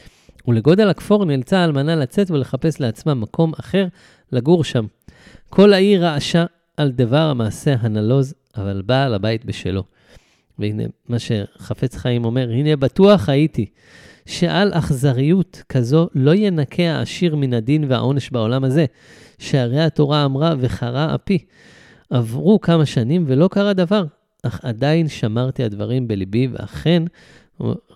ולגודל 0.47 0.89
הכפור 0.89 1.25
נאלצה 1.25 1.59
האלמנה 1.59 1.95
לצאת 1.95 2.31
ולחפש 2.31 2.79
לעצמה 2.81 3.13
מקום 3.13 3.53
אחר 3.59 3.87
לגור 4.31 4.63
שם. 4.63 4.85
כל 5.49 5.73
העיר 5.73 6.05
רעשה 6.05 6.45
על 6.77 6.91
דבר 6.91 7.29
המעשה 7.29 7.75
הנלוז, 7.79 8.33
אבל 8.57 8.81
בעל 8.85 9.13
הבית 9.13 9.45
בשלו. 9.45 9.83
והנה 10.59 10.83
מה 11.09 11.17
שחפץ 11.19 11.95
חיים 11.95 12.25
אומר, 12.25 12.49
הנה 12.49 12.75
בטוח 12.75 13.29
הייתי 13.29 13.65
שעל 14.29 14.71
אכזריות 14.73 15.63
כזו 15.69 16.09
לא 16.15 16.35
ינקה 16.35 16.83
העשיר 16.83 17.35
מן 17.35 17.53
הדין 17.53 17.85
והעונש 17.87 18.29
בעולם 18.29 18.63
הזה, 18.63 18.85
שהרי 19.39 19.81
התורה 19.81 20.25
אמרה 20.25 20.53
וחרה 20.59 21.15
אפי. 21.15 21.37
עברו 22.09 22.61
כמה 22.61 22.85
שנים 22.85 23.23
ולא 23.27 23.47
קרה 23.47 23.73
דבר, 23.73 24.05
אך 24.43 24.59
עדיין 24.63 25.07
שמרתי 25.07 25.63
הדברים 25.63 26.07
בליבי, 26.07 26.47
ואכן, 26.51 27.03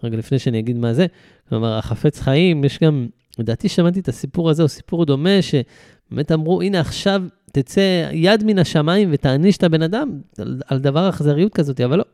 רגע 0.04 0.17
לפני 0.17 0.39
שאני 0.39 0.60
אגיד 0.60 0.78
מה 0.78 0.93
זה, 0.93 1.06
כלומר, 1.50 1.78
החפץ 1.78 2.19
חיים, 2.19 2.63
יש 2.63 2.80
גם, 2.80 3.08
לדעתי 3.39 3.69
שמעתי 3.69 4.00
את 4.00 4.08
הסיפור 4.08 4.50
הזה, 4.50 4.63
הוא 4.63 4.69
סיפור 4.69 5.06
דומה, 5.06 5.39
שבאמת 5.41 6.32
אמרו, 6.32 6.62
הנה 6.62 6.80
עכשיו 6.80 7.24
תצא 7.52 8.10
יד 8.12 8.43
מן 8.43 8.60
השמיים 8.60 9.10
ותעניש 9.12 9.58
את 9.58 9.63
הבן 9.63 9.82
אדם 9.82 10.12
על, 10.38 10.62
על 10.68 10.80
דבר 10.80 11.10
אכזריות 11.10 11.53
כזאת, 11.53 11.82
אבל 11.82 11.97
לא. 11.97 12.05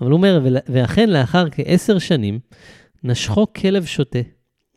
אבל 0.00 0.10
הוא 0.10 0.16
אומר, 0.16 0.46
ואכן 0.68 1.10
לאחר 1.10 1.46
כעשר 1.50 1.98
שנים, 1.98 2.38
נשכו 3.04 3.46
כלב 3.52 3.84
שוטה, 3.84 4.18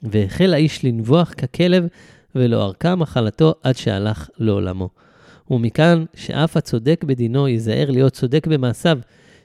והחל 0.04 0.54
האיש 0.54 0.86
לנבוח 0.86 1.34
ככלב, 1.34 1.88
ולא 2.36 2.64
ארכה 2.64 2.96
מחלתו 2.96 3.54
עד 3.64 3.78
שהלך 3.78 4.30
לעולמו. 4.38 4.90
ומכאן 5.52 6.06
שאף 6.16 6.58
הצודק 6.58 7.04
בדינו 7.04 7.48
ייזהר 7.48 7.92
להיות 7.92 8.14
צודק 8.14 8.48
במעשיו, 8.48 9.00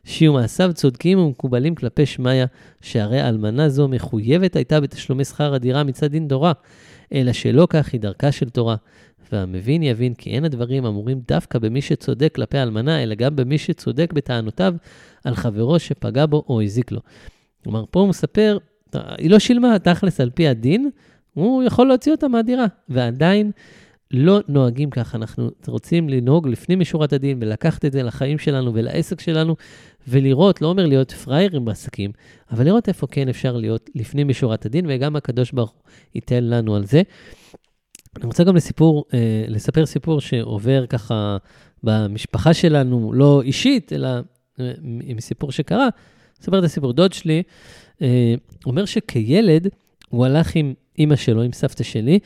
שיהיו 0.05 0.33
מעשיו 0.33 0.71
צודקים 0.75 1.19
ומקובלים 1.19 1.75
כלפי 1.75 2.07
שמיא, 2.07 2.45
שהרי 2.81 3.29
אלמנה 3.29 3.69
זו 3.69 3.89
מחויבת 3.89 4.57
הייתה 4.57 4.81
בתשלומי 4.81 5.25
שכר 5.25 5.55
הדירה 5.55 5.85
מצד 5.85 6.07
דין 6.07 6.29
תורה, 6.29 6.53
אלא 7.13 7.33
שלא 7.33 7.67
כך 7.71 7.93
היא 7.93 8.01
דרכה 8.01 8.33
של 8.33 8.49
תורה. 8.49 8.77
והמבין 9.33 9.83
יבין 9.83 10.15
כי 10.15 10.31
אין 10.31 10.45
הדברים 10.45 10.87
אמורים 10.87 11.21
דווקא 11.29 11.59
במי 11.59 11.83
שצודק 11.83 12.33
כלפי 12.35 12.59
האלמנה, 12.59 13.03
אלא 13.03 13.15
גם 13.15 13.37
במי 13.37 13.59
שצודק 13.59 14.13
בטענותיו 14.13 14.75
על 15.25 15.35
חברו 15.35 15.79
שפגע 15.79 16.27
בו 16.27 16.45
או 16.49 16.63
הזיק 16.63 16.93
לו. 16.93 17.01
כלומר, 17.65 17.85
פה 17.91 18.01
הוא 18.01 18.09
מספר, 18.09 18.59
היא 19.19 19.31
לא 19.31 19.39
שילמה 19.39 19.79
תכלס 19.79 20.21
על 20.21 20.31
פי 20.31 20.49
הדין, 20.49 20.91
הוא 21.35 21.63
יכול 21.63 21.87
להוציא 21.87 22.13
אותה 22.13 22.29
מהדירה, 22.29 22.67
ועדיין 22.89 23.51
לא 24.11 24.41
נוהגים 24.49 24.91
ככה. 24.91 25.19
אנחנו 25.19 25.51
רוצים 25.67 26.09
לנהוג 26.09 26.49
לפנים 26.49 26.81
משורת 26.81 27.13
הדין 27.13 27.39
ולקחת 27.41 27.85
את 27.85 27.93
זה 27.93 28.03
לחיים 28.03 28.39
שלנו 28.39 28.75
ולעסק 28.75 29.21
שלנו, 29.21 29.57
ולראות, 30.09 30.63
לא 30.63 30.67
אומר 30.67 30.87
להיות 30.87 31.13
פראיירים 31.13 31.65
בעסקים, 31.65 32.11
אבל 32.51 32.65
לראות 32.65 32.89
איפה 32.89 33.07
כן 33.07 33.29
אפשר 33.29 33.57
להיות 33.57 33.91
לפנים 33.95 34.29
משורת 34.29 34.67
הדין, 34.67 34.85
וגם 34.89 35.17
הקדוש 35.17 35.53
ברוך 35.53 35.71
הוא 35.71 35.83
ייתן 36.15 36.45
לנו 36.45 36.77
על 36.77 36.85
זה. 36.85 37.03
אני 38.17 38.27
רוצה 38.27 38.45
גם 38.45 38.57
לסיפור, 38.57 39.05
אה, 39.15 39.45
לספר 39.49 39.87
סיפור 39.87 40.21
שעובר 40.21 40.87
ככה 40.87 41.37
במשפחה 41.83 42.55
שלנו, 42.55 43.13
לא 43.13 43.43
אישית, 43.43 43.93
אלא 43.93 44.09
אה, 44.61 44.73
עם 45.03 45.21
סיפור 45.21 45.53
שקרה. 45.53 45.89
אספר 46.43 46.59
את 46.59 46.65
הסיפור. 46.65 46.93
דוד 46.93 47.13
שלי 47.13 47.43
אומר 48.67 48.85
שכילד 48.85 49.69
הוא 50.09 50.27
הלך 50.27 50.57
עם 50.57 50.75
אימא 50.99 51.17
שלו, 51.17 51.43
עם 51.43 51.53
סבתא 51.53 51.85
שלי, 51.85 52.19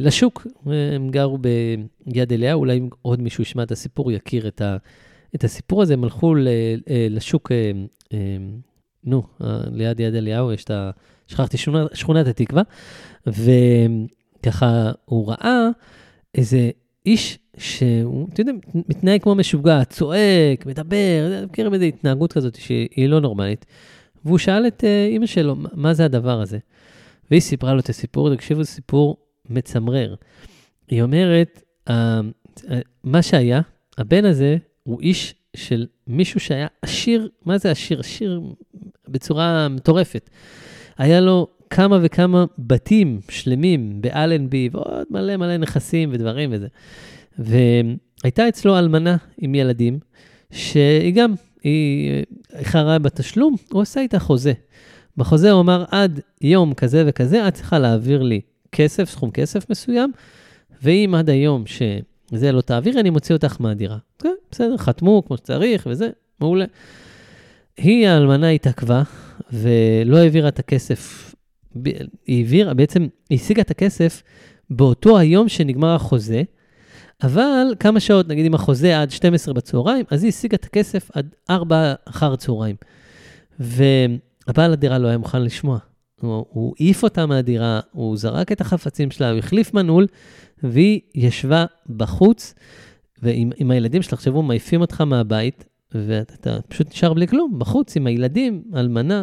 לשוק. 0.00 0.46
הם 0.66 1.10
גרו 1.10 1.38
ביד 2.06 2.32
אליהו, 2.32 2.60
אולי 2.60 2.78
אם 2.78 2.88
עוד 3.02 3.22
מישהו 3.22 3.42
ישמע 3.42 3.62
את 3.62 3.72
הסיפור, 3.72 4.12
יכיר 4.12 4.48
את, 4.48 4.60
ה, 4.60 4.76
את 5.34 5.44
הסיפור 5.44 5.82
הזה. 5.82 5.94
הם 5.94 6.04
הלכו 6.04 6.34
לשוק, 7.10 7.52
נו, 9.04 9.22
ליד 9.72 10.00
יד 10.00 10.14
אליהו, 10.14 10.52
יש 10.52 10.64
את 10.64 10.70
ה... 10.70 10.90
שכחתי, 11.26 11.56
שכונת, 11.56 11.96
שכונת 11.96 12.26
התקווה, 12.26 12.62
וככה 13.26 14.92
הוא 15.04 15.28
ראה 15.28 15.68
איזה 16.34 16.70
איש 17.06 17.38
שהוא, 17.58 18.28
אתה 18.32 18.40
יודע, 18.40 18.52
מתנהג 18.74 19.22
כמו 19.22 19.34
משוגע, 19.34 19.84
צועק, 19.84 20.66
מדבר, 20.66 21.44
מכירים 21.50 21.74
איזו 21.74 21.84
התנהגות 21.84 22.32
כזאת 22.32 22.54
שהיא 22.54 23.08
לא 23.08 23.20
נורמלית. 23.20 23.66
והוא 24.26 24.38
שאל 24.38 24.66
את 24.66 24.84
uh, 24.84 25.12
אימא 25.12 25.26
שלו, 25.26 25.56
מה 25.72 25.94
זה 25.94 26.04
הדבר 26.04 26.40
הזה? 26.40 26.58
והיא 27.30 27.40
סיפרה 27.40 27.74
לו 27.74 27.80
את 27.80 27.88
הסיפור, 27.88 28.34
תקשיבו, 28.34 28.62
זה 28.62 28.70
סיפור 28.70 29.16
מצמרר. 29.50 30.14
היא 30.88 31.02
אומרת, 31.02 31.62
uh, 31.88 31.92
uh, 32.56 32.62
מה 33.04 33.22
שהיה, 33.22 33.60
הבן 33.98 34.24
הזה 34.24 34.56
הוא 34.82 35.00
איש 35.00 35.34
של 35.56 35.86
מישהו 36.06 36.40
שהיה 36.40 36.66
עשיר, 36.82 37.28
מה 37.44 37.58
זה 37.58 37.70
עשיר? 37.70 38.00
עשיר 38.00 38.40
בצורה 39.08 39.68
מטורפת. 39.68 40.30
היה 40.98 41.20
לו 41.20 41.46
כמה 41.70 41.98
וכמה 42.02 42.44
בתים 42.58 43.20
שלמים 43.28 44.00
באלנבי, 44.00 44.68
ועוד 44.72 45.06
מלא 45.10 45.36
מלא 45.36 45.56
נכסים 45.56 46.08
ודברים 46.12 46.50
וזה. 46.52 46.66
והייתה 47.38 48.48
אצלו 48.48 48.78
אלמנה 48.78 49.16
עם 49.38 49.54
ילדים, 49.54 49.98
שהיא 50.50 51.14
גם, 51.14 51.34
היא 51.62 52.24
איחרה 52.54 52.98
בתשלום, 52.98 53.56
הוא 53.72 53.82
עשה 53.82 54.00
איתה 54.00 54.18
חוזה. 54.18 54.52
בחוזה 55.16 55.50
הוא 55.50 55.60
אמר, 55.60 55.84
עד 55.90 56.20
יום 56.40 56.74
כזה 56.74 57.04
וכזה, 57.06 57.48
את 57.48 57.54
צריכה 57.54 57.78
להעביר 57.78 58.22
לי 58.22 58.40
כסף, 58.72 59.10
סכום 59.10 59.30
כסף 59.30 59.70
מסוים, 59.70 60.12
ואם 60.82 61.14
עד 61.18 61.30
היום 61.30 61.64
שזה 61.66 62.52
לא 62.52 62.60
תעביר, 62.60 63.00
אני 63.00 63.10
מוציא 63.10 63.34
אותך 63.34 63.56
מהדירה. 63.60 63.98
כן, 64.18 64.34
בסדר, 64.50 64.76
חתמו 64.76 65.22
כמו 65.26 65.36
שצריך 65.36 65.86
וזה, 65.90 66.10
מעולה. 66.40 66.64
היא, 67.76 68.08
האלמנה, 68.08 68.48
התעכבה, 68.48 69.02
ולא 69.52 70.16
העבירה 70.16 70.48
את 70.48 70.58
הכסף. 70.58 71.34
היא 71.84 72.04
העבירה, 72.28 72.74
בעצם, 72.74 73.06
השיגה 73.30 73.62
את 73.62 73.70
הכסף 73.70 74.22
באותו 74.70 75.18
היום 75.18 75.48
שנגמר 75.48 75.94
החוזה, 75.94 76.42
אבל 77.22 77.74
כמה 77.80 78.00
שעות, 78.00 78.28
נגיד 78.28 78.46
אם 78.46 78.54
החוזה 78.54 79.00
עד 79.00 79.10
12 79.10 79.54
בצהריים, 79.54 80.04
אז 80.10 80.22
היא 80.22 80.28
השיגה 80.28 80.54
את 80.54 80.64
הכסף 80.64 81.10
עד 81.14 81.34
4 81.50 81.94
אחר 82.04 82.32
הצהריים. 82.32 82.76
והבעל 83.58 84.72
הדירה 84.72 84.98
לא 84.98 85.08
היה 85.08 85.18
מוכן 85.18 85.42
לשמוע. 85.42 85.78
הוא, 86.20 86.74
העיף 86.80 87.02
אותה 87.02 87.26
מהדירה, 87.26 87.80
הוא 87.92 88.16
זרק 88.16 88.52
את 88.52 88.60
החפצים 88.60 89.10
שלה, 89.10 89.30
הוא 89.30 89.38
החליף 89.38 89.74
מנעול, 89.74 90.06
והיא 90.62 91.00
ישבה 91.14 91.64
בחוץ, 91.96 92.54
ועם 93.22 93.70
הילדים 93.70 94.02
שלה, 94.02 94.10
תחשבו, 94.10 94.42
מעיפים 94.42 94.80
אותך 94.80 95.00
מהבית, 95.00 95.64
ואתה 95.94 96.58
פשוט 96.68 96.88
נשאר 96.90 97.12
בלי 97.12 97.26
כלום, 97.26 97.58
בחוץ 97.58 97.96
עם 97.96 98.06
הילדים, 98.06 98.62
אלמנה. 98.76 99.22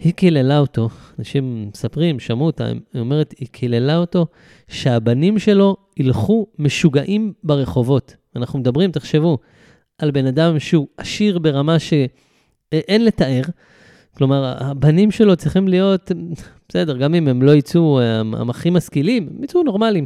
היא 0.00 0.12
קיללה 0.12 0.58
אותו, 0.58 0.88
אנשים 1.18 1.68
מספרים, 1.72 2.20
שמעו 2.20 2.46
אותה, 2.46 2.66
היא 2.66 3.00
אומרת, 3.00 3.34
היא 3.38 3.48
קיללה 3.48 3.96
אותו 3.96 4.26
שהבנים 4.68 5.38
שלו 5.38 5.76
ילכו 5.96 6.46
משוגעים 6.58 7.32
ברחובות. 7.44 8.16
אנחנו 8.36 8.58
מדברים, 8.58 8.92
תחשבו, 8.92 9.38
על 9.98 10.10
בן 10.10 10.26
אדם 10.26 10.58
שהוא 10.58 10.86
עשיר 10.96 11.38
ברמה 11.38 11.78
שאין 11.78 13.04
לתאר. 13.04 13.42
כלומר, 14.16 14.54
הבנים 14.60 15.10
שלו 15.10 15.36
צריכים 15.36 15.68
להיות, 15.68 16.12
בסדר, 16.68 16.96
גם 16.96 17.14
אם 17.14 17.28
הם 17.28 17.42
לא 17.42 17.54
יצאו 17.54 18.00
הם 18.00 18.50
הכי 18.50 18.70
משכילים, 18.70 19.28
הם 19.36 19.44
יצאו 19.44 19.62
נורמליים. 19.62 20.04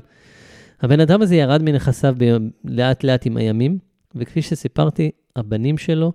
הבן 0.81 1.01
אדם 1.01 1.23
הזה 1.23 1.37
ירד 1.37 1.63
מנכסיו 1.63 2.17
לאט 2.65 3.05
לאט 3.05 3.27
עם 3.27 3.37
הימים, 3.37 3.79
וכפי 4.15 4.43
שסיפרתי, 4.43 5.11
הבנים 5.37 5.79
שלו 5.79 6.13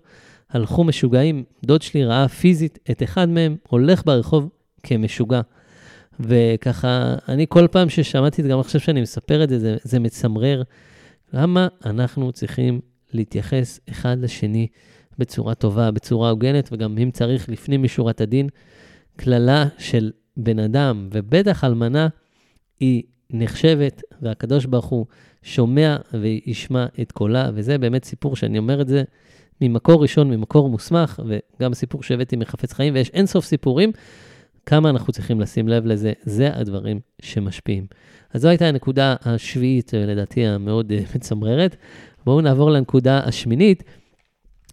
הלכו 0.49 0.83
משוגעים. 0.83 1.43
דוד 1.65 1.81
שלי 1.81 2.05
ראה 2.05 2.27
פיזית 2.27 2.79
את 2.91 3.03
אחד 3.03 3.29
מהם 3.29 3.55
הולך 3.67 4.05
ברחוב 4.05 4.49
כמשוגע. 4.83 5.41
וככה, 6.19 7.15
אני 7.29 7.45
כל 7.49 7.67
פעם 7.71 7.89
ששמעתי 7.89 8.41
את 8.41 8.47
זה, 8.47 8.51
גם 8.51 8.59
עכשיו 8.59 8.81
שאני 8.81 9.01
מספר 9.01 9.43
את 9.43 9.49
זה, 9.49 9.59
זה, 9.59 9.77
זה 9.83 9.99
מצמרר. 9.99 10.63
למה 11.33 11.67
אנחנו 11.85 12.31
צריכים 12.31 12.81
להתייחס 13.13 13.79
אחד 13.89 14.17
לשני 14.19 14.67
בצורה 15.17 15.55
טובה, 15.55 15.91
בצורה 15.91 16.29
הוגנת, 16.29 16.69
וגם 16.71 16.97
אם 16.97 17.11
צריך, 17.11 17.49
לפנים 17.49 17.83
משורת 17.83 18.21
הדין, 18.21 18.49
קללה 19.15 19.65
של 19.77 20.11
בן 20.37 20.59
אדם, 20.59 21.09
ובטח 21.11 21.63
אלמנה, 21.63 22.07
היא 22.79 23.03
נחשבת, 23.29 24.01
והקדוש 24.21 24.65
ברוך 24.65 24.85
הוא 24.85 25.05
שומע 25.43 25.97
וישמע 26.13 26.85
את 27.01 27.11
קולה, 27.11 27.49
וזה 27.53 27.77
באמת 27.77 28.05
סיפור 28.05 28.35
שאני 28.35 28.57
אומר 28.57 28.81
את 28.81 28.87
זה 28.87 29.03
ממקור 29.61 30.01
ראשון, 30.01 30.29
ממקור 30.29 30.69
מוסמך, 30.69 31.19
וגם 31.27 31.73
סיפור 31.73 32.03
שהבאתי 32.03 32.35
מחפץ 32.35 32.73
חיים, 32.73 32.93
ויש 32.93 33.09
אינסוף 33.09 33.45
סיפורים, 33.45 33.91
כמה 34.65 34.89
אנחנו 34.89 35.13
צריכים 35.13 35.41
לשים 35.41 35.67
לב 35.67 35.85
לזה, 35.85 36.13
זה 36.23 36.49
הדברים 36.53 36.99
שמשפיעים. 37.21 37.85
אז 38.33 38.41
זו 38.41 38.47
הייתה 38.47 38.65
הנקודה 38.65 39.15
השביעית, 39.25 39.93
לדעתי 39.93 40.45
המאוד 40.45 40.91
אה, 40.91 40.99
מצמררת. 41.15 41.75
בואו 42.25 42.41
נעבור 42.41 42.71
לנקודה 42.71 43.19
השמינית, 43.23 43.83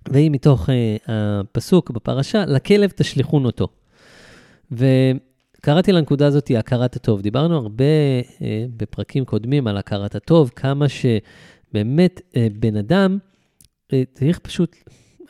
והיא 0.09 0.31
מתוך 0.31 0.69
uh, 0.69 0.73
הפסוק 1.07 1.91
בפרשה, 1.91 2.45
לכלב 2.47 2.91
תשליכון 2.91 3.45
אותו. 3.45 3.69
וקראתי 4.73 5.93
לנקודה 5.93 6.27
הזאת 6.27 6.51
הכרת 6.59 6.97
הטוב. 6.97 7.21
דיברנו 7.21 7.57
הרבה 7.57 7.85
uh, 8.21 8.41
בפרקים 8.77 9.25
קודמים 9.25 9.67
על 9.67 9.77
הכרת 9.77 10.15
הטוב, 10.15 10.51
כמה 10.57 10.87
שבאמת 10.89 12.21
uh, 12.31 12.37
בן 12.61 12.77
אדם, 12.77 13.19
צריך 14.15 14.39
פשוט, 14.39 14.77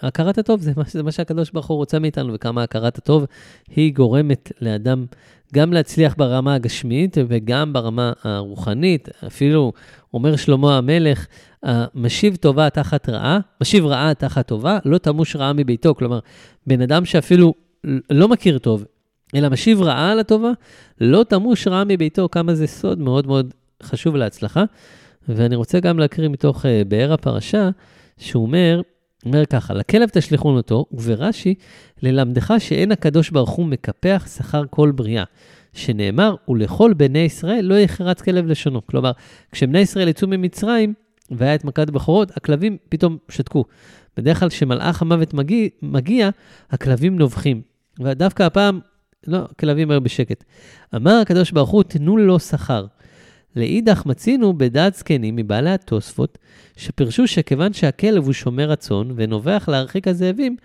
הכרת 0.01 0.39
הטוב 0.39 0.61
זה 0.61 0.73
מה, 0.77 0.83
זה 0.87 1.03
מה 1.03 1.13
שהקדוש 1.13 1.51
ברוך 1.51 1.67
הוא 1.67 1.77
רוצה 1.77 1.99
מאיתנו, 1.99 2.35
וכמה 2.35 2.63
הכרת 2.63 2.99
הטוב 2.99 3.25
היא 3.77 3.95
גורמת 3.95 4.53
לאדם 4.61 5.07
גם 5.55 5.73
להצליח 5.73 6.15
ברמה 6.19 6.55
הגשמית 6.55 7.17
וגם 7.29 7.73
ברמה 7.73 8.13
הרוחנית. 8.23 9.09
אפילו 9.27 9.73
אומר 10.15 10.37
שלמה 10.37 10.79
המלך, 10.79 11.27
משיב 11.95 12.37
טובה 12.37 12.71
תחת 12.71 13.09
רעה, 13.09 13.39
משיב 13.61 13.87
רעה 13.87 14.15
תחת 14.15 14.47
טובה, 14.47 14.79
לא 14.85 14.99
תמוש 14.99 15.37
רעה 15.37 15.53
מביתו. 15.53 15.95
כלומר, 15.95 16.19
בן 16.67 16.81
אדם 16.81 17.05
שאפילו 17.05 17.55
לא 18.11 18.29
מכיר 18.29 18.59
טוב, 18.59 18.85
אלא 19.35 19.49
משיב 19.49 19.83
רעה 19.83 20.13
על 20.13 20.19
הטובה, 20.19 20.51
לא 21.01 21.25
תמוש 21.25 21.67
רעה 21.67 21.85
מביתו, 21.85 22.29
כמה 22.33 22.55
זה 22.55 22.67
סוד 22.67 22.99
מאוד 22.99 23.27
מאוד 23.27 23.55
חשוב 23.83 24.17
להצלחה. 24.17 24.65
ואני 25.29 25.57
רוצה 25.57 25.81
גם 25.81 25.99
להקריא 25.99 26.29
מתוך 26.29 26.65
uh, 26.65 26.69
באר 26.89 27.13
הפרשה, 27.13 27.71
שהוא 28.23 28.43
אומר, 28.47 28.81
אומר 29.27 29.47
ככה, 29.47 29.75
לכלב 29.75 30.09
תשליכון 30.09 30.57
אותו, 30.57 30.87
וברש"י, 30.93 31.55
ללמדך 32.03 32.55
שאין 32.59 32.93
הקדוש 32.93 33.31
ברוך 33.31 33.51
הוא 33.51 33.67
מקפח 33.67 34.27
שכר 34.37 34.63
כל 34.71 34.93
בריאה. 34.95 35.25
שנאמר, 35.73 36.35
ולכל 36.49 36.93
בני 36.97 37.19
ישראל 37.19 37.65
לא 37.65 37.75
יחרץ 37.75 38.23
כלב 38.23 38.47
לשונו. 38.47 38.87
כלומר, 38.87 39.13
כשבני 39.53 39.79
ישראל 39.79 40.09
יצאו 40.09 40.29
ממצרים, 40.29 40.95
והיה 41.31 41.55
את 41.55 41.65
מכת 41.65 41.91
בכורות, 41.91 42.37
הכלבים 42.37 42.77
פתאום 42.89 43.17
שתקו. 43.29 43.65
בדרך 44.17 44.41
כלל 44.41 44.49
כשמלאך 44.49 45.03
המוות 45.03 45.35
מגיע, 45.35 45.69
מגיע, 45.83 46.31
הכלבים 46.71 47.19
נובחים. 47.19 47.63
ודווקא 48.01 48.43
הפעם, 48.43 48.81
לא, 49.27 49.39
הכלבים 49.51 49.91
היו 49.91 50.01
בשקט. 50.01 50.45
אמר 50.97 51.19
הקדוש 51.23 51.51
ברוך 51.51 51.71
הוא, 51.71 51.83
תנו 51.83 52.17
לו 52.17 52.41
שכר. 52.41 52.87
לאידך 53.57 54.07
מצינו 54.07 54.59
בדעת 54.59 54.95
זקנים 54.95 55.37
מבעלי 55.37 55.71
התוספות, 55.71 56.39
שפרשו 56.77 57.27
שכיוון 57.27 57.73
שהכלב 57.73 58.25
הוא 58.25 58.33
שומר 58.33 58.73
הצאן 58.73 59.09
ונובח 59.17 59.69
להרחיק 59.69 60.09
הזאבים, 60.09 60.57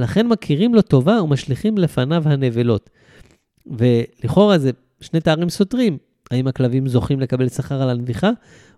לכן 0.00 0.26
מכירים 0.26 0.74
לו 0.74 0.82
טובה 0.82 1.22
ומשליכים 1.22 1.78
לפניו 1.78 2.22
הנבלות. 2.26 2.90
ולכאורה 3.66 4.58
זה 4.58 4.70
שני 5.00 5.20
תארים 5.20 5.48
סותרים. 5.48 5.98
האם 6.30 6.46
הכלבים 6.46 6.88
זוכים 6.88 7.20
לקבל 7.20 7.48
שכר 7.48 7.82
על 7.82 7.90
הנביחה 7.90 8.30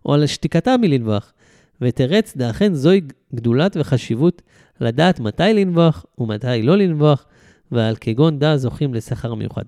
או 0.07 0.15
על 0.15 0.27
שתיקתם 0.27 0.81
מלנבוח? 0.81 1.33
ותרץ, 1.81 2.37
דאכן 2.37 2.75
זוהי 2.75 3.01
גדולת 3.35 3.77
וחשיבות 3.81 4.43
לדעת 4.81 5.21
מתי 5.21 5.55
לנבוח 5.55 6.07
ומתי 6.19 6.63
לא 6.63 6.77
לנבוח, 6.77 7.27
ועל 7.73 7.97
כגון 8.01 8.39
דא 8.39 8.57
זוכים 8.57 8.95
לשכר 8.95 9.35
מיוחד. 9.35 9.63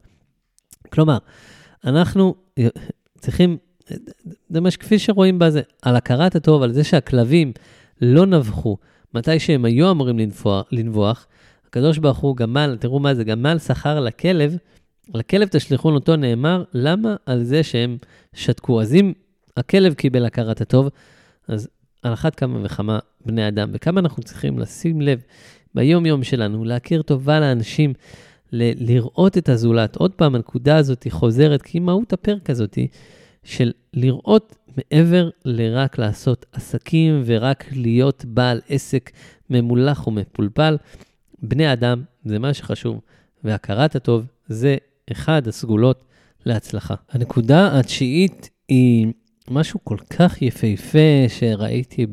כלומר, 0.93 1.19
אנחנו 1.85 2.35
צריכים, 3.19 3.57
זה 4.51 4.61
מה 4.61 4.71
שכפי 4.71 4.99
שרואים 4.99 5.39
בזה, 5.39 5.61
על 5.83 5.97
הכרת 5.97 6.35
הטוב, 6.37 6.63
על 6.63 6.73
זה 6.73 6.85
שהכלבים 6.85 7.53
לא 8.01 8.27
נבחו 8.27 8.77
מתי 9.15 9.39
שהם 9.39 9.65
היו 9.65 9.91
אמורים 9.91 10.19
לנבוח, 10.19 10.67
לנבוח 10.73 11.27
הקדוש 11.67 11.99
ברוך 11.99 12.19
הוא 12.19 12.37
גמל, 12.37 12.77
תראו 12.81 13.01
מה 13.01 13.15
זה, 13.15 13.25
גמל 13.25 13.59
שכר 13.59 14.01
לכלב, 14.01 14.57
לכלב 15.15 15.49
תשליכון 15.49 15.95
אותו 15.95 16.17
נאמר, 16.17 16.65
למה 16.75 17.17
על 17.27 17.45
זה 17.45 17.63
שהם 17.63 17.99
שתקו? 18.35 18.81
אז 18.81 18.95
אם 18.95 19.13
הכלב 19.57 19.95
קיבל 19.95 20.25
הכרת 20.25 20.61
הטוב, 20.61 20.89
אז 21.49 21.69
על 22.03 22.13
אחת 22.13 22.35
כמה 22.35 22.59
וכמה 22.65 22.99
בני 23.27 23.49
אדם, 23.49 23.71
וכמה 23.73 24.01
אנחנו 24.01 24.23
צריכים 24.23 24.59
לשים 24.59 25.01
לב 25.01 25.23
ביום-יום 25.75 26.23
שלנו, 26.23 26.65
להכיר 26.65 27.03
טובה 27.03 27.41
לאנשים, 27.41 27.93
ל- 28.53 28.91
לראות 28.93 29.39
את 29.39 29.49
הזולת. 29.49 29.97
עוד 29.97 30.13
פעם, 30.13 30.35
הנקודה 30.35 30.77
הזאת 30.77 31.03
היא 31.03 31.13
חוזרת, 31.13 31.63
כי 31.63 31.79
מהות 31.79 32.13
הפרק 32.13 32.51
הזאת 32.51 32.79
של 33.45 33.73
לראות 33.95 34.57
מעבר 34.77 35.31
לרק 35.45 35.99
לעשות 35.99 36.47
עסקים 36.53 37.23
ורק 37.25 37.65
להיות 37.73 38.25
בעל 38.25 38.61
עסק 38.69 39.11
ממולח 39.51 40.07
ומפולפל. 40.07 40.77
בני 41.43 41.73
אדם 41.73 42.03
זה 42.25 42.39
מה 42.39 42.55
שחשוב, 42.55 43.01
והכרת 43.45 43.97
הטוב 43.97 44.27
זה 44.49 44.77
אחד 45.13 45.49
הסגולות 45.49 46.05
להצלחה. 46.47 46.95
הנקודה 47.11 47.79
התשיעית 47.79 48.51
היא 48.69 49.07
משהו 49.51 49.81
כל 49.85 49.97
כך 50.11 50.43
יפהפה 50.43 51.29
שראיתי 51.29 52.07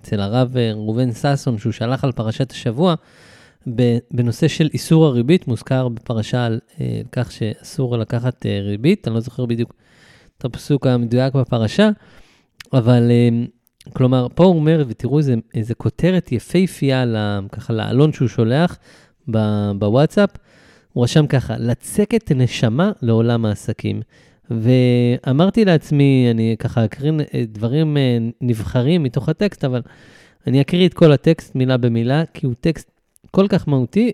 אצל 0.00 0.20
הרב 0.20 0.56
ראובן 0.56 1.12
ששון, 1.12 1.58
שהוא 1.58 1.72
שלח 1.72 2.04
על 2.04 2.12
פרשת 2.12 2.52
השבוע, 2.52 2.94
בנושא 4.10 4.48
של 4.48 4.68
איסור 4.72 5.06
הריבית, 5.06 5.48
מוזכר 5.48 5.88
בפרשה 5.88 6.46
על 6.46 6.60
אה, 6.80 7.00
כך 7.12 7.32
שאסור 7.32 7.98
לקחת 7.98 8.46
אה, 8.46 8.60
ריבית, 8.60 9.08
אני 9.08 9.14
לא 9.14 9.20
זוכר 9.20 9.46
בדיוק 9.46 9.74
את 10.40 10.44
הפסוק 10.44 10.86
המדויק 10.86 11.34
בפרשה, 11.34 11.90
אבל 12.72 13.10
אה, 13.10 13.28
כלומר, 13.92 14.26
פה 14.34 14.44
הוא 14.44 14.56
אומר, 14.56 14.84
ותראו 14.88 15.18
איזה, 15.18 15.34
איזה 15.54 15.74
כותרת 15.74 16.32
יפהפייה, 16.32 17.04
ככה 17.52 17.72
לעלון 17.72 18.12
שהוא 18.12 18.28
שולח 18.28 18.78
בוואטסאפ, 19.78 20.30
הוא 20.92 21.04
רשם 21.04 21.26
ככה, 21.26 21.54
לצקת 21.58 22.32
נשמה 22.32 22.92
לעולם 23.02 23.44
העסקים. 23.44 24.00
ואמרתי 24.50 25.64
לעצמי, 25.64 26.28
אני 26.30 26.56
ככה 26.58 26.84
אקרין 26.84 27.20
דברים 27.48 27.96
אה, 27.96 28.18
נבחרים 28.40 29.02
מתוך 29.02 29.28
הטקסט, 29.28 29.64
אבל 29.64 29.80
אני 30.46 30.60
אקריא 30.60 30.88
את 30.88 30.94
כל 30.94 31.12
הטקסט 31.12 31.54
מילה 31.54 31.76
במילה, 31.76 32.22
כי 32.34 32.46
הוא 32.46 32.54
טקסט 32.60 32.90
כל 33.30 33.46
כך 33.48 33.68
מהותי, 33.68 34.12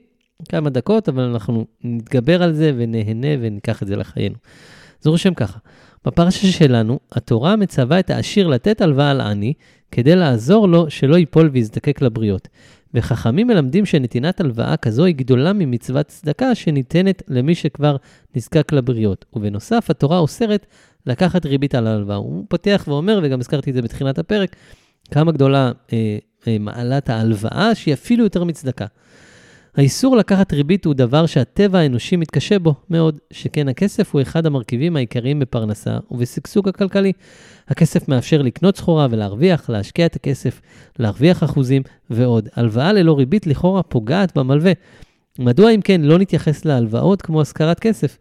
כמה 0.49 0.70
דקות, 0.70 1.09
אבל 1.09 1.22
אנחנו 1.22 1.66
נתגבר 1.85 2.43
על 2.43 2.53
זה 2.53 2.72
ונהנה 2.77 3.29
וניקח 3.41 3.83
את 3.83 3.89
זה 3.89 3.97
לחיינו. 3.97 4.37
זה 5.01 5.11
רושם 5.11 5.35
ככה, 5.35 5.59
בפרשה 6.07 6.53
שלנו, 6.53 6.99
התורה 7.13 7.57
מצווה 7.57 7.99
את 7.99 8.11
העשיר 8.11 8.47
לתת 8.47 8.81
הלוואה 8.81 9.15
לעני, 9.15 9.53
כדי 9.91 10.17
לעזור 10.17 10.69
לו 10.69 10.91
שלא 10.91 11.17
ייפול 11.17 11.51
ויזדקק 11.53 12.03
לבריות. 12.03 12.49
וחכמים 12.95 13.47
מלמדים 13.47 13.87
שנתינת 13.87 14.41
הלוואה 14.41 14.77
כזו 14.77 15.05
היא 15.05 15.15
גדולה 15.15 15.53
ממצוות 15.53 16.07
צדקה 16.07 16.55
שניתנת 16.55 17.23
למי 17.29 17.55
שכבר 17.55 17.97
נזקק 18.37 18.73
לבריות. 18.73 19.25
ובנוסף, 19.33 19.91
התורה 19.91 20.19
אוסרת 20.19 20.67
לקחת 21.07 21.47
ריבית 21.47 21.75
על 21.75 21.87
ההלוואה. 21.87 22.17
הוא 22.17 22.45
פותח 22.49 22.85
ואומר, 22.89 23.21
וגם 23.23 23.41
הזכרתי 23.41 23.71
את 23.71 23.75
זה 23.75 23.83
בתחילת 23.83 24.19
הפרק, 24.19 24.57
כמה 25.11 25.33
גדולה 25.33 25.73
אה, 25.93 26.19
אה, 26.49 26.57
מעלת 26.61 27.11
ההלוואה, 27.11 27.75
שהיא 27.75 27.95
אפילו 27.95 28.25
יותר 28.25 28.45
מצדקה. 28.45 28.87
האיסור 29.77 30.16
לקחת 30.16 30.53
ריבית 30.53 30.85
הוא 30.85 30.95
דבר 30.95 31.27
שהטבע 31.27 31.79
האנושי 31.79 32.16
מתקשה 32.16 32.59
בו 32.59 32.74
מאוד, 32.91 33.18
שכן 33.31 33.68
הכסף 33.68 34.14
הוא 34.14 34.22
אחד 34.22 34.47
המרכיבים 34.47 34.97
העיקריים 34.97 35.39
בפרנסה 35.39 35.99
ובשגשוג 36.11 36.68
הכלכלי. 36.68 37.12
הכסף 37.68 38.09
מאפשר 38.09 38.43
לקנות 38.43 38.77
סחורה 38.77 39.07
ולהרוויח, 39.11 39.70
להשקיע 39.70 40.07
את 40.07 40.16
הכסף, 40.16 40.61
להרוויח 40.99 41.45
אחוזים 41.45 41.83
ועוד. 42.11 42.49
הלוואה 42.55 42.93
ללא 42.93 43.18
ריבית 43.18 43.47
לכאורה 43.47 43.83
פוגעת 43.83 44.39
במלווה. 44.39 44.72
מדוע 45.39 45.70
אם 45.70 45.81
כן 45.81 46.01
לא 46.01 46.18
נתייחס 46.18 46.64
להלוואות 46.64 47.22
כמו 47.22 47.41
השכרת 47.41 47.81
כסף? 47.81 48.18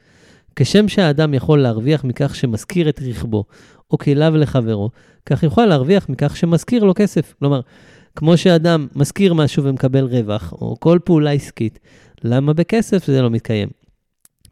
כשם 0.55 0.87
שהאדם 0.87 1.33
יכול 1.33 1.61
להרוויח 1.61 2.03
מכך 2.03 2.35
שמשכיר 2.35 2.89
את 2.89 3.01
רכבו, 3.09 3.43
או 3.91 3.97
כליו 3.97 4.37
לחברו, 4.37 4.89
כך 5.25 5.43
יוכל 5.43 5.65
להרוויח 5.65 6.09
מכך 6.09 6.37
שמשכיר 6.37 6.83
לו 6.83 6.93
כסף. 6.95 7.33
כלומר, 7.39 7.61
כמו 8.15 8.37
שאדם 8.37 8.87
משכיר 8.95 9.33
משהו 9.33 9.63
ומקבל 9.63 10.03
רווח, 10.03 10.53
או 10.53 10.75
כל 10.79 10.99
פעולה 11.05 11.31
עסקית, 11.31 11.79
למה 12.23 12.53
בכסף 12.53 13.05
זה 13.05 13.21
לא 13.21 13.29
מתקיים? 13.29 13.69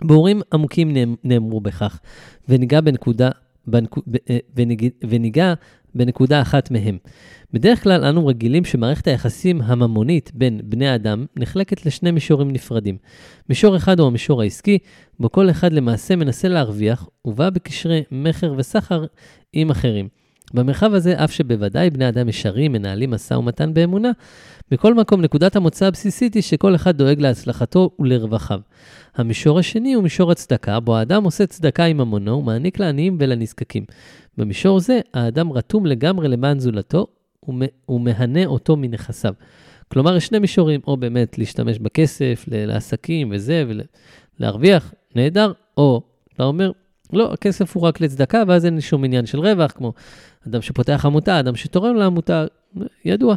בורים 0.01 0.41
עמוקים 0.53 0.93
נאמרו 1.24 1.61
בכך, 1.61 1.99
וניגע 2.49 2.82
בנקודה, 2.82 3.30
בנק, 3.68 3.95
אה, 4.30 4.38
וניג, 4.55 4.89
וניגע 5.09 5.53
בנקודה 5.95 6.41
אחת 6.41 6.72
מהם. 6.72 6.97
בדרך 7.53 7.84
כלל 7.84 8.05
אנו 8.05 8.28
רגילים 8.28 8.66
שמערכת 8.66 9.07
היחסים 9.07 9.61
הממונית 9.61 10.32
בין 10.34 10.61
בני 10.64 10.95
אדם 10.95 11.26
נחלקת 11.36 11.86
לשני 11.86 12.11
מישורים 12.11 12.51
נפרדים. 12.51 12.97
מישור 13.49 13.78
אחד 13.78 13.99
הוא 13.99 14.07
המישור 14.07 14.41
העסקי, 14.41 14.78
בו 15.20 15.32
כל 15.32 15.49
אחד 15.49 15.74
למעשה 15.74 16.16
מנסה 16.16 16.47
להרוויח, 16.47 17.09
ובא 17.26 17.49
בקשרי 17.49 18.03
מכר 18.11 18.53
וסחר 18.57 19.05
עם 19.53 19.70
אחרים. 19.70 20.22
במרחב 20.54 20.93
הזה, 20.93 21.24
אף 21.24 21.32
שבוודאי 21.32 21.89
בני 21.89 22.10
אדם 22.10 22.30
ישרים 22.30 22.72
מנהלים 22.72 23.12
משא 23.12 23.34
ומתן 23.34 23.74
באמונה, 23.74 24.12
בכל 24.72 24.93
מקום 24.93 25.22
נקודת 25.22 25.56
המוצא 25.56 25.86
הבסיסית 25.86 26.34
היא 26.34 26.43
שכל 26.43 26.76
אחד 26.76 26.97
דואג 26.97 27.20
להצלחתו 27.20 27.89
ולרווחיו. 27.99 28.60
המישור 29.16 29.60
השני 29.60 29.93
הוא 29.93 30.04
מישור 30.04 30.32
הצדקה, 30.32 30.80
בו 30.80 30.97
האדם 30.97 31.24
עושה 31.24 31.45
צדקה 31.45 31.84
עם 31.84 31.97
ממונו 31.97 32.38
ומעניק 32.38 32.80
לעניים 32.80 33.18
ולנזקקים. 33.20 33.86
במישור 34.38 34.80
זה, 34.80 34.99
האדם 35.14 35.51
רתום 35.51 35.86
לגמרי 35.86 36.28
למען 36.28 36.60
זולתו 36.60 37.08
ומהנה 37.89 38.45
אותו 38.45 38.76
מנכסיו. 38.76 39.34
כלומר, 39.88 40.16
יש 40.16 40.26
שני 40.26 40.39
מישורים, 40.39 40.80
או 40.88 40.97
באמת 40.97 41.38
להשתמש 41.38 41.80
בכסף, 41.80 42.45
לעסקים 42.47 43.32
וזה, 43.32 43.64
ולהרוויח, 44.39 44.93
נהדר, 45.16 45.51
או 45.78 46.01
אתה 46.36 46.43
אומר, 46.43 46.72
לא, 47.16 47.34
הכסף 47.34 47.76
הוא 47.76 47.84
רק 47.84 48.01
לצדקה, 48.01 48.43
ואז 48.47 48.66
אין 48.66 48.82
שום 48.82 49.03
עניין 49.03 49.26
של 49.26 49.39
רווח, 49.39 49.72
כמו 49.72 49.93
אדם 50.47 50.61
שפותח 50.61 51.05
עמותה, 51.05 51.39
אדם 51.39 51.55
שתורם 51.55 51.95
לעמותה, 51.95 52.45
ידוע. 53.05 53.36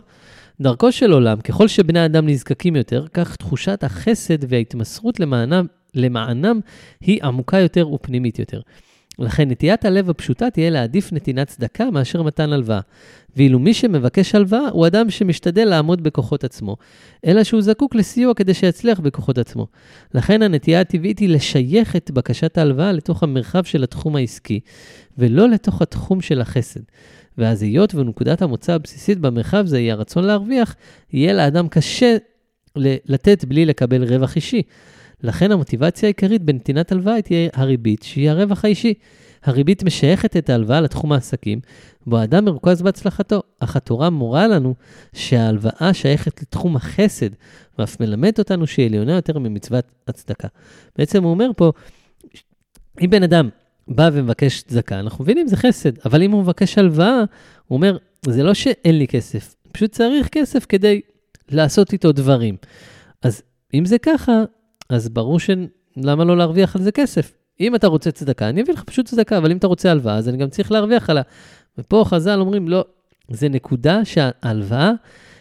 דרכו 0.61 0.93
של 0.93 1.13
עולם, 1.13 1.41
ככל 1.41 1.69
שבני 1.69 2.05
אדם 2.05 2.29
נזקקים 2.29 2.77
יותר, 2.77 3.07
כך 3.15 3.37
תחושת 3.37 3.85
החסד 3.85 4.53
וההתמסרות 4.53 5.21
למענם, 5.21 5.67
למענם 5.95 6.61
היא 7.01 7.21
עמוקה 7.23 7.59
יותר 7.59 7.89
ופנימית 7.93 8.39
יותר. 8.39 8.61
לכן 9.19 9.51
נטיית 9.51 9.85
הלב 9.85 10.11
הפשוטה 10.11 10.51
תהיה 10.51 10.71
להעדיף 10.71 11.13
נתינת 11.13 11.49
צדקה 11.49 11.91
מאשר 11.91 12.23
מתן 12.23 12.53
הלוואה. 12.53 12.81
ואילו 13.37 13.59
מי 13.59 13.75
שמבקש 13.75 14.35
הלוואה 14.35 14.69
הוא 14.69 14.87
אדם 14.87 15.11
שמשתדל 15.11 15.65
לעמוד 15.65 16.03
בכוחות 16.03 16.45
עצמו, 16.45 16.77
אלא 17.27 17.45
שהוא 17.45 17.63
זקוק 17.63 17.95
לסיוע 17.95 18.35
כדי 18.35 18.55
שיצליח 18.55 19.01
בכוחות 19.01 19.39
עצמו. 19.39 19.67
לכן 20.15 20.43
הנטייה 20.43 20.81
הטבעית 20.81 21.19
היא 21.19 21.29
לשייך 21.29 21.97
את 21.97 22.11
בקשת 22.11 22.59
ההלוואה 22.59 22.93
לתוך 22.93 23.23
המרחב 23.23 23.65
של 23.65 23.83
התחום 23.83 24.17
העסקי, 24.17 24.61
ולא 25.19 25.49
לתוך 25.49 25.83
התחום 25.83 26.21
של 26.21 26.41
החסד. 26.41 26.81
ואז 27.39 27.63
היות 27.63 27.95
ונקודת 27.95 28.43
המוצא 28.43 28.73
הבסיסית 28.73 29.19
במרחב 29.19 29.67
זה 29.67 29.77
היא 29.77 29.93
הרצון 29.93 30.25
להרוויח, 30.25 30.77
יהיה 31.13 31.33
לאדם 31.33 31.69
קשה 31.69 32.17
לתת 32.77 33.45
בלי 33.45 33.67
לקבל 33.67 34.05
רווח 34.05 34.37
אישי. 34.37 34.63
לכן 35.23 35.53
המוטיבציה 35.53 36.07
העיקרית 36.07 36.43
בנתינת 36.43 36.93
הלוואה 36.93 37.23
תהיה 37.23 37.49
הריבית, 37.53 38.03
שהיא 38.03 38.31
הרווח 38.31 38.65
האישי. 38.65 38.95
הריבית 39.45 39.83
משייכת 39.83 40.37
את 40.37 40.51
ההלוואה 40.51 40.81
לתחום 40.81 41.13
העסקים, 41.13 41.61
בו 42.07 42.19
האדם 42.19 42.45
מרוכז 42.45 42.83
בהצלחתו, 42.83 43.43
אך 43.61 43.77
התורה 43.77 44.11
מורה 44.11 44.47
לנו 44.47 44.75
שההלוואה 45.13 45.91
שייכת 45.93 46.43
לתחום 46.43 46.77
החסד, 46.77 47.31
ואף 47.79 48.01
מלמדת 48.01 48.39
אותנו 48.39 48.67
שהיא 48.67 48.87
עליונה 48.87 49.13
יותר 49.13 49.39
ממצוות 49.39 49.85
הצדקה. 50.09 50.49
בעצם 50.99 51.23
הוא 51.23 51.31
אומר 51.31 51.51
פה, 51.57 51.73
אם 53.05 53.11
בן 53.11 53.23
אדם 53.23 53.49
בא 53.89 54.11
ומבקש 54.13 54.63
צדקה, 54.63 55.01
אנחנו 55.01 55.25
מבינים, 55.25 55.49
זה 55.49 55.57
חסד, 55.57 55.91
אבל 56.05 56.23
אם 56.23 56.31
הוא 56.31 56.43
מבקש 56.43 56.79
הלוואה, 56.79 57.19
הוא 57.67 57.77
אומר, 57.77 57.97
זה 58.27 58.43
לא 58.43 58.55
שאין 58.55 58.99
לי 58.99 59.07
כסף, 59.07 59.55
פשוט 59.73 59.93
צריך 59.93 60.29
כסף 60.29 60.67
כדי 60.69 61.01
לעשות 61.49 61.93
איתו 61.93 62.13
דברים. 62.13 62.57
אז 63.23 63.43
אם 63.75 63.85
זה 63.85 63.99
ככה, 63.99 64.33
אז 64.89 65.09
ברור 65.09 65.39
שלמה 65.41 66.25
לא 66.25 66.37
להרוויח 66.37 66.77
על 66.77 66.83
זה 66.83 66.93
כסף? 66.93 67.33
אם 67.61 67.75
אתה 67.75 67.87
רוצה 67.87 68.11
צדקה, 68.11 68.49
אני 68.49 68.63
אביא 68.63 68.75
לך 68.75 68.85
פשוט 68.85 69.07
צדקה, 69.07 69.39
אבל 69.39 69.51
אם 69.51 69.57
אתה 69.57 69.67
רוצה 69.67 69.91
הלוואה, 69.91 70.17
אז 70.17 70.29
אני 70.29 70.37
גם 70.37 70.49
צריך 70.49 70.73
להרוויח 70.73 71.11
עליה. 71.11 71.23
ופה 71.79 72.05
חז"ל 72.07 72.41
אומרים, 72.41 72.69
לא, 72.69 72.85
זה 73.31 73.49
נקודה 73.49 74.05
שההלוואה 74.05 74.93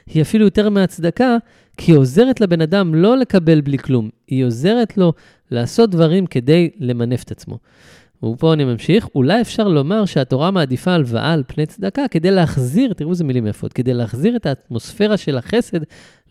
היא 0.06 0.22
אפילו 0.22 0.46
יותר 0.46 0.70
מהצדקה, 0.70 1.38
כי 1.78 1.92
היא 1.92 1.98
עוזרת 1.98 2.42
לבן 2.42 2.62
אדם 2.62 2.96
לא 2.96 3.18
לקבל 3.18 3.62
בלי 3.62 3.78
כלום, 3.78 4.10
היא 4.28 4.46
עוזרת 4.46 4.98
לו 4.98 5.14
לעשות 5.52 5.90
דברים 5.90 6.26
כדי 6.26 6.70
למנף 6.80 7.24
את 7.24 7.32
עצמו. 7.32 7.60
ופה 8.24 8.54
אני 8.54 8.66
ממשיך, 8.66 9.08
אולי 9.16 9.42
אפשר 9.42 9.68
לומר 9.68 10.06
שהתורה 10.06 10.52
מעדיפה 10.52 10.92
הלוואה 10.92 11.34
על 11.34 11.44
פני 11.48 11.66
צדקה 11.66 12.08
כדי 12.12 12.32
להחזיר, 12.32 12.94
תראו 12.94 13.12
איזה 13.12 13.24
מילים 13.24 13.48
יפות, 13.48 13.74
כדי 13.74 13.94
להחזיר 13.94 14.36
את 14.36 14.46
האטמוספירה 14.46 15.18
של 15.18 15.38
החסד 15.38 15.80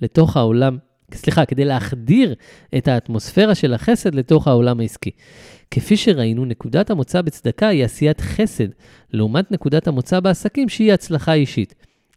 לתוך 0.03 0.37
העולם, 0.37 0.79
סליחה, 1.15 1.45
כדי 1.45 1.65
להחדיר 1.65 2.35
את 2.77 2.89
האטמוספירה 2.89 3.55
של 3.55 3.75
החסד 3.75 4.15
לתוך 4.15 4.49
העולם 4.49 4.81
העסקי. 4.81 5.11
כפי 5.71 5.97
שראינו, 5.97 6.45
נקודת 6.45 6.91
המוצא 6.91 7.23
בצדקה 7.23 7.69
היא 7.69 7.85
עשיית 7.85 8.21
חסד, 8.21 8.69
לעומת 9.13 9.53
נקודת 9.53 9.89
המוצא 9.89 10.21
בעסקים 10.21 10.69
שהיא 10.69 10.93
הצלחה 10.93 11.33
אישית. 11.33 11.75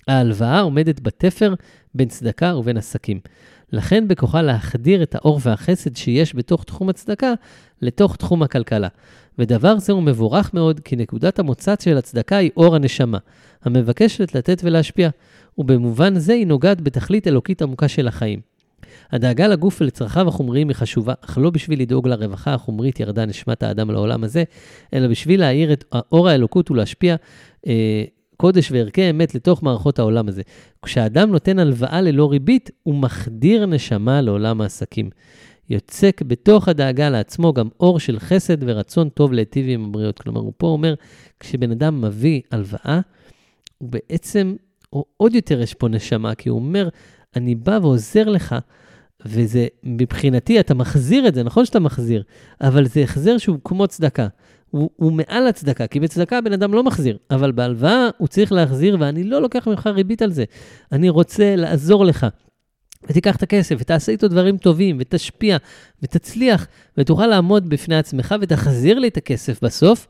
ההלוואה 0.08 0.60
עומדת 0.60 1.00
בתפר 1.00 1.54
בין 1.96 2.08
צדקה 2.08 2.56
ובין 2.56 2.78
עסקים. 2.78 3.20
לכן 3.72 4.08
בכוחה 4.08 4.42
להחדיר 4.42 5.04
את 5.04 5.16
האור 5.16 5.40
והחסד 5.44 5.96
שיש 5.96 6.36
בתוך 6.36 6.64
תחום 6.64 6.90
הצדקה 6.90 7.34
לתוך 7.82 8.16
תחום 8.16 8.44
הכלכלה. 8.44 8.88
ודבר 9.40 9.80
זה 9.80 9.94
הוא 9.94 10.04
מבורך 10.04 10.54
מאוד, 10.54 10.80
כי 10.80 10.96
נקודת 10.96 11.40
המוצץ 11.40 11.84
של 11.84 11.98
הצדקה 11.98 12.36
היא 12.36 12.52
אור 12.58 12.76
הנשמה, 12.76 13.18
המבקשת 13.64 14.36
לתת 14.36 14.62
ולהשפיע, 14.64 15.10
ובמובן 15.58 16.20
זה 16.20 16.34
היא 16.34 16.48
נוגעת 16.48 16.82
בתכלית 16.82 17.28
אלוקית 17.28 17.62
עמוקה 17.62 17.88
של 17.88 18.08
החיים. 18.08 18.57
הדאגה 19.12 19.48
לגוף 19.48 19.82
ולצרכיו 19.82 20.28
החומריים 20.28 20.70
היא 20.70 20.76
חשובה, 20.76 21.14
אך 21.22 21.38
לא 21.38 21.50
בשביל 21.50 21.82
לדאוג 21.82 22.08
לרווחה 22.08 22.54
החומרית 22.54 23.00
ירדה 23.00 23.26
נשמת 23.26 23.64
האדם 23.64 23.92
לעולם 23.92 24.24
הזה, 24.24 24.44
אלא 24.94 25.08
בשביל 25.08 25.40
להאיר 25.40 25.74
את 25.74 25.84
אור 26.12 26.30
האלוקות 26.30 26.72
ולהשפיע 26.72 27.16
אה, 27.68 28.04
קודש 28.38 28.72
וערכי 28.72 29.10
אמת 29.10 29.36
לתוך 29.36 29.64
מערכות 29.64 30.00
העולם 30.00 30.28
הזה. 30.28 30.42
כשאדם 30.86 31.32
נותן 31.32 31.60
הלוואה 31.60 32.02
ללא 32.02 32.32
ריבית, 32.32 32.72
הוא 32.84 32.96
מחדיר 32.96 33.66
נשמה 33.66 34.22
לעולם 34.22 34.62
העסקים. 34.62 35.10
יוצק 35.70 36.22
בתוך 36.28 36.68
הדאגה 36.68 37.10
לעצמו 37.10 37.54
גם 37.54 37.68
אור 37.80 38.00
של 38.00 38.20
חסד 38.20 38.58
ורצון 38.62 39.10
טוב 39.10 39.34
להיטיב 39.34 39.66
עם 39.70 39.86
הבריות. 39.86 40.20
כלומר, 40.20 40.42
הוא 40.42 40.54
פה 40.58 40.68
אומר, 40.68 40.94
כשבן 41.40 41.72
אדם 41.72 42.02
מביא 42.02 42.42
הלוואה, 42.52 43.00
הוא 43.78 43.90
בעצם, 43.90 44.56
או 44.94 45.06
עוד 45.18 45.36
יותר 45.36 45.62
יש 45.62 45.74
פה 45.74 45.88
נשמה, 45.88 46.36
כי 46.36 46.50
הוא 46.50 46.60
אומר, 46.60 46.90
אני 47.36 47.56
בא 47.56 47.80
ועוזר 47.82 48.30
לך, 48.30 48.56
וזה, 49.28 49.68
מבחינתי, 49.84 50.60
אתה 50.60 50.74
מחזיר 50.74 51.28
את 51.28 51.36
זה, 51.36 51.44
נכון 51.44 51.66
שאתה 51.66 51.80
מחזיר, 51.80 52.24
אבל 52.62 52.88
זה 52.88 53.02
החזר 53.04 53.38
שהוא 53.38 53.58
כמו 53.64 53.88
צדקה. 53.88 54.28
הוא, 54.72 54.90
הוא 54.96 55.12
מעל 55.12 55.48
הצדקה, 55.48 55.88
כי 55.88 56.00
בצדקה 56.00 56.38
הבן 56.38 56.54
אדם 56.54 56.74
לא 56.74 56.84
מחזיר, 56.84 57.18
אבל 57.32 57.52
בהלוואה 57.52 58.10
הוא 58.18 58.28
צריך 58.28 58.52
להחזיר, 58.52 58.98
ואני 59.00 59.24
לא 59.24 59.42
לוקח 59.42 59.68
ממך 59.68 59.88
ריבית 59.88 60.22
על 60.22 60.32
זה. 60.32 60.44
אני 60.92 61.10
רוצה 61.10 61.56
לעזור 61.56 62.06
לך. 62.06 62.28
ותיקח 63.10 63.36
את 63.36 63.44
הכסף, 63.44 63.76
ותעשה 63.80 64.12
איתו 64.12 64.28
דברים 64.28 64.58
טובים, 64.58 64.98
ותשפיע, 65.00 65.58
ותצליח, 66.04 66.68
ותוכל 66.98 67.28
לעמוד 67.28 67.70
בפני 67.70 67.98
עצמך, 67.98 68.36
ותחזיר 68.42 69.00
לי 69.00 69.08
את 69.08 69.18
הכסף 69.18 69.64
בסוף, 69.64 70.08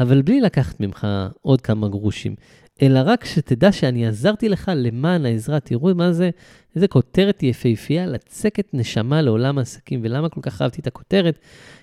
אבל 0.00 0.22
בלי 0.22 0.40
לקחת 0.40 0.80
ממך 0.80 1.06
עוד 1.42 1.60
כמה 1.60 1.88
גרושים. 1.88 2.34
אלא 2.82 3.00
רק 3.04 3.24
שתדע 3.24 3.72
שאני 3.72 4.06
עזרתי 4.06 4.48
לך 4.48 4.70
למען 4.74 5.26
העזרה. 5.26 5.60
תראו 5.60 5.94
מה 5.94 6.12
זה, 6.12 6.30
איזה 6.76 6.88
כותרת 6.88 7.42
יפהפייה, 7.42 8.06
לצקת 8.06 8.68
נשמה 8.72 9.22
לעולם 9.22 9.58
העסקים. 9.58 10.00
ולמה 10.02 10.28
כל 10.28 10.40
כך 10.40 10.62
אהבתי 10.62 10.80
את 10.80 10.86
הכותרת? 10.86 11.38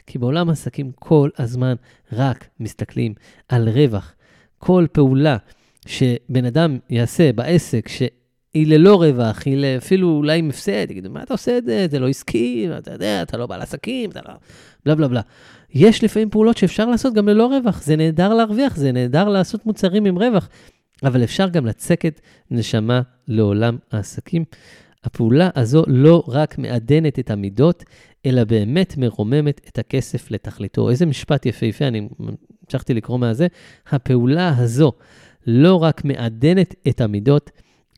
כי 0.07 0.17
בעולם 0.17 0.49
העסקים 0.49 0.91
כל 0.95 1.29
הזמן 1.37 1.73
רק 2.13 2.47
מסתכלים 2.59 3.13
על 3.49 3.69
רווח. 3.69 4.13
כל 4.57 4.85
פעולה 4.91 5.37
שבן 5.85 6.45
אדם 6.45 6.77
יעשה 6.89 7.33
בעסק, 7.33 7.87
שהיא 7.87 8.67
ללא 8.67 8.95
רווח, 8.95 9.41
היא 9.45 9.77
אפילו 9.77 10.09
אולי 10.09 10.39
עם 10.39 10.49
הפסד, 10.49 10.91
יגידו, 10.91 11.09
מה 11.09 11.23
אתה 11.23 11.33
עושה 11.33 11.57
את 11.57 11.65
זה? 11.65 11.87
זה 11.91 11.99
לא 11.99 12.09
עסקי, 12.09 12.67
אתה 12.77 12.91
יודע, 12.91 13.21
אתה 13.21 13.37
לא 13.37 13.47
בעל 13.47 13.61
עסקים, 13.61 14.09
אתה 14.09 14.19
לא... 14.27 14.33
בלה 14.85 14.95
בלה 14.95 15.07
בלה. 15.07 15.21
יש 15.73 16.03
לפעמים 16.03 16.29
פעולות 16.29 16.57
שאפשר 16.57 16.85
לעשות 16.85 17.13
גם 17.13 17.29
ללא 17.29 17.47
רווח, 17.47 17.83
זה 17.83 17.95
נהדר 17.95 18.33
להרוויח, 18.33 18.75
זה 18.75 18.91
נהדר 18.91 19.29
לעשות 19.29 19.65
מוצרים 19.65 20.05
עם 20.05 20.17
רווח, 20.17 20.49
אבל 21.03 21.23
אפשר 21.23 21.49
גם 21.49 21.65
לצקת 21.65 22.21
נשמה 22.51 23.01
לעולם 23.27 23.77
העסקים. 23.91 24.43
הפעולה 25.03 25.49
הזו 25.55 25.83
לא 25.87 26.23
רק 26.27 26.57
מעדנת 26.57 27.19
את 27.19 27.31
המידות, 27.31 27.83
אלא 28.25 28.43
באמת 28.43 28.97
מרוממת 28.97 29.61
את 29.67 29.79
הכסף 29.79 30.31
לתכליתו. 30.31 30.89
איזה 30.89 31.05
משפט 31.05 31.45
יפהפה, 31.45 31.87
אני 31.87 32.07
המשכתי 32.65 32.93
לקרוא 32.93 33.19
מהזה. 33.19 33.47
הפעולה 33.87 34.57
הזו 34.57 34.91
לא 35.47 35.83
רק 35.83 36.05
מעדנת 36.05 36.75
את 36.87 37.01
המידות, 37.01 37.51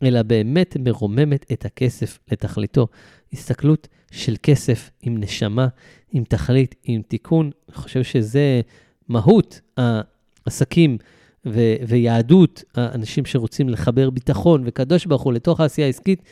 אלא 0.03 0.21
באמת 0.21 0.77
מרוממת 0.79 1.45
את 1.51 1.65
הכסף 1.65 2.19
לתכליתו. 2.31 2.87
הסתכלות 3.33 3.87
של 4.11 4.35
כסף 4.43 4.91
עם 5.01 5.17
נשמה, 5.17 5.67
עם 6.11 6.23
תכלית, 6.23 6.75
עם 6.83 7.01
תיקון. 7.01 7.51
אני 7.69 7.75
חושב 7.75 8.03
שזה 8.03 8.61
מהות 9.09 9.61
העסקים 9.77 10.97
ו- 11.45 11.75
ויהדות, 11.87 12.63
האנשים 12.75 13.25
שרוצים 13.25 13.69
לחבר 13.69 14.09
ביטחון 14.09 14.63
וקדוש 14.65 15.05
ברוך 15.05 15.21
הוא 15.21 15.33
לתוך 15.33 15.59
העשייה 15.59 15.87
העסקית, 15.87 16.23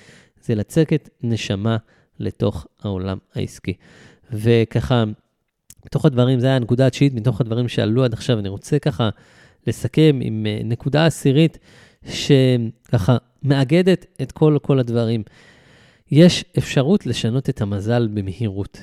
זה 0.43 0.55
לצקת 0.55 1.09
נשמה 1.23 1.77
לתוך 2.19 2.67
העולם 2.83 3.17
העסקי. 3.35 3.73
וככה, 4.31 5.03
מתוך 5.85 6.05
הדברים, 6.05 6.39
זו 6.39 6.47
הייתה 6.47 6.55
הנקודה 6.55 6.87
התשיעית, 6.87 7.13
מתוך 7.13 7.41
הדברים 7.41 7.67
שעלו 7.67 8.03
עד 8.03 8.13
עכשיו, 8.13 8.39
אני 8.39 8.49
רוצה 8.49 8.79
ככה 8.79 9.09
לסכם 9.67 10.19
עם 10.21 10.45
אה, 10.45 10.61
נקודה 10.63 11.05
עשירית, 11.05 11.57
שככה 12.05 13.17
מאגדת 13.43 14.05
את 14.21 14.31
כל, 14.31 14.57
כל 14.61 14.79
הדברים. 14.79 15.23
יש 16.11 16.45
אפשרות 16.57 17.05
לשנות 17.05 17.49
את 17.49 17.61
המזל 17.61 18.07
במהירות, 18.13 18.77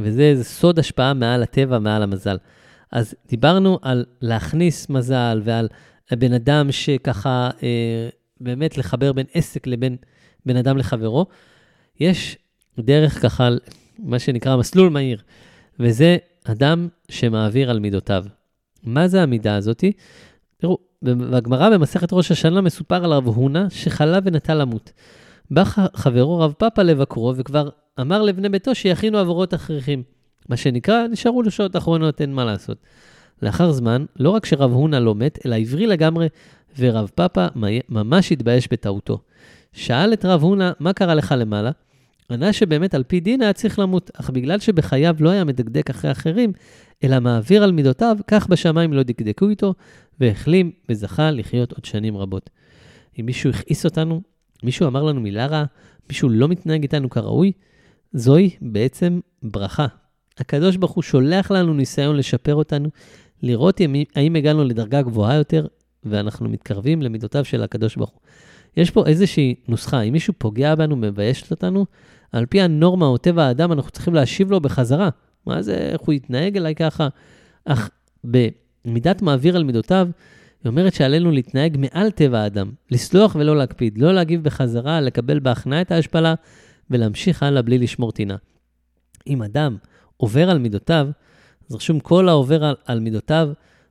וזה 0.00 0.44
סוד 0.44 0.78
השפעה 0.78 1.14
מעל 1.14 1.42
הטבע, 1.42 1.78
מעל 1.78 2.02
המזל. 2.02 2.36
אז 2.92 3.14
דיברנו 3.28 3.78
על 3.82 4.04
להכניס 4.20 4.88
מזל 4.88 5.40
ועל 5.44 5.68
בן 6.12 6.32
אדם 6.32 6.72
שככה, 6.72 7.50
אה, 7.62 8.08
באמת 8.40 8.78
לחבר 8.78 9.12
בין 9.12 9.26
עסק 9.34 9.66
לבין 9.66 9.96
בן 10.46 10.56
אדם 10.56 10.78
לחברו. 10.78 11.26
יש 12.00 12.36
דרך 12.78 13.22
ככה, 13.22 13.48
מה 13.98 14.18
שנקרא 14.18 14.56
מסלול 14.56 14.88
מהיר, 14.88 15.22
וזה 15.80 16.16
אדם 16.44 16.88
שמעביר 17.08 17.70
על 17.70 17.78
מידותיו. 17.78 18.24
מה 18.84 19.08
זה 19.08 19.22
המידה 19.22 19.56
הזאתי? 19.56 19.92
תראו, 20.56 20.78
בגמרא 21.02 21.70
במסכת 21.70 22.12
ראש 22.12 22.30
השנה 22.30 22.60
מסופר 22.60 23.04
על 23.04 23.12
רב 23.12 23.26
הונא 23.26 23.68
שחלה 23.68 24.18
ונטה 24.24 24.54
למות. 24.54 24.92
בא 25.50 25.64
חברו 25.94 26.38
רב 26.38 26.52
פאפה 26.52 26.82
לבקרו 26.82 27.32
וכבר 27.36 27.68
אמר 28.00 28.22
לבני 28.22 28.48
ביתו 28.48 28.74
שיכינו 28.74 29.18
עבורות 29.18 29.52
הכרחים. 29.52 30.02
מה 30.48 30.56
שנקרא, 30.56 31.06
נשארו 31.06 31.42
לו 31.42 31.50
שעות 31.50 31.76
אחרונות, 31.76 32.20
אין 32.20 32.34
מה 32.34 32.44
לעשות. 32.44 32.78
לאחר 33.42 33.72
זמן, 33.72 34.04
לא 34.16 34.30
רק 34.30 34.46
שרב 34.46 34.72
הונא 34.72 34.96
לא 34.96 35.14
מת, 35.14 35.38
אלא 35.46 35.56
עברי 35.56 35.86
לגמרי, 35.86 36.26
ורב 36.78 37.10
פאפה 37.14 37.46
ממש 37.88 38.32
התבייש 38.32 38.68
בטעותו. 38.72 39.18
שאל 39.72 40.12
את 40.12 40.24
רב 40.24 40.42
הונא, 40.42 40.70
מה 40.80 40.92
קרה 40.92 41.14
לך 41.14 41.34
למעלה? 41.38 41.70
ענה 42.30 42.52
שבאמת 42.52 42.94
על 42.94 43.02
פי 43.02 43.20
דין 43.20 43.42
היה 43.42 43.52
צריך 43.52 43.78
למות, 43.78 44.10
אך 44.14 44.30
בגלל 44.30 44.58
שבחייו 44.58 45.16
לא 45.20 45.30
היה 45.30 45.44
מדקדק 45.44 45.90
אחרי 45.90 46.10
אחרים, 46.10 46.52
אלא 47.04 47.20
מעביר 47.20 47.62
על 47.62 47.72
מידותיו, 47.72 48.16
כך 48.26 48.46
בשמיים 48.46 48.92
לא 48.92 49.02
דקדקו 49.02 49.48
איתו, 49.48 49.74
והחלים 50.20 50.70
וזכה 50.88 51.30
לחיות 51.30 51.72
עוד 51.72 51.84
שנים 51.84 52.16
רבות. 52.16 52.50
אם 53.20 53.26
מישהו 53.26 53.50
הכעיס 53.50 53.84
אותנו, 53.84 54.22
מישהו 54.62 54.86
אמר 54.86 55.02
לנו 55.02 55.20
מילה 55.20 55.46
רעה, 55.46 55.64
מישהו 56.08 56.28
לא 56.28 56.48
מתנהג 56.48 56.82
איתנו 56.82 57.10
כראוי, 57.10 57.52
זוהי 58.12 58.50
בעצם 58.60 59.20
ברכה. 59.42 59.86
הקדוש 60.38 60.76
ברוך 60.76 60.92
הוא 60.92 61.02
שולח 61.02 61.50
לנו 61.50 61.74
ניסיון 61.74 62.16
לשפר 62.16 62.54
אותנו, 62.54 62.88
לראות 63.42 63.80
האם 64.14 64.36
הגענו 64.36 64.64
לדרגה 64.64 65.02
גבוהה 65.02 65.34
יותר, 65.34 65.66
ואנחנו 66.04 66.48
מתקרבים 66.48 67.02
למידותיו 67.02 67.44
של 67.44 67.62
הקדוש 67.62 67.96
ברוך 67.96 68.10
הוא. 68.10 68.20
יש 68.76 68.90
פה 68.90 69.06
איזושהי 69.06 69.54
נוסחה, 69.68 70.00
אם 70.00 70.12
מישהו 70.12 70.34
פוגע 70.38 70.74
בנו, 70.74 70.96
מבייש 70.96 71.50
אותנו, 71.50 71.86
על 72.32 72.46
פי 72.46 72.60
הנורמה 72.60 73.06
או 73.06 73.18
טבע 73.18 73.44
האדם, 73.44 73.72
אנחנו 73.72 73.90
צריכים 73.90 74.14
להשיב 74.14 74.50
לו 74.50 74.60
בחזרה. 74.60 75.08
מה 75.46 75.62
זה, 75.62 75.74
איך 75.74 76.00
הוא 76.00 76.12
יתנהג 76.12 76.56
אליי 76.56 76.74
ככה? 76.74 77.08
אך 77.64 77.90
במידת 78.24 79.22
מעביר 79.22 79.56
על 79.56 79.64
מידותיו, 79.64 80.08
היא 80.64 80.70
אומרת 80.70 80.94
שעלינו 80.94 81.30
להתנהג 81.30 81.76
מעל 81.78 82.10
טבע 82.10 82.40
האדם, 82.40 82.70
לסלוח 82.90 83.36
ולא 83.38 83.56
להקפיד, 83.56 83.98
לא 83.98 84.14
להגיב 84.14 84.42
בחזרה, 84.42 85.00
לקבל 85.00 85.38
בהכנעה 85.38 85.80
את 85.80 85.92
ההשפלה 85.92 86.34
ולהמשיך 86.90 87.42
הלאה 87.42 87.62
בלי 87.62 87.78
לשמור 87.78 88.12
טינה. 88.12 88.36
אם 89.26 89.42
אדם 89.42 89.76
עובר 90.16 90.50
על 90.50 90.58
מידותיו, 90.58 91.08
אז 91.70 91.74
רשום 91.76 92.00
כל 92.00 92.28
העובר 92.28 92.64
על, 92.64 92.74
על 92.84 93.00
מידותיו, 93.00 93.48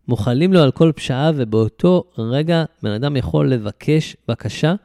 מוחלים 0.08 0.54
לו 0.54 0.60
על 0.60 0.72
כל 0.72 0.92
פשעה, 0.96 1.32
ובאותו 1.36 2.04
רגע 2.18 2.64
בן 2.84 2.92
אדם 2.92 3.18
יכול 3.18 3.52
לבקש 3.52 4.16
בקשה, 4.28 4.76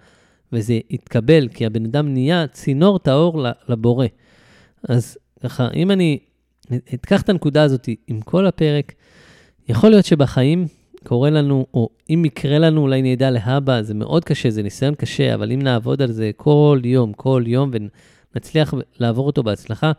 וזה 0.53 0.78
יתקבל, 0.91 1.49
כי 1.49 1.66
הבן 1.66 1.84
אדם 1.84 2.09
נהיה 2.09 2.47
צינור 2.47 2.99
טהור 2.99 3.47
לבורא. 3.68 4.07
אז 4.88 5.18
ככה, 5.43 5.68
אם 5.74 5.91
אני 5.91 6.18
אקח 6.95 7.22
את 7.22 7.28
הנקודה 7.28 7.62
הזאת 7.62 7.88
עם 8.07 8.20
כל 8.20 8.47
הפרק, 8.47 8.93
יכול 9.68 9.91
להיות 9.91 10.05
שבחיים 10.05 10.66
קורה 11.05 11.30
לנו, 11.30 11.66
או 11.74 11.88
אם 12.11 12.24
יקרה 12.24 12.59
לנו, 12.59 12.80
אולי 12.80 13.03
נדע 13.03 13.30
להבא, 13.30 13.82
זה 13.82 13.95
מאוד 13.95 14.24
קשה, 14.24 14.51
זה 14.51 14.62
ניסיון 14.62 14.95
קשה, 14.95 15.34
אבל 15.34 15.53
אם 15.53 15.62
נעבוד 15.62 16.03
על 16.03 16.12
זה 16.12 16.30
כל 16.36 16.80
יום, 16.84 17.12
כל 17.12 17.43
יום, 17.47 17.70
ונצליח 18.34 18.74
לעבור 18.99 19.26
אותו 19.26 19.43
בהצלחה, 19.43 19.93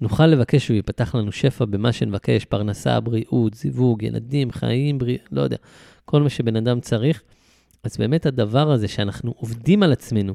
נוכל 0.00 0.26
לבקש 0.26 0.64
שהוא 0.64 0.74
ייפתח 0.74 1.14
לנו 1.14 1.32
שפע 1.32 1.64
במה 1.64 1.92
שנבקש, 1.92 2.44
פרנסה, 2.44 3.00
בריאות, 3.00 3.54
זיווג, 3.54 4.02
ילדים, 4.02 4.52
חיים, 4.52 4.98
בריא, 4.98 5.18
לא 5.32 5.40
יודע, 5.40 5.56
כל 6.04 6.22
מה 6.22 6.30
שבן 6.30 6.56
אדם 6.56 6.80
צריך. 6.80 7.22
אז 7.84 7.96
באמת 7.96 8.26
הדבר 8.26 8.70
הזה 8.70 8.88
שאנחנו 8.88 9.34
עובדים 9.36 9.82
על 9.82 9.92
עצמנו 9.92 10.34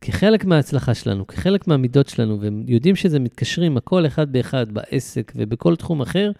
כחלק 0.00 0.44
מההצלחה 0.44 0.94
שלנו, 0.94 1.26
כחלק 1.26 1.68
מהמידות 1.68 2.08
שלנו, 2.08 2.40
ויודעים 2.40 2.96
שזה 2.96 3.18
מתקשרים 3.18 3.76
הכל 3.76 4.06
אחד 4.06 4.32
באחד 4.32 4.72
בעסק 4.72 5.32
ובכל 5.36 5.76
תחום 5.76 6.00
אחר, 6.00 6.30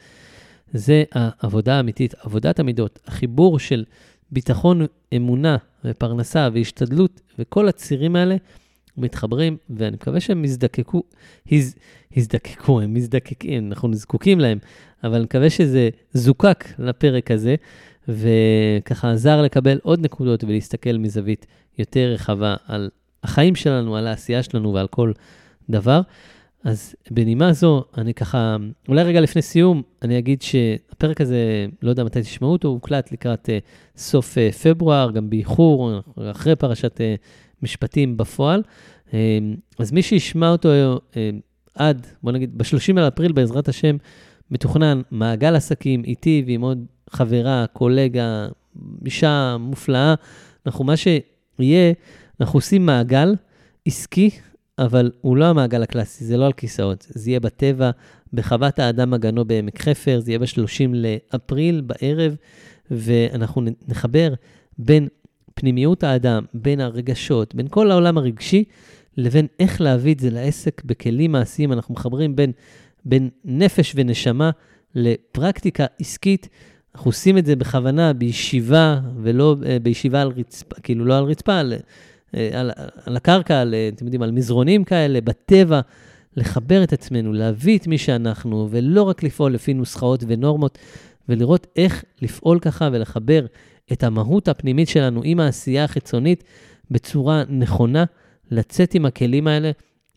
זה 0.73 1.05
העבודה 1.13 1.77
האמיתית, 1.77 2.15
עבודת 2.21 2.61
המידות, 2.61 2.99
החיבור 3.07 3.59
של 3.59 3.85
ביטחון, 4.31 4.87
אמונה 5.17 5.57
ופרנסה 5.85 6.49
והשתדלות, 6.53 7.21
וכל 7.39 7.69
הצירים 7.69 8.17
האלה 8.17 8.37
מתחברים, 8.97 9.57
ואני 9.71 9.97
מקווה 9.97 10.21
שהם 10.21 10.45
יזדקקו, 10.45 11.03
הז, 11.53 11.75
יזדקקו, 12.17 12.81
הם 12.81 12.95
מזדקקים, 12.95 13.67
אנחנו 13.69 13.95
זקוקים 13.95 14.41
להם, 14.41 14.59
אבל 15.05 15.15
אני 15.15 15.25
מקווה 15.25 15.51
שזה 15.51 15.89
זוקק 16.13 16.65
לפרק 16.79 17.31
הזה, 17.31 17.55
וככה 18.09 19.13
עזר 19.13 19.43
לקבל 19.43 19.79
עוד 19.83 20.01
נקודות 20.01 20.45
ולהסתכל 20.45 20.97
מזווית 20.99 21.47
יותר 21.79 22.11
רחבה 22.15 22.57
על 22.67 22.91
החיים 23.23 23.55
שלנו, 23.55 23.97
על 23.97 24.07
העשייה 24.07 24.43
שלנו 24.43 24.73
ועל 24.75 24.87
כל 24.87 25.13
דבר. 25.71 26.01
אז 26.65 26.95
בנימה 27.11 27.53
זו, 27.53 27.85
אני 27.99 28.15
ככה, 28.15 28.57
אולי 28.89 29.03
רגע 29.03 29.21
לפני 29.21 29.43
סיום, 29.43 29.83
אני 30.03 30.19
אגיד 30.19 30.43
שהפרק 30.43 31.21
הזה, 31.21 31.67
לא 31.83 31.91
יודע 31.91 32.05
מתי 32.05 32.23
תשמעו 32.23 32.53
אותו, 32.53 32.69
הוקלט 32.69 33.13
לקראת 33.13 33.49
uh, 33.49 33.99
סוף 34.01 34.35
uh, 34.35 34.55
פברואר, 34.63 35.11
גם 35.11 35.31
באיחור, 35.31 36.01
אחרי 36.31 36.57
פרשת 36.57 37.01
uh, 37.01 37.03
משפטים 37.63 38.17
בפועל. 38.17 38.63
Uh, 39.09 39.13
אז 39.79 39.93
מי 39.93 40.03
שישמע 40.03 40.51
אותו 40.51 40.69
uh, 41.13 41.17
עד, 41.75 42.07
בוא 42.23 42.33
נגיד, 42.33 42.59
ב-30 42.59 42.95
באפריל, 42.95 43.33
בעזרת 43.33 43.69
השם, 43.69 43.97
מתוכנן 44.51 45.01
מעגל 45.11 45.57
עסקים 45.57 46.05
איתי 46.05 46.45
ועם 46.47 46.61
עוד 46.61 46.87
חברה, 47.11 47.65
קולגה, 47.73 48.49
אישה 49.05 49.57
מופלאה. 49.61 50.15
אנחנו, 50.67 50.85
מה 50.85 50.95
שיהיה, 50.97 51.93
אנחנו 52.41 52.57
עושים 52.57 52.87
מעגל 52.87 53.35
עסקי, 53.87 54.31
אבל 54.79 55.11
הוא 55.21 55.37
לא 55.37 55.45
המעגל 55.45 55.83
הקלאסי, 55.83 56.25
זה 56.25 56.37
לא 56.37 56.47
על 56.47 56.53
כיסאות. 56.53 57.07
זה 57.09 57.31
יהיה 57.31 57.41
בטבע, 57.41 57.91
בחוות 58.33 58.79
האדם 58.79 59.15
הגנו 59.15 59.45
בעמק 59.45 59.83
חפר, 59.83 60.21
זה 60.21 60.31
יהיה 60.31 60.39
ב-30 60.39 60.91
לאפריל 60.95 61.81
בערב, 61.81 62.37
ואנחנו 62.91 63.63
נחבר 63.89 64.35
בין 64.79 65.09
פנימיות 65.55 66.05
האדם, 66.05 66.45
בין 66.55 66.81
הרגשות, 66.81 67.55
בין 67.55 67.67
כל 67.71 67.91
העולם 67.91 68.19
הרגשי, 68.19 68.65
לבין 69.17 69.47
איך 69.61 69.81
להביא 69.81 70.15
את 70.15 70.21
זה 70.21 70.31
לעסק 70.31 70.83
בכלים 70.85 71.33
מעשיים. 71.33 71.73
אנחנו 71.73 71.95
מחברים 71.95 72.37
בין, 72.37 72.53
בין 73.05 73.31
נפש 73.45 73.93
ונשמה 73.97 74.51
לפרקטיקה 74.95 75.87
עסקית. 76.01 76.49
אנחנו 76.95 77.09
עושים 77.09 77.39
את 77.39 77.47
זה 77.47 77.57
בכוונה 77.57 78.13
בישיבה, 78.13 79.01
ולא 79.23 79.57
uh, 79.61 79.65
בישיבה 79.83 80.23
על 80.23 80.29
רצפה, 80.29 80.75
כאילו 80.83 81.05
לא 81.05 81.19
על 81.19 81.25
רצפה, 81.25 81.59
על, 81.59 81.73
uh, 81.73 82.37
על, 82.53 82.71
על 83.07 83.17
הקרקע, 83.17 83.61
על, 83.61 83.75
uh, 83.75 83.95
אתם 83.95 84.05
יודעים, 84.05 84.23
על 84.23 84.31
מזרונים 84.31 84.85
כאלה, 84.85 85.21
בטבע, 85.21 85.81
לחבר 86.37 86.85
את 86.85 86.93
עצמנו, 86.93 87.33
להביא 87.33 87.79
את 87.79 87.87
מי 87.87 87.99
שאנחנו, 87.99 88.69
ולא 88.71 89.03
רק 89.03 89.23
לפעול 89.23 89.53
לפי 89.53 89.75
נוסחאות 89.75 90.25
ונורמות, 90.27 90.79
ולראות 91.29 91.67
איך 91.77 92.05
לפעול 92.23 92.59
ככה 92.59 92.89
ולחבר 92.93 93.47
את 93.93 94.03
המהות 94.03 94.49
הפנימית 94.49 94.89
שלנו 94.89 95.21
עם 95.25 95.41
העשייה 95.41 95.85
החיצונית 95.85 96.45
בצורה 96.91 97.43
נכונה, 97.49 98.05
לצאת 98.51 98.95
עם 98.95 99.07
הכלים 99.07 99.47
האלה 99.47 99.71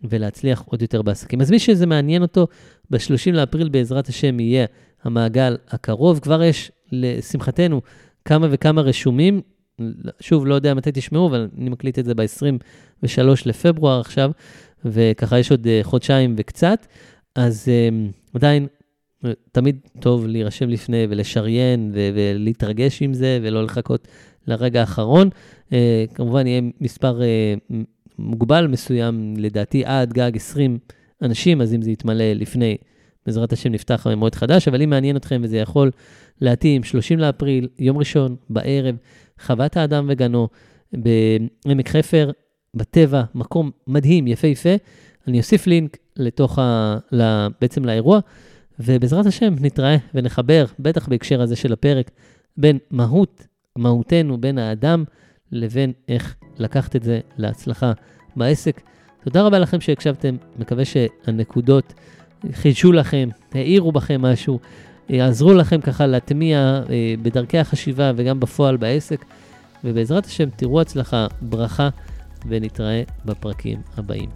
ולהצליח 0.04 0.64
עוד 0.66 0.82
יותר 0.82 1.02
בעסקים. 1.02 1.42
אז 1.42 1.52
מי 1.52 1.60
שזה 1.60 1.86
מעניין 1.86 2.22
אותו, 2.22 2.48
ב-30 2.90 3.32
לאפריל 3.34 3.70
בעזרת 3.70 4.08
השם 4.08 4.40
יהיה 4.40 4.66
המעגל 5.04 5.58
הקרוב. 5.70 6.20
כבר 6.20 6.44
יש, 6.44 6.72
לשמחתנו, 6.92 7.82
כמה 8.26 8.48
וכמה 8.52 8.82
רשומים. 8.82 9.42
שוב, 10.20 10.46
לא 10.46 10.56
יודע 10.56 10.74
מתי 10.74 10.90
תשמעו, 10.94 11.28
אבל 11.28 11.48
אני 11.58 11.70
מקליט 11.70 12.00
את 12.00 12.06
זה 12.06 12.16
ב-23 12.16 13.20
לפברואר 13.46 14.00
עכשיו, 14.00 14.32
וככה 14.86 15.40
יש 15.40 15.52
עוד 15.52 15.66
uh, 15.66 15.84
חודשיים 15.84 16.36
וקצת. 16.38 16.86
אז 17.36 17.68
uh, 17.68 18.36
עדיין, 18.36 18.68
תמיד 19.52 19.80
טוב 20.00 20.28
להירשם 20.28 20.70
לפני 20.70 21.08
ולשריין 21.10 21.92
ו- 21.94 22.10
ולהתרגש 22.14 23.02
עם 23.02 23.14
זה, 23.14 23.40
ולא 23.42 23.64
לחכות 23.64 24.08
לרגע 24.48 24.80
האחרון. 24.80 25.30
Uh, 25.70 25.74
כמובן, 26.14 26.48
יהיה 26.48 26.62
מספר 26.82 27.20
uh, 27.20 27.74
מוגבל 28.20 28.68
מסוים, 28.68 29.34
לדעתי 29.38 29.86
עד 29.86 30.14
גג 30.14 30.32
20 30.36 30.78
אנשים, 31.22 31.62
אז 31.62 31.74
אם 31.74 31.82
זה 31.82 31.92
יתמלא 31.92 32.34
לפני, 32.34 32.78
בעזרת 33.26 33.54
השם 33.54 33.72
נפתח 33.72 34.08
מועד 34.18 34.36
חדש, 34.36 34.68
אבל 34.68 34.82
אם 34.82 34.90
מעניין 34.90 35.18
אתכם 35.18 35.42
וזה 35.44 35.58
יכול 35.58 35.92
להתאים, 36.42 36.84
30 36.84 37.20
לאפריל, 37.20 37.68
יום 37.80 37.98
ראשון, 37.98 38.36
בערב, 38.50 38.96
חוות 39.42 39.78
האדם 39.78 40.06
וגנו, 40.10 40.48
בעמק 40.94 41.90
חפר, 41.90 42.32
בטבע, 42.74 43.24
מקום 43.36 43.72
מדהים, 43.88 44.28
יפהפה. 44.28 44.76
אני 45.28 45.38
אוסיף 45.38 45.68
לינק 45.68 45.98
לתוך 46.18 46.60
ה... 46.60 46.98
בעצם 47.62 47.86
לאירוע, 47.86 48.20
ובעזרת 48.80 49.26
השם 49.26 49.56
נתראה 49.62 49.98
ונחבר, 50.14 50.66
בטח 50.80 51.08
בהקשר 51.08 51.42
הזה 51.42 51.56
של 51.56 51.74
הפרק, 51.74 52.12
בין 52.58 52.78
מהות, 52.92 53.48
מהותנו, 53.76 54.42
בין 54.42 54.58
האדם, 54.58 55.04
לבין 55.52 55.94
איך 56.08 56.36
לקחת 56.58 56.96
את 56.96 57.04
זה 57.04 57.20
להצלחה 57.38 57.92
בעסק. 58.36 58.82
תודה 59.24 59.42
רבה 59.42 59.60
לכם 59.60 59.82
שהקשבתם, 59.82 60.36
מקווה 60.60 60.84
שהנקודות 60.86 61.94
חידשו 62.52 62.92
לכם, 62.92 63.30
העירו 63.54 63.92
בכם 63.92 64.22
משהו, 64.22 64.60
יעזרו 65.10 65.54
לכם 65.54 65.82
ככה 65.82 66.08
להטמיע 66.08 66.82
אה, 66.90 67.16
בדרכי 67.22 67.58
החשיבה 67.58 68.12
וגם 68.16 68.40
בפועל 68.40 68.78
בעסק, 68.78 69.26
ובעזרת 69.84 70.26
השם 70.26 70.50
תראו 70.50 70.82
הצלחה, 70.82 71.28
ברכה, 71.42 71.90
ונתראה 72.48 73.04
בפרקים 73.26 73.82
הבאים. 73.98 74.30